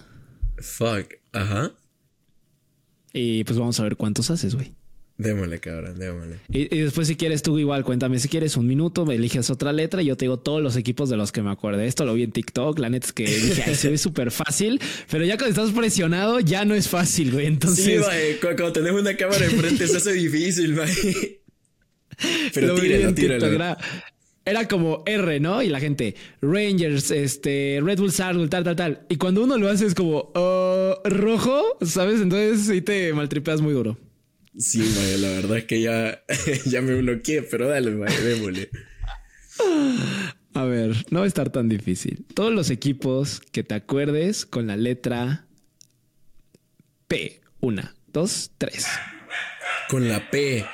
Fuck. 0.58 1.14
Ajá. 1.32 1.72
Y 3.14 3.44
pues 3.44 3.58
vamos 3.58 3.80
a 3.80 3.84
ver 3.84 3.98
cuántos 3.98 4.30
haces, 4.32 4.56
güey. 4.56 4.74
Démosle, 5.22 5.60
cabrón, 5.60 6.00
démosle. 6.00 6.38
Y, 6.52 6.74
y 6.76 6.80
después 6.82 7.08
si 7.08 7.16
quieres 7.16 7.42
tú 7.44 7.58
igual, 7.60 7.84
cuéntame 7.84 8.18
si 8.20 8.28
quieres 8.28 8.58
un 8.58 8.66
minuto, 8.68 9.06
me 9.06 9.16
eliges 9.16 9.50
otra 9.50 9.72
letra 9.72 10.02
y 10.02 10.06
yo 10.06 10.18
te 10.18 10.26
digo 10.26 10.40
todos 10.40 10.62
los 10.62 10.76
equipos 10.76 11.10
de 11.10 11.18
los 11.18 11.32
que 11.32 11.42
me 11.42 11.52
acuerde. 11.52 11.86
Esto 11.86 12.06
lo 12.06 12.14
vi 12.14 12.24
en 12.24 12.32
TikTok, 12.32 12.80
la 12.80 12.90
neta 12.90 13.08
es 13.08 13.14
que 13.14 13.24
dije, 13.26 13.64
"Ay, 13.68 13.76
se 13.76 13.90
ve 13.90 13.98
súper 13.98 14.32
fácil, 14.32 14.80
pero 15.10 15.24
ya 15.26 15.38
cuando 15.38 15.50
estás 15.62 15.76
presionado 15.78 16.40
ya 16.40 16.66
no 16.66 16.74
es 16.76 16.88
fácil, 16.88 17.32
güey. 17.32 17.46
Entonces, 17.48 17.86
sí, 18.06 18.36
cu- 18.42 18.48
cuando 18.56 18.74
tenemos 18.74 19.02
una 19.02 19.16
cámara 19.16 19.46
enfrente 19.46 19.88
se 19.88 19.98
hace 19.98 20.14
difícil, 20.14 20.74
mae. 20.74 20.88
Pero 22.54 22.68
lo 22.68 22.76
vi 22.76 22.82
tíralo, 22.82 23.14
TikTok, 23.14 23.16
tíralo. 23.38 23.48
Era, 23.56 23.78
era 24.46 24.68
como 24.68 25.04
R, 25.06 25.40
¿no? 25.40 25.62
Y 25.64 25.70
la 25.70 25.80
gente, 25.80 26.16
Rangers, 26.42 27.12
este, 27.12 27.80
Red 27.84 28.00
Bull 28.00 28.12
Salzburg, 28.12 28.50
tal, 28.50 28.64
tal, 28.64 28.76
tal. 28.76 29.02
Y 29.10 29.16
cuando 29.18 29.44
uno 29.44 29.58
lo 29.58 29.70
hace 29.70 29.86
es 29.86 29.96
como 29.96 30.32
"Oh, 30.36 30.96
rojo, 31.06 31.64
¿sabes? 31.82 32.22
Entonces 32.22 32.68
sí 32.68 32.82
te 32.82 33.14
maltripeas 33.14 33.62
muy 33.62 33.74
duro. 33.74 33.98
Sí, 34.58 34.84
la 35.20 35.30
verdad 35.30 35.58
es 35.58 35.66
que 35.66 35.82
ya, 35.82 36.24
ya 36.66 36.82
me 36.82 36.96
bloqueé, 36.96 37.42
pero 37.44 37.68
dale, 37.68 37.92
mae, 37.92 38.22
démosle. 38.22 38.70
A 40.54 40.66
ver, 40.66 41.06
no 41.10 41.20
va 41.20 41.26
a 41.26 41.28
estar 41.28 41.50
tan 41.50 41.70
difícil. 41.70 42.26
Todos 42.34 42.54
los 42.54 42.70
equipos 42.70 43.42
que 43.52 43.64
te 43.64 43.76
acuerdes 43.76 44.46
con 44.46 44.68
la 44.68 44.76
letra 44.76 45.46
P. 47.08 47.42
Una, 47.62 47.96
dos, 48.12 48.52
tres. 48.58 48.88
Con 49.90 50.10
la 50.10 50.30
P, 50.30 50.66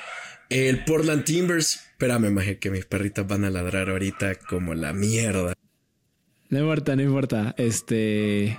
el 0.50 0.84
Portland 0.84 1.24
Timbers. 1.24 1.80
Espérame, 1.92 2.30
maje, 2.30 2.58
que 2.58 2.70
mis 2.70 2.86
perritas 2.86 3.26
van 3.26 3.44
a 3.44 3.50
ladrar 3.50 3.90
ahorita 3.90 4.36
como 4.36 4.74
la 4.74 4.92
mierda. 4.92 5.54
No 6.48 6.58
importa, 6.58 6.96
no 6.96 7.02
importa. 7.02 7.54
Este. 7.58 8.58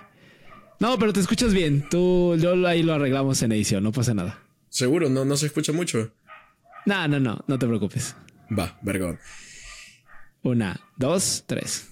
No, 0.79 0.97
pero 0.99 1.11
te 1.11 1.19
escuchas 1.19 1.53
bien. 1.53 1.85
Tú, 1.89 2.37
yo 2.37 2.67
ahí 2.67 2.83
lo 2.83 2.93
arreglamos 2.93 3.41
en 3.41 3.51
edición, 3.51 3.83
no 3.83 3.91
pasa 3.91 4.13
nada. 4.13 4.48
Seguro, 4.69 5.09
no, 5.09 5.25
no 5.25 5.37
se 5.37 5.47
escucha 5.47 5.71
mucho. 5.71 6.11
No, 6.85 7.07
no, 7.07 7.19
no, 7.19 7.43
no 7.47 7.59
te 7.59 7.67
preocupes. 7.67 8.15
Va, 8.57 8.79
vergón. 8.81 9.19
Una, 10.41 10.79
dos, 10.97 11.43
tres. 11.45 11.87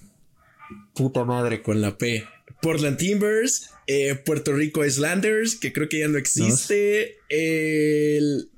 Puta 0.94 1.24
madre, 1.24 1.62
con 1.62 1.80
la 1.80 1.96
P. 1.96 2.26
Portland 2.60 2.96
Timbers, 2.96 3.70
eh, 3.86 4.14
Puerto 4.16 4.52
Rico 4.52 4.84
Islanders, 4.84 5.56
que 5.56 5.72
creo 5.72 5.88
que 5.88 6.00
ya 6.00 6.08
no 6.08 6.18
existe. 6.18 7.18
El. 7.28 8.50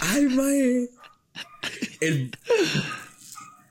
Ay, 0.00 0.26
mae. 0.26 0.88
El. 2.00 2.30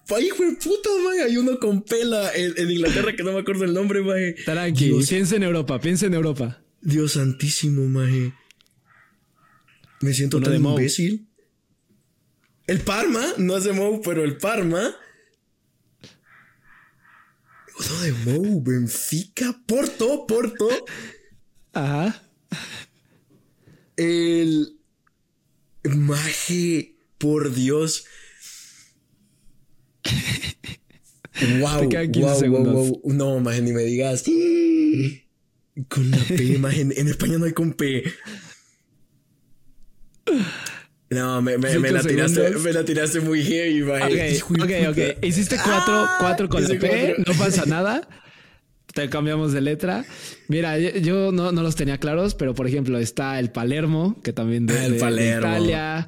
Ay, 0.09 0.25
hijo 0.27 0.43
de 0.43 0.51
puta, 0.53 0.89
mae. 1.03 1.23
Hay 1.23 1.37
uno 1.37 1.59
con 1.59 1.81
pela 1.81 2.33
en, 2.33 2.53
en 2.57 2.71
Inglaterra 2.71 3.15
que 3.15 3.23
no 3.23 3.33
me 3.33 3.39
acuerdo 3.39 3.65
el 3.65 3.73
nombre, 3.73 4.01
mae. 4.01 4.35
Tranqui, 4.45 4.85
Dios, 4.85 5.09
piensa 5.09 5.35
en 5.35 5.43
Europa, 5.43 5.79
piensa 5.81 6.05
en 6.05 6.13
Europa. 6.13 6.61
Dios 6.81 7.13
santísimo, 7.13 7.87
mae. 7.87 8.33
Me 10.05 10.13
siento 10.13 10.37
Uno 10.37 10.43
tan 10.43 10.61
de 10.61 10.69
imbécil. 10.69 11.27
El 12.67 12.79
Parma, 12.81 13.25
no 13.39 13.57
es 13.57 13.63
de 13.63 13.73
Mou, 13.73 14.01
pero 14.03 14.23
el 14.23 14.37
Parma. 14.37 14.95
Uno 17.79 18.01
de 18.01 18.11
Mou, 18.11 18.61
Benfica, 18.61 19.59
Porto, 19.65 20.27
Porto. 20.27 20.69
Ajá. 21.73 22.23
El. 23.97 24.79
Maje, 25.85 26.97
por 27.17 27.51
Dios. 27.55 28.05
Wow, 31.59 31.79
Te 31.79 31.89
quedan 31.89 32.11
15 32.11 32.19
wow, 32.19 32.29
wow, 32.29 32.39
segundos. 32.39 32.89
wow. 32.89 33.01
No, 33.05 33.39
maje, 33.39 33.61
ni 33.63 33.73
me 33.73 33.81
digas. 33.81 34.23
Con 35.89 36.11
la 36.11 36.17
P, 36.19 36.59
maje. 36.59 36.81
En 36.81 37.07
España 37.07 37.39
no 37.39 37.45
hay 37.45 37.53
con 37.53 37.73
P. 37.73 38.03
No, 41.09 41.41
me, 41.41 41.57
me, 41.57 41.69
me 41.79 41.89
Cinco 41.89 41.93
la 41.93 42.01
tiraste, 42.01 42.35
segundos. 42.35 42.63
me 42.63 42.73
la 42.73 42.83
tiraste 42.85 43.19
muy 43.21 43.43
heavy. 43.43 43.83
Hijo 44.33 44.53
Ok, 44.61 44.71
ok. 44.89 45.23
Hiciste 45.23 45.55
cuatro, 45.63 45.93
Ah, 45.93 46.17
cuatro 46.19 46.49
con 46.49 46.63
la 46.63 46.69
P, 46.79 47.15
no 47.25 47.33
pasa 47.35 47.65
nada. 47.65 48.07
Te 48.93 49.09
cambiamos 49.09 49.51
de 49.53 49.61
letra. 49.61 50.05
Mira, 50.47 50.79
yo, 50.79 50.89
yo 50.97 51.31
no, 51.31 51.51
no 51.51 51.61
los 51.63 51.75
tenía 51.75 51.97
claros, 51.99 52.33
pero 52.33 52.55
por 52.55 52.65
ejemplo 52.67 52.97
está 52.97 53.39
el 53.39 53.51
Palermo, 53.51 54.19
que 54.23 54.33
también 54.33 54.65
de, 54.65 54.77
Ah, 54.79 54.85
el 54.85 55.15
de-. 55.17 55.37
Italia. 55.37 56.07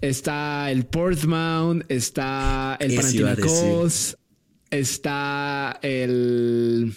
Está 0.00 0.70
el 0.70 0.86
Portsmouth, 0.86 1.84
está 1.88 2.76
el 2.78 2.94
Panathinaikos, 2.94 4.16
está 4.70 5.78
el... 5.82 6.94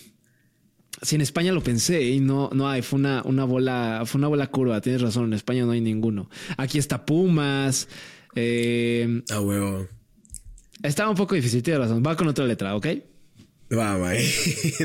Sí, 1.01 1.15
en 1.15 1.21
España 1.21 1.51
lo 1.51 1.63
pensé 1.63 2.01
y 2.03 2.19
no, 2.19 2.49
no 2.53 2.69
hay, 2.69 2.81
fue 2.83 2.99
una, 2.99 3.23
una 3.25 3.43
bola, 3.43 4.03
fue 4.05 4.19
una 4.19 4.27
bola 4.27 4.47
curva, 4.47 4.81
tienes 4.81 5.01
razón, 5.01 5.25
en 5.25 5.33
España 5.33 5.65
no 5.65 5.71
hay 5.71 5.81
ninguno. 5.81 6.29
Aquí 6.57 6.77
está 6.77 7.05
Pumas, 7.05 7.87
eh, 8.35 9.23
Ah, 9.31 9.39
huevo. 9.41 9.87
estaba 10.83 11.09
un 11.09 11.15
poco 11.17 11.33
difícil, 11.35 11.63
tienes 11.63 11.79
razón. 11.81 12.03
Va 12.05 12.15
con 12.15 12.27
otra 12.27 12.45
letra, 12.45 12.75
¿ok? 12.75 12.85
Va, 13.75 13.97
maje. 13.97 14.23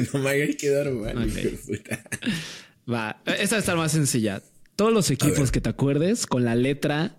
no 0.12 0.20
me 0.20 0.30
hagas 0.30 0.56
quedar 0.56 0.90
mal, 0.92 1.28
puta. 1.66 2.02
Va, 2.90 3.20
esta 3.26 3.56
va 3.56 3.58
a 3.58 3.60
estar 3.60 3.76
más 3.76 3.92
sencilla. 3.92 4.42
Todos 4.74 4.92
los 4.92 5.10
equipos 5.10 5.50
que 5.52 5.60
te 5.60 5.68
acuerdes 5.68 6.26
con 6.26 6.44
la 6.44 6.54
letra 6.54 7.16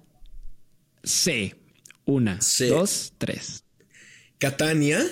C. 1.04 1.56
Una, 2.06 2.40
C. 2.42 2.68
dos, 2.70 3.14
tres. 3.18 3.64
Catania. 4.38 5.04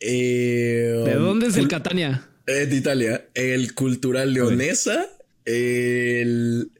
eh, 0.00 1.02
¿De 1.06 1.14
dónde 1.14 1.46
es 1.46 1.56
el 1.56 1.68
Catania? 1.68 2.28
Eh, 2.46 2.66
de 2.66 2.76
Italia. 2.76 3.28
El 3.34 3.74
Cultural 3.74 4.32
Leonesa. 4.32 5.08
El. 5.44 6.70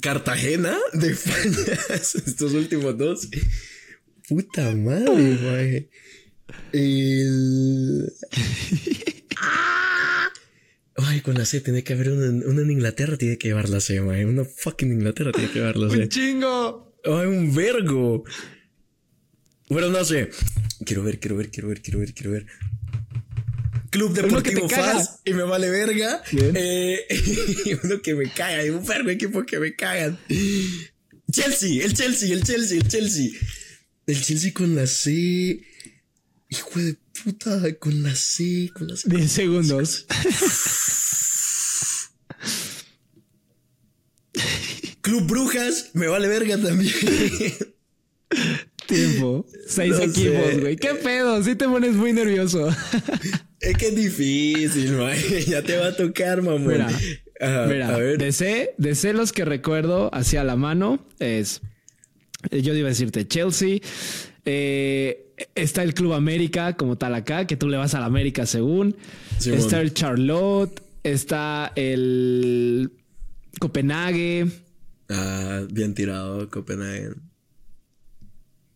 Cartagena 0.00 0.76
de 0.94 1.12
España. 1.12 1.78
Estos 1.90 2.52
últimos 2.54 2.96
dos. 2.96 3.28
Puta 4.28 4.74
madre, 4.74 5.36
güey. 5.36 5.90
El. 6.72 8.12
Ay, 10.96 11.20
con 11.20 11.34
la 11.34 11.44
C 11.44 11.60
tiene 11.60 11.82
que 11.82 11.94
haber 11.94 12.10
una, 12.10 12.46
una 12.46 12.62
en 12.62 12.70
Inglaterra, 12.70 13.16
tiene 13.16 13.38
que 13.38 13.48
llevar 13.48 13.68
la 13.68 13.80
C, 13.80 14.00
güey. 14.00 14.24
Una 14.24 14.44
fucking 14.44 14.92
Inglaterra 14.92 15.32
tiene 15.32 15.50
que 15.50 15.58
llevar 15.58 15.76
la 15.76 15.90
C. 15.94 16.08
chingo! 16.08 16.94
¡Ay, 17.04 17.26
un 17.26 17.54
vergo! 17.54 18.24
Bueno, 19.68 19.88
no 19.88 20.04
sé. 20.04 20.30
Quiero 20.84 21.02
ver, 21.02 21.18
quiero 21.18 21.36
ver, 21.36 21.50
quiero 21.50 21.68
ver, 21.68 21.80
quiero 21.80 21.98
ver, 21.98 22.12
quiero 22.14 22.30
ver. 22.32 22.46
Club 23.92 24.14
Deportivo. 24.14 24.68
FAS 24.68 25.20
y 25.24 25.34
me 25.34 25.42
vale 25.42 25.68
verga. 25.68 26.22
Eh, 26.32 27.06
uno 27.84 28.00
que 28.00 28.14
me 28.14 28.24
caga, 28.32 28.60
hay 28.60 28.70
un 28.70 28.84
vergo 28.86 29.08
de 29.08 29.14
equipo 29.14 29.44
que 29.44 29.58
me 29.60 29.76
cagan. 29.76 30.18
Chelsea, 31.30 31.84
el 31.84 31.92
Chelsea, 31.92 32.32
el 32.32 32.42
Chelsea, 32.42 32.78
el 32.78 32.88
Chelsea. 32.88 33.30
El 34.06 34.20
Chelsea 34.20 34.52
con 34.54 34.74
la 34.74 34.86
C. 34.86 35.62
Hijo 36.48 36.80
de 36.80 36.96
puta, 37.22 37.60
con 37.78 38.02
la 38.02 38.14
C, 38.14 38.70
con 38.74 38.88
la 38.88 38.96
C. 38.96 39.10
10 39.10 39.30
segundos. 39.30 40.06
Club 45.02 45.26
Brujas, 45.26 45.90
me 45.92 46.06
vale 46.06 46.28
verga 46.28 46.56
también. 46.56 46.94
Tiempo. 48.86 49.46
Seis 49.66 49.96
No 49.96 50.02
equipos, 50.02 50.60
güey. 50.60 50.76
¿Qué 50.76 50.94
pedo? 50.94 51.42
Sí 51.44 51.56
te 51.56 51.66
pones 51.66 51.92
muy 51.92 52.14
nervioso. 52.14 52.74
Es 53.62 53.76
que 53.76 53.88
es 53.88 53.94
difícil, 53.96 54.92
man. 54.98 55.16
Ya 55.46 55.62
te 55.62 55.76
va 55.78 55.88
a 55.88 55.96
tocar, 55.96 56.42
mamón. 56.42 56.66
Mira, 56.66 56.88
Ajá, 57.40 57.66
Mira, 57.66 57.88
a 57.94 57.98
ver. 57.98 58.18
de 58.18 58.32
C, 58.32 58.74
de 58.78 58.94
C 58.94 59.12
los 59.12 59.32
que 59.32 59.44
recuerdo 59.44 60.10
hacia 60.14 60.44
la 60.44 60.54
mano 60.56 61.04
es. 61.18 61.60
eh, 62.50 62.62
Yo 62.62 62.74
iba 62.74 62.86
a 62.88 62.90
decirte 62.90 63.26
Chelsea, 63.26 63.78
Eh, 64.44 65.32
está 65.54 65.82
el 65.82 65.94
Club 65.94 66.12
América 66.14 66.76
como 66.76 66.96
tal 66.98 67.14
acá, 67.14 67.46
que 67.46 67.56
tú 67.56 67.68
le 67.68 67.76
vas 67.76 67.94
a 67.94 68.00
la 68.00 68.06
América 68.06 68.44
según. 68.46 68.96
Está 69.44 69.80
el 69.80 69.92
Charlotte, 69.94 70.80
está 71.04 71.72
el 71.76 72.90
Copenhague, 73.58 74.46
Ah, 75.08 75.62
bien 75.70 75.94
tirado, 75.94 76.48
Copenhagen. 76.48 77.14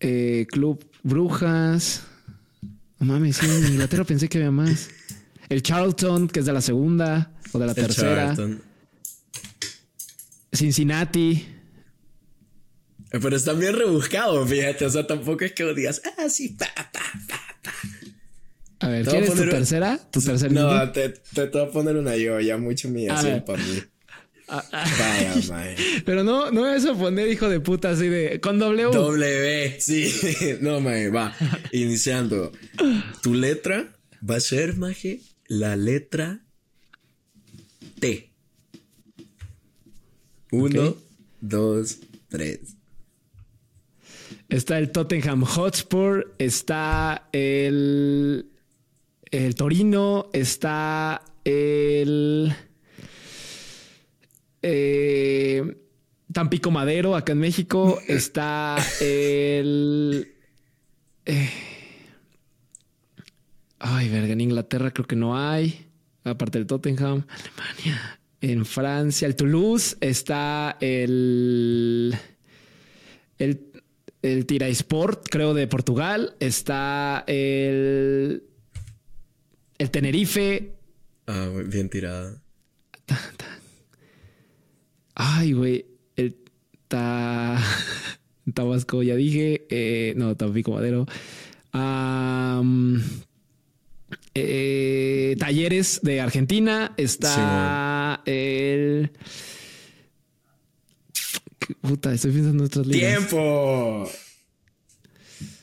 eh, 0.01 0.47
Club 0.51 0.85
Brujas. 1.03 2.05
No 2.99 3.07
mames, 3.07 3.37
sí, 3.37 3.47
en 3.47 3.67
Inglaterra 3.73 4.05
pensé 4.07 4.29
que 4.29 4.39
había 4.39 4.51
más. 4.51 4.89
El 5.49 5.63
Charlton, 5.63 6.29
que 6.29 6.41
es 6.41 6.47
de 6.47 6.53
la 6.53 6.61
segunda 6.61 7.33
o 7.53 7.59
de 7.59 7.67
la 7.67 7.73
El 7.73 7.77
tercera. 7.77 8.27
Charlton. 8.35 8.63
Cincinnati. 10.53 11.47
Pero 13.11 13.37
están 13.37 13.61
bien 13.61 13.75
rebuscados, 13.75 14.49
fíjate. 14.49 14.85
O 14.87 14.91
sea, 14.91 15.07
tampoco 15.07 15.45
es 15.45 15.53
que 15.53 15.65
digas, 15.75 16.03
ah, 16.19 16.29
sí, 16.29 16.51
pa, 16.51 16.67
pa, 16.75 16.91
pa, 16.93 17.01
pa. 17.29 17.73
A 18.81 18.89
ver, 18.89 19.07
¿quieres 19.07 19.35
tu 19.35 19.45
tercera? 19.49 19.99
¿Tu 20.11 20.21
tercera? 20.21 20.53
No, 20.53 20.93
te, 20.93 21.11
te, 21.11 21.47
te 21.47 21.59
voy 21.59 21.69
a 21.69 21.71
poner 21.71 21.97
una 21.97 22.17
yo, 22.17 22.41
ya 22.41 22.59
mucho 22.59 22.89
A 22.89 22.91
humillación 22.91 23.33
ver. 23.35 23.45
para 23.45 23.63
mí. 23.63 23.83
Ah. 24.49 24.65
Vaya. 25.49 25.75
Pero 26.05 26.23
no, 26.23 26.51
no 26.51 26.63
me 26.63 26.69
vas 26.69 26.85
a 26.85 26.95
poner 26.95 27.29
hijo 27.29 27.49
de 27.49 27.61
puta 27.61 27.91
así 27.91 28.09
de 28.09 28.41
con 28.41 28.59
W. 28.59 28.91
W, 28.93 29.77
sí. 29.81 30.13
No, 30.61 30.81
mae, 30.81 31.11
va. 31.11 31.35
Iniciando. 31.73 32.53
Tu 33.23 33.35
letra 33.35 33.93
va 34.29 34.37
a 34.37 34.41
ser, 34.41 34.77
maje, 34.77 35.21
la 35.49 35.77
letra 35.77 36.45
T. 37.99 38.31
Uno, 40.53 40.97
dos, 41.41 41.99
tres. 42.29 42.77
Está 44.49 44.79
el 44.79 44.93
Tottenham 44.93 45.43
Hotspur, 45.43 46.35
está 46.39 47.29
el, 47.33 48.49
el 49.33 49.55
Torino, 49.57 50.31
está 50.33 51.21
el 51.45 52.55
eh, 54.67 55.77
Tampico 56.33 56.71
Madero 56.71 57.15
acá 57.15 57.33
en 57.33 57.39
México, 57.39 58.01
está 58.09 58.77
el 59.01 60.35
eh, 61.25 61.51
ay 63.79 64.09
verga 64.09 64.33
en 64.33 64.41
Inglaterra 64.41 64.91
creo 64.93 65.07
que 65.07 65.17
no 65.17 65.39
hay, 65.39 65.87
aparte 66.25 66.59
del 66.59 66.67
Tottenham, 66.67 67.27
Alemania, 67.29 68.21
en 68.41 68.65
Francia, 68.65 69.27
el 69.27 69.37
Toulouse, 69.37 69.97
está 70.01 70.77
el 70.81 72.15
el, 73.39 73.83
el 74.23 74.47
Tirasport, 74.47 75.29
creo, 75.29 75.55
de 75.55 75.67
Portugal. 75.67 76.37
Está 76.41 77.25
el, 77.27 78.45
el 79.79 79.91
Tenerife. 79.91 80.73
Ah, 81.27 81.49
bien 81.67 81.89
tirada. 81.89 82.43
Ay, 85.17 85.53
güey. 85.53 85.87
El 86.15 86.37
ta... 86.89 87.61
Tabasco, 88.55 89.03
ya 89.03 89.17
dije. 89.17 89.67
Eh, 89.71 90.15
no, 90.17 90.37
Tampico 90.37 90.73
Madero. 90.73 91.07
Eh, 94.35 95.37
talleres 95.39 96.01
de 96.03 96.21
Argentina. 96.21 96.95
Está 96.97 98.23
el. 98.25 99.11
¿Qué 101.59 101.75
Puta, 101.81 102.13
estoy 102.13 102.33
pensando 102.33 102.65
en 102.65 102.89
ligas. 102.89 103.29
¡Tiempo! 103.29 104.09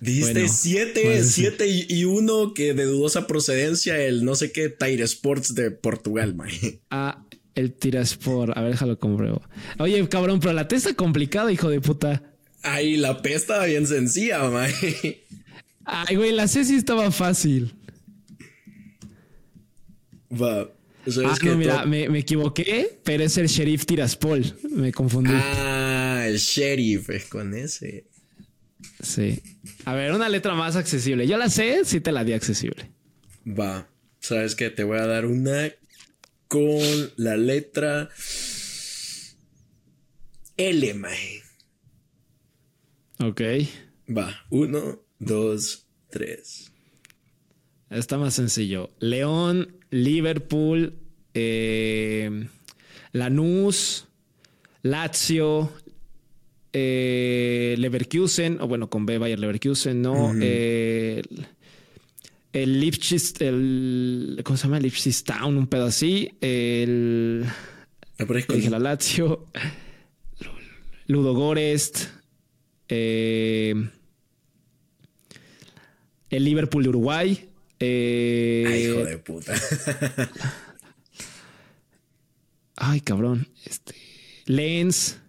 Dijiste 0.01 0.33
Bueno, 0.33 0.49
siete, 0.53 1.23
siete 1.23 1.67
y, 1.67 1.85
y 1.87 2.03
uno 2.03 2.53
que 2.53 2.73
de 2.73 2.83
dudosa 2.83 3.25
procedencia, 3.25 3.97
el 3.97 4.25
no 4.25 4.35
sé 4.35 4.51
qué 4.51 4.67
Tire 4.67 5.03
Sports 5.03 5.55
de 5.55 5.71
Portugal, 5.71 6.35
mae. 6.35 6.81
Ah, 6.89 7.25
el 7.55 7.73
Tirasport. 7.73 8.57
A 8.57 8.61
ver, 8.61 8.71
déjalo 8.71 8.99
compruebo. 8.99 9.41
Oye, 9.79 10.07
cabrón, 10.09 10.39
pero 10.39 10.53
la 10.53 10.67
T 10.67 10.75
está 10.75 10.93
complicada, 10.93 11.51
hijo 11.51 11.69
de 11.69 11.81
puta. 11.81 12.23
Ay, 12.61 12.97
la 12.97 13.21
P 13.21 13.33
estaba 13.33 13.65
bien 13.65 13.85
sencilla, 13.87 14.43
mae. 14.49 14.73
Ay, 15.85 16.15
güey, 16.15 16.31
la 16.31 16.47
C 16.47 16.63
sí 16.63 16.75
estaba 16.75 17.11
fácil. 17.11 17.73
Va. 20.31 20.69
¿Sabes 21.05 21.39
Ah, 21.41 21.45
no, 21.45 21.57
mira, 21.57 21.85
me, 21.85 22.07
me 22.07 22.19
equivoqué, 22.19 22.99
pero 23.03 23.23
es 23.25 23.37
el 23.37 23.47
Sheriff 23.47 23.85
Tiraspol. 23.85 24.55
Me 24.69 24.93
confundí. 24.93 25.33
Ah, 25.33 26.23
el 26.25 26.37
sheriff 26.37 27.09
es 27.09 27.25
con 27.25 27.53
ese. 27.53 28.05
Sí. 29.01 29.41
A 29.83 29.93
ver, 29.93 30.13
una 30.13 30.29
letra 30.29 30.55
más 30.55 30.77
accesible. 30.77 31.27
Yo 31.27 31.37
la 31.37 31.49
sé, 31.49 31.83
sí 31.83 31.99
te 31.99 32.13
la 32.13 32.23
di 32.23 32.31
accesible. 32.31 32.89
Va. 33.45 33.89
¿Sabes 34.19 34.55
qué? 34.55 34.69
Te 34.69 34.85
voy 34.85 34.97
a 34.99 35.05
dar 35.05 35.25
una 35.25 35.69
con 36.53 37.11
la 37.15 37.35
letra 37.35 38.07
L, 40.55 40.93
mae. 40.93 41.41
Ok. 43.17 43.41
Va. 44.15 44.45
Uno, 44.51 44.99
dos, 45.17 45.87
tres. 46.11 46.71
Está 47.89 48.19
más 48.19 48.35
sencillo. 48.35 48.91
León, 48.99 49.77
Liverpool, 49.89 50.93
eh, 51.33 52.47
Lanús, 53.13 54.05
Lazio, 54.83 55.71
eh, 56.71 57.73
Leverkusen, 57.79 58.61
o 58.61 58.67
bueno, 58.67 58.91
con 58.91 59.07
B 59.07 59.17
Bayer 59.17 59.39
Leverkusen, 59.39 60.03
¿no? 60.03 60.33
Eh, 60.39 61.23
el, 62.53 62.79
Lipschitz, 62.79 63.41
el, 63.41 64.41
¿cómo 64.43 64.57
se 64.57 64.63
llama? 64.63 64.79
Lipschitz 64.79 65.23
Town, 65.23 65.57
un 65.57 65.67
pedo 65.67 65.85
así. 65.85 66.31
El, 66.41 67.45
dije 68.49 68.69
la 68.69 68.79
Lazio, 68.79 69.47
Ludogorest, 71.07 72.07
eh, 72.87 73.73
el 76.29 76.43
Liverpool 76.45 76.83
de 76.83 76.89
Uruguay. 76.89 77.49
eh, 77.79 78.65
Ay, 78.67 78.83
hijo 78.85 79.03
de 79.05 79.17
puta. 79.17 79.53
Ay, 82.75 83.01
cabrón. 83.01 83.47
Este. 83.65 83.95
Lens. 84.45 85.19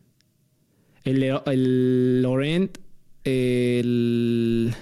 El, 1.04 1.22
el 1.22 2.22
Laurent. 2.22 2.78
El. 3.24 4.74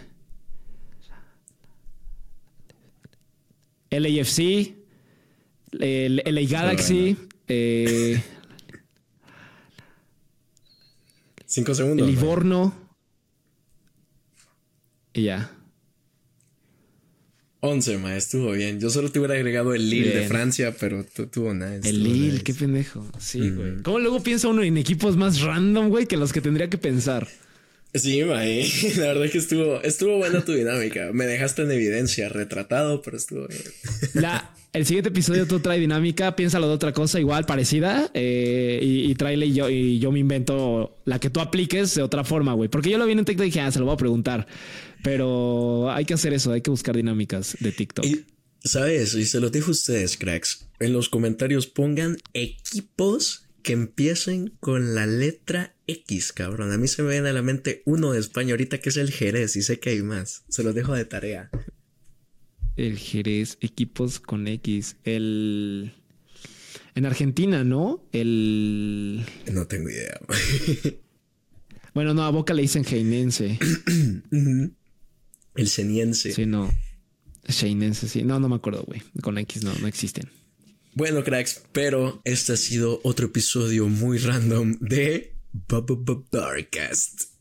LAFC. 3.92 4.74
El 5.78 6.22
LA 6.24 6.42
Galaxy. 6.48 7.16
eh, 7.48 8.20
Cinco 11.46 11.72
el 11.72 11.76
segundos. 11.76 12.06
mae. 12.06 12.14
Livorno. 12.16 12.74
Y 15.14 15.24
ya. 15.24 15.50
11, 17.60 17.98
ma, 17.98 18.16
estuvo 18.16 18.50
bien. 18.52 18.80
Yo 18.80 18.90
solo 18.90 19.10
te 19.12 19.20
hubiera 19.20 19.34
agregado 19.34 19.72
el 19.74 19.88
Lille 19.88 20.10
de. 20.20 20.26
Francia, 20.26 20.74
pero 20.80 21.04
tuvo 21.04 21.54
nice. 21.54 21.88
El 21.88 22.02
Lille, 22.02 22.32
nice. 22.32 22.44
qué 22.44 22.54
pendejo. 22.54 23.06
Sí, 23.20 23.50
güey. 23.50 23.82
¿Cómo 23.82 23.98
luego 24.00 24.20
piensa 24.22 24.48
uno 24.48 24.62
en 24.62 24.76
equipos 24.78 25.16
más 25.16 25.40
random, 25.42 25.88
güey, 25.88 26.06
que 26.06 26.16
los 26.16 26.32
que 26.32 26.40
tendría 26.40 26.68
que 26.68 26.78
pensar? 26.78 27.28
Sí, 27.94 28.22
ma, 28.24 28.46
eh. 28.46 28.66
la 28.96 29.08
verdad 29.08 29.26
es 29.26 29.32
que 29.32 29.38
estuvo, 29.38 29.82
estuvo 29.82 30.16
buena 30.16 30.44
tu 30.44 30.52
dinámica. 30.52 31.10
Me 31.12 31.26
dejaste 31.26 31.62
en 31.62 31.70
evidencia, 31.70 32.28
retratado, 32.28 33.02
pero 33.02 33.18
estuvo 33.18 33.46
bien. 33.46 33.62
La, 34.14 34.54
el 34.72 34.86
siguiente 34.86 35.10
episodio 35.10 35.46
tú 35.46 35.60
trae 35.60 35.78
dinámica, 35.78 36.34
piénsalo 36.34 36.68
de 36.68 36.74
otra 36.74 36.92
cosa 36.92 37.20
igual, 37.20 37.44
parecida, 37.44 38.10
eh, 38.14 38.80
y, 38.82 39.10
y 39.10 39.14
tráele 39.14 39.46
y 39.46 39.52
yo, 39.52 39.68
y 39.68 39.98
yo 39.98 40.10
me 40.10 40.20
invento 40.20 40.96
la 41.04 41.18
que 41.18 41.28
tú 41.28 41.40
apliques 41.40 41.94
de 41.94 42.02
otra 42.02 42.24
forma, 42.24 42.54
güey. 42.54 42.70
Porque 42.70 42.88
yo 42.88 42.96
lo 42.96 43.04
vi 43.04 43.12
en 43.12 43.26
TikTok 43.26 43.44
y 43.44 43.50
dije, 43.50 43.60
ah, 43.60 43.70
se 43.70 43.78
lo 43.78 43.84
voy 43.84 43.94
a 43.94 43.98
preguntar. 43.98 44.46
Pero 45.02 45.90
hay 45.92 46.06
que 46.06 46.14
hacer 46.14 46.32
eso, 46.32 46.52
hay 46.52 46.62
que 46.62 46.70
buscar 46.70 46.96
dinámicas 46.96 47.58
de 47.60 47.72
TikTok. 47.72 48.06
Y, 48.06 48.24
¿sabes? 48.64 49.12
Y 49.14 49.26
se 49.26 49.38
los 49.38 49.52
dejo 49.52 49.68
a 49.68 49.72
ustedes, 49.72 50.16
cracks. 50.16 50.66
En 50.80 50.94
los 50.94 51.10
comentarios 51.10 51.66
pongan 51.66 52.16
equipos 52.32 53.44
que 53.62 53.72
empiecen 53.72 54.56
con 54.60 54.94
la 54.94 55.06
letra 55.06 55.74
X, 55.86 56.32
cabrón. 56.32 56.72
A 56.72 56.78
mí 56.78 56.88
se 56.88 57.02
me 57.02 57.10
viene 57.12 57.28
a 57.28 57.32
la 57.32 57.42
mente 57.42 57.82
uno 57.86 58.12
de 58.12 58.20
España 58.20 58.52
ahorita 58.52 58.78
que 58.78 58.88
es 58.88 58.96
el 58.96 59.10
Jerez 59.10 59.56
y 59.56 59.62
sé 59.62 59.78
que 59.78 59.90
hay 59.90 60.02
más. 60.02 60.44
Se 60.48 60.62
los 60.62 60.74
dejo 60.74 60.94
de 60.94 61.04
tarea. 61.04 61.50
El 62.76 62.98
Jerez, 62.98 63.58
equipos 63.60 64.20
con 64.20 64.48
X. 64.48 64.96
El... 65.04 65.92
En 66.94 67.06
Argentina, 67.06 67.64
¿no? 67.64 68.06
El... 68.12 69.24
No 69.52 69.66
tengo 69.66 69.88
idea. 69.88 70.18
Bueno, 71.94 72.14
no, 72.14 72.22
a 72.22 72.30
Boca 72.30 72.54
le 72.54 72.62
dicen 72.62 72.86
Heinense. 72.90 73.58
el 74.30 75.68
Seniense. 75.68 76.32
Sí, 76.32 76.46
no. 76.46 76.72
Sheinense, 77.46 78.08
sí. 78.08 78.22
No, 78.22 78.40
no 78.40 78.48
me 78.48 78.56
acuerdo, 78.56 78.84
güey. 78.84 79.02
Con 79.20 79.36
X 79.38 79.62
no, 79.62 79.74
no 79.74 79.86
existen. 79.86 80.30
Bueno, 80.94 81.24
cracks, 81.24 81.62
pero 81.72 82.20
este 82.24 82.52
ha 82.52 82.56
sido 82.56 83.00
otro 83.02 83.26
episodio 83.26 83.88
muy 83.88 84.18
random 84.18 84.76
de 84.80 85.32
Darkcast. 86.30 87.32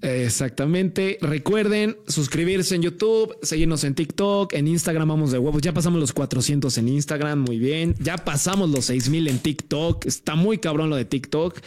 Exactamente. 0.00 1.18
Recuerden 1.20 1.96
suscribirse 2.06 2.74
en 2.74 2.82
YouTube, 2.82 3.36
seguirnos 3.42 3.84
en 3.84 3.94
TikTok, 3.94 4.54
en 4.54 4.68
Instagram 4.68 5.08
vamos 5.08 5.32
de 5.32 5.38
huevos. 5.38 5.60
Ya 5.60 5.74
pasamos 5.74 6.00
los 6.00 6.12
400 6.14 6.78
en 6.78 6.88
Instagram, 6.88 7.40
muy 7.40 7.58
bien. 7.58 7.94
Ya 7.98 8.16
pasamos 8.16 8.70
los 8.70 8.86
6000 8.86 9.28
en 9.28 9.38
TikTok. 9.38 10.06
Está 10.06 10.34
muy 10.34 10.56
cabrón 10.56 10.88
lo 10.88 10.96
de 10.96 11.04
TikTok. 11.04 11.58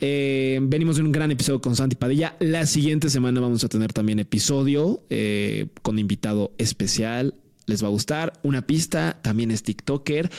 Eh, 0.00 0.60
venimos 0.62 0.96
de 0.96 1.02
un 1.02 1.12
gran 1.12 1.30
episodio 1.30 1.60
con 1.60 1.74
Santi 1.74 1.96
Padilla. 1.96 2.36
La 2.38 2.66
siguiente 2.66 3.10
semana 3.10 3.40
vamos 3.40 3.64
a 3.64 3.68
tener 3.68 3.92
también 3.92 4.18
episodio 4.18 5.02
eh, 5.10 5.68
con 5.82 5.98
invitado 5.98 6.52
especial. 6.58 7.34
Les 7.68 7.82
va 7.82 7.88
a 7.88 7.90
gustar. 7.90 8.32
Una 8.42 8.66
pista, 8.66 9.18
también 9.22 9.50
es 9.50 9.62
TikToker. 9.62 10.30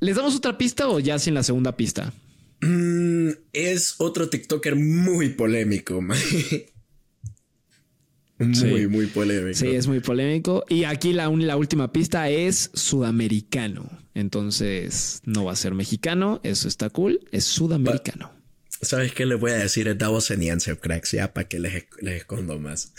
¿Les 0.00 0.16
damos 0.16 0.36
otra 0.36 0.58
pista 0.58 0.88
o 0.88 1.00
ya 1.00 1.18
sin 1.18 1.34
la 1.34 1.42
segunda 1.42 1.76
pista? 1.76 2.12
Mm, 2.60 3.30
es 3.52 3.94
otro 3.98 4.28
TikToker 4.28 4.76
muy 4.76 5.30
polémico. 5.30 6.02
muy, 8.38 8.88
muy 8.88 9.06
polémico. 9.06 9.54
Sí, 9.54 9.68
es 9.68 9.86
muy 9.86 10.00
polémico. 10.00 10.64
Y 10.68 10.84
aquí 10.84 11.12
la, 11.12 11.30
la 11.30 11.56
última 11.56 11.92
pista 11.92 12.28
es 12.28 12.70
sudamericano. 12.74 13.88
Entonces 14.14 15.22
no 15.24 15.44
va 15.44 15.52
a 15.52 15.56
ser 15.56 15.74
mexicano. 15.74 16.40
Eso 16.42 16.68
está 16.68 16.90
cool. 16.90 17.20
Es 17.30 17.44
sudamericano. 17.44 18.32
¿Sabes 18.80 19.12
qué 19.12 19.26
le 19.26 19.34
voy 19.34 19.50
a 19.50 19.56
decir? 19.56 19.88
Es 19.88 19.98
Davos 19.98 20.32
cracks, 20.80 21.12
ya 21.12 21.32
para 21.32 21.48
que 21.48 21.58
les, 21.58 21.86
les, 22.00 22.16
escondo 22.16 22.58
más. 22.58 22.92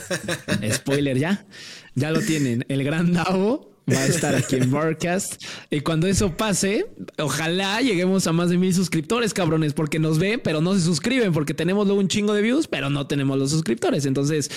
Spoiler 0.72 1.18
ya. 1.18 1.46
Ya 1.94 2.10
lo 2.10 2.20
tienen. 2.20 2.64
El 2.68 2.84
gran 2.84 3.14
Davo 3.14 3.76
va 3.90 4.00
a 4.00 4.06
estar 4.06 4.34
aquí 4.34 4.56
en 4.56 4.70
Broadcast. 4.70 5.42
Y 5.70 5.80
cuando 5.80 6.06
eso 6.06 6.36
pase, 6.36 6.86
ojalá 7.18 7.80
lleguemos 7.80 8.26
a 8.26 8.32
más 8.32 8.50
de 8.50 8.58
mil 8.58 8.74
suscriptores, 8.74 9.32
cabrones, 9.32 9.72
porque 9.72 9.98
nos 9.98 10.18
ven, 10.18 10.40
pero 10.44 10.60
no 10.60 10.74
se 10.74 10.80
suscriben, 10.82 11.32
porque 11.32 11.54
tenemos 11.54 11.88
un 11.88 12.08
chingo 12.08 12.34
de 12.34 12.42
views, 12.42 12.68
pero 12.68 12.90
no 12.90 13.06
tenemos 13.06 13.38
los 13.38 13.50
suscriptores. 13.50 14.04
Entonces, 14.04 14.50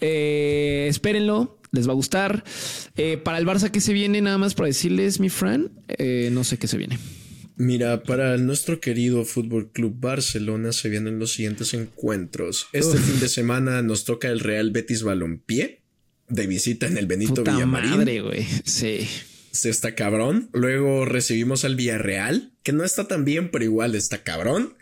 eh, 0.00 0.86
espérenlo. 0.88 1.58
Les 1.70 1.88
va 1.88 1.92
a 1.92 1.94
gustar. 1.94 2.44
Eh, 2.96 3.16
para 3.16 3.38
el 3.38 3.46
Barça, 3.46 3.70
¿qué 3.70 3.80
se 3.80 3.94
viene? 3.94 4.20
Nada 4.20 4.36
más 4.36 4.52
para 4.52 4.66
decirles, 4.66 5.20
mi 5.20 5.30
friend. 5.30 5.70
Eh, 5.88 6.28
no 6.30 6.44
sé 6.44 6.58
qué 6.58 6.68
se 6.68 6.76
viene. 6.76 6.98
Mira, 7.56 8.02
para 8.02 8.36
nuestro 8.38 8.80
querido 8.80 9.24
Fútbol 9.24 9.70
Club 9.72 9.96
Barcelona 9.98 10.72
se 10.72 10.88
vienen 10.88 11.18
los 11.18 11.32
siguientes 11.32 11.74
encuentros. 11.74 12.66
Este 12.72 12.98
fin 12.98 13.20
de 13.20 13.28
semana 13.28 13.82
nos 13.82 14.04
toca 14.04 14.28
el 14.28 14.40
Real 14.40 14.70
Betis 14.70 15.02
Balompié 15.02 15.82
de 16.28 16.46
visita 16.46 16.86
en 16.86 16.96
el 16.96 17.06
Benito 17.06 17.34
Puta 17.34 17.52
Villamarín. 17.52 17.90
Madre, 17.90 18.20
güey. 18.22 18.46
Sí. 18.64 19.06
Se 19.50 19.68
está 19.68 19.94
cabrón. 19.94 20.48
Luego 20.52 21.04
recibimos 21.04 21.64
al 21.64 21.76
Villarreal, 21.76 22.52
que 22.62 22.72
no 22.72 22.84
está 22.84 23.06
tan 23.06 23.24
bien, 23.24 23.50
pero 23.50 23.64
igual 23.64 23.94
está 23.94 24.22
cabrón. 24.22 24.74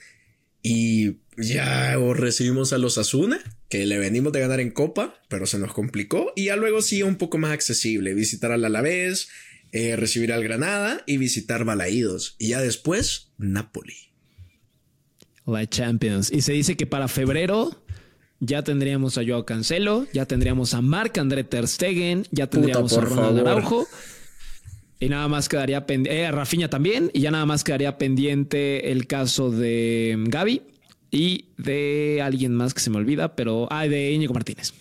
Y 0.63 1.17
ya 1.37 1.97
recibimos 2.15 2.73
a 2.73 2.79
los 2.79 2.99
Asuna, 2.99 3.41
que 3.69 3.85
le 3.87 3.99
venimos 3.99 4.33
de 4.33 4.41
ganar 4.41 4.61
en 4.61 4.71
Copa, 4.71 5.21
pero 5.29 5.47
se 5.47 5.59
nos 5.59 5.73
complicó. 5.73 6.33
Y 6.37 6.45
ya 6.47 6.57
luego 6.57 6.83
sí, 6.83 7.03
un 7.03 7.17
poco 7.17 7.39
más 7.39 7.51
accesible. 7.51 8.15
Visitar 8.15 8.53
al 8.53 8.65
Alavés, 8.65 9.29
eh, 9.73 9.97
recibir 9.97 10.33
al 10.33 10.43
Granada 10.43 11.03
y 11.07 11.17
visitar 11.17 11.65
Balaídos. 11.65 12.37
Y 12.39 12.49
ya 12.49 12.61
después, 12.61 13.33
Napoli. 13.39 13.97
La 15.47 15.69
Champions. 15.69 16.31
Y 16.33 16.43
se 16.43 16.53
dice 16.53 16.77
que 16.77 16.87
para 16.87 17.09
febrero 17.09 17.83
ya 18.41 18.63
tendríamos 18.63 19.19
a 19.19 19.23
Joao 19.25 19.45
Cancelo, 19.45 20.07
ya 20.13 20.27
tendríamos 20.27 20.75
a 20.75 20.81
Marc 20.81 21.19
André 21.19 21.45
Ter 21.45 21.69
Stegen, 21.69 22.27
ya 22.31 22.49
tendríamos 22.49 22.97
a 22.97 23.01
Ronald 23.03 23.39
Araujo. 23.41 23.87
Y 24.99 25.09
nada 25.09 25.29
más 25.29 25.49
quedaría 25.49 25.87
pendiente, 25.87 26.23
eh, 26.23 26.31
Rafinha 26.31 26.69
también, 26.69 27.11
y 27.15 27.21
ya 27.21 27.31
nada 27.31 27.47
más 27.47 27.65
quedaría 27.65 27.97
pendiente 27.97 28.93
el 28.93 29.07
caso 29.07 29.51
de 29.51 30.15
Gaby 30.27 30.63
y 31.11 31.47
de 31.57 32.21
alguien 32.23 32.55
más 32.55 32.75
que 32.75 32.81
se 32.81 32.91
me 32.91 32.99
olvida, 32.99 33.35
pero, 33.35 33.67
ah, 33.71 33.87
de 33.87 34.13
Íñigo 34.13 34.35
Martínez. 34.35 34.75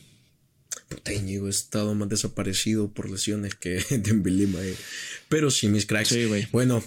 Puta, 0.90 1.14
Íñigo 1.14 1.48
ha 1.48 1.52
estado 1.52 1.94
más 1.96 2.10
desaparecido 2.10 2.92
por 2.92 3.10
lesiones 3.10 3.56
que 3.56 3.84
de 3.90 4.76
Pero 5.30 5.52
sí, 5.52 5.68
mis 5.68 5.86
cracks. 5.86 6.10
Sí, 6.10 6.26
güey. 6.26 6.48
Bueno, 6.52 6.84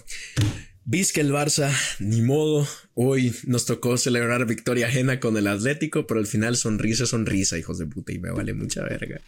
que 1.12 1.20
el 1.20 1.32
Barça, 1.32 1.72
ni 2.00 2.20
modo. 2.20 2.66
Hoy 2.94 3.32
nos 3.46 3.64
tocó 3.64 3.96
celebrar 3.96 4.44
victoria 4.46 4.88
ajena 4.88 5.20
con 5.20 5.36
el 5.36 5.46
Atlético, 5.46 6.06
pero 6.06 6.20
al 6.20 6.26
final 6.26 6.56
sonrisa, 6.56 7.06
sonrisa, 7.06 7.56
hijos 7.56 7.78
de 7.78 7.86
puta, 7.86 8.12
y 8.12 8.18
me 8.18 8.30
vale 8.30 8.52
mucha 8.52 8.82
verga. 8.82 9.20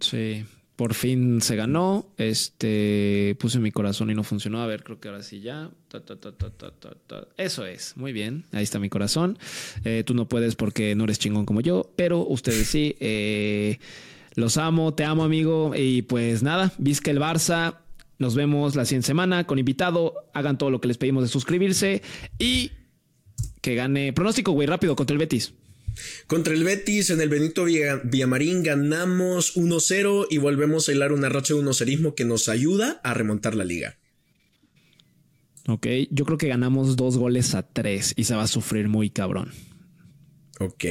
Sí, 0.00 0.44
por 0.80 0.94
fin 0.94 1.42
se 1.42 1.56
ganó. 1.56 2.06
Este 2.16 3.36
puse 3.38 3.58
mi 3.58 3.70
corazón 3.70 4.10
y 4.10 4.14
no 4.14 4.24
funcionó. 4.24 4.62
A 4.62 4.66
ver, 4.66 4.82
creo 4.82 4.98
que 4.98 5.08
ahora 5.08 5.22
sí 5.22 5.42
ya. 5.42 5.68
Eso 7.36 7.66
es, 7.66 7.98
muy 7.98 8.14
bien. 8.14 8.46
Ahí 8.50 8.62
está 8.62 8.78
mi 8.78 8.88
corazón. 8.88 9.38
Eh, 9.84 10.04
tú 10.06 10.14
no 10.14 10.26
puedes 10.26 10.56
porque 10.56 10.94
no 10.94 11.04
eres 11.04 11.18
chingón 11.18 11.44
como 11.44 11.60
yo, 11.60 11.92
pero 11.96 12.26
ustedes 12.26 12.66
sí. 12.68 12.96
Eh, 12.98 13.78
los 14.36 14.56
amo, 14.56 14.94
te 14.94 15.04
amo, 15.04 15.22
amigo. 15.22 15.72
Y 15.76 16.00
pues 16.00 16.42
nada, 16.42 16.72
que 17.04 17.10
el 17.10 17.18
Barça 17.18 17.76
nos 18.18 18.34
vemos 18.34 18.74
la 18.74 18.86
siguiente 18.86 19.08
semana 19.08 19.44
con 19.44 19.58
invitado. 19.58 20.30
Hagan 20.32 20.56
todo 20.56 20.70
lo 20.70 20.80
que 20.80 20.88
les 20.88 20.96
pedimos 20.96 21.24
de 21.24 21.28
suscribirse 21.28 22.00
y 22.38 22.72
que 23.60 23.74
gane. 23.74 24.14
Pronóstico, 24.14 24.52
güey, 24.52 24.66
rápido 24.66 24.96
contra 24.96 25.12
el 25.12 25.18
Betis. 25.18 25.52
Contra 26.26 26.54
el 26.54 26.64
Betis 26.64 27.10
en 27.10 27.20
el 27.20 27.28
Benito 27.28 27.64
Villamarín 27.64 28.62
ganamos 28.62 29.56
1-0 29.56 30.26
y 30.30 30.38
volvemos 30.38 30.88
a 30.88 30.92
hilar 30.92 31.12
una 31.12 31.28
racha 31.28 31.54
de 31.54 31.60
un 31.60 31.74
serismo 31.74 32.14
que 32.14 32.24
nos 32.24 32.48
ayuda 32.48 33.00
a 33.02 33.14
remontar 33.14 33.54
la 33.54 33.64
liga. 33.64 33.98
Ok, 35.66 35.86
yo 36.10 36.24
creo 36.24 36.38
que 36.38 36.48
ganamos 36.48 36.96
dos 36.96 37.16
goles 37.16 37.54
a 37.54 37.62
tres 37.66 38.14
y 38.16 38.24
se 38.24 38.34
va 38.34 38.42
a 38.42 38.48
sufrir 38.48 38.88
muy 38.88 39.10
cabrón. 39.10 39.52
Ok. 40.58 40.84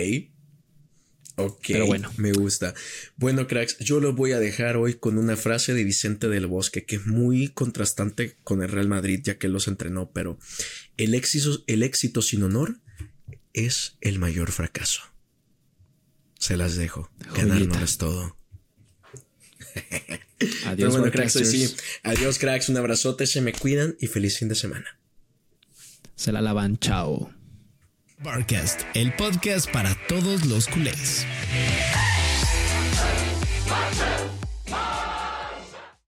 Ok, 1.35 1.67
Pero 1.67 1.85
bueno. 1.85 2.11
me 2.17 2.33
gusta. 2.33 2.73
Bueno, 3.15 3.47
cracks, 3.47 3.77
yo 3.79 4.01
lo 4.01 4.13
voy 4.13 4.33
a 4.33 4.39
dejar 4.39 4.75
hoy 4.75 4.95
con 4.95 5.17
una 5.17 5.37
frase 5.37 5.73
de 5.73 5.85
Vicente 5.85 6.27
del 6.27 6.47
Bosque 6.47 6.85
que 6.85 6.97
es 6.97 7.07
muy 7.07 7.47
contrastante 7.49 8.35
con 8.43 8.61
el 8.61 8.69
Real 8.69 8.89
Madrid 8.89 9.21
ya 9.23 9.37
que 9.37 9.47
los 9.47 9.69
entrenó, 9.69 10.11
pero 10.11 10.37
el 10.97 11.13
éxito, 11.13 11.63
el 11.67 11.83
éxito 11.83 12.21
sin 12.21 12.43
honor 12.43 12.79
es 13.65 13.97
el 14.01 14.19
mayor 14.19 14.51
fracaso. 14.51 15.01
Se 16.37 16.57
las 16.57 16.75
dejo. 16.75 17.11
Ganárnoslas 17.35 17.97
todo. 17.97 18.37
Adiós, 20.65 20.95
cracks. 21.11 21.35
Adiós, 22.03 22.39
cracks. 22.39 22.69
Un 22.69 22.77
abrazote. 22.77 23.27
Se 23.27 23.41
me 23.41 23.53
cuidan 23.53 23.95
y 23.99 24.07
feliz 24.07 24.37
fin 24.37 24.47
de 24.47 24.55
semana. 24.55 24.99
Se 26.15 26.31
la 26.31 26.41
lavan. 26.41 26.77
Chao. 26.79 27.33
Barcast, 28.21 28.81
el 28.95 29.15
podcast 29.15 29.71
para 29.71 29.95
todos 30.07 30.45
los 30.45 30.67
culés. 30.67 31.25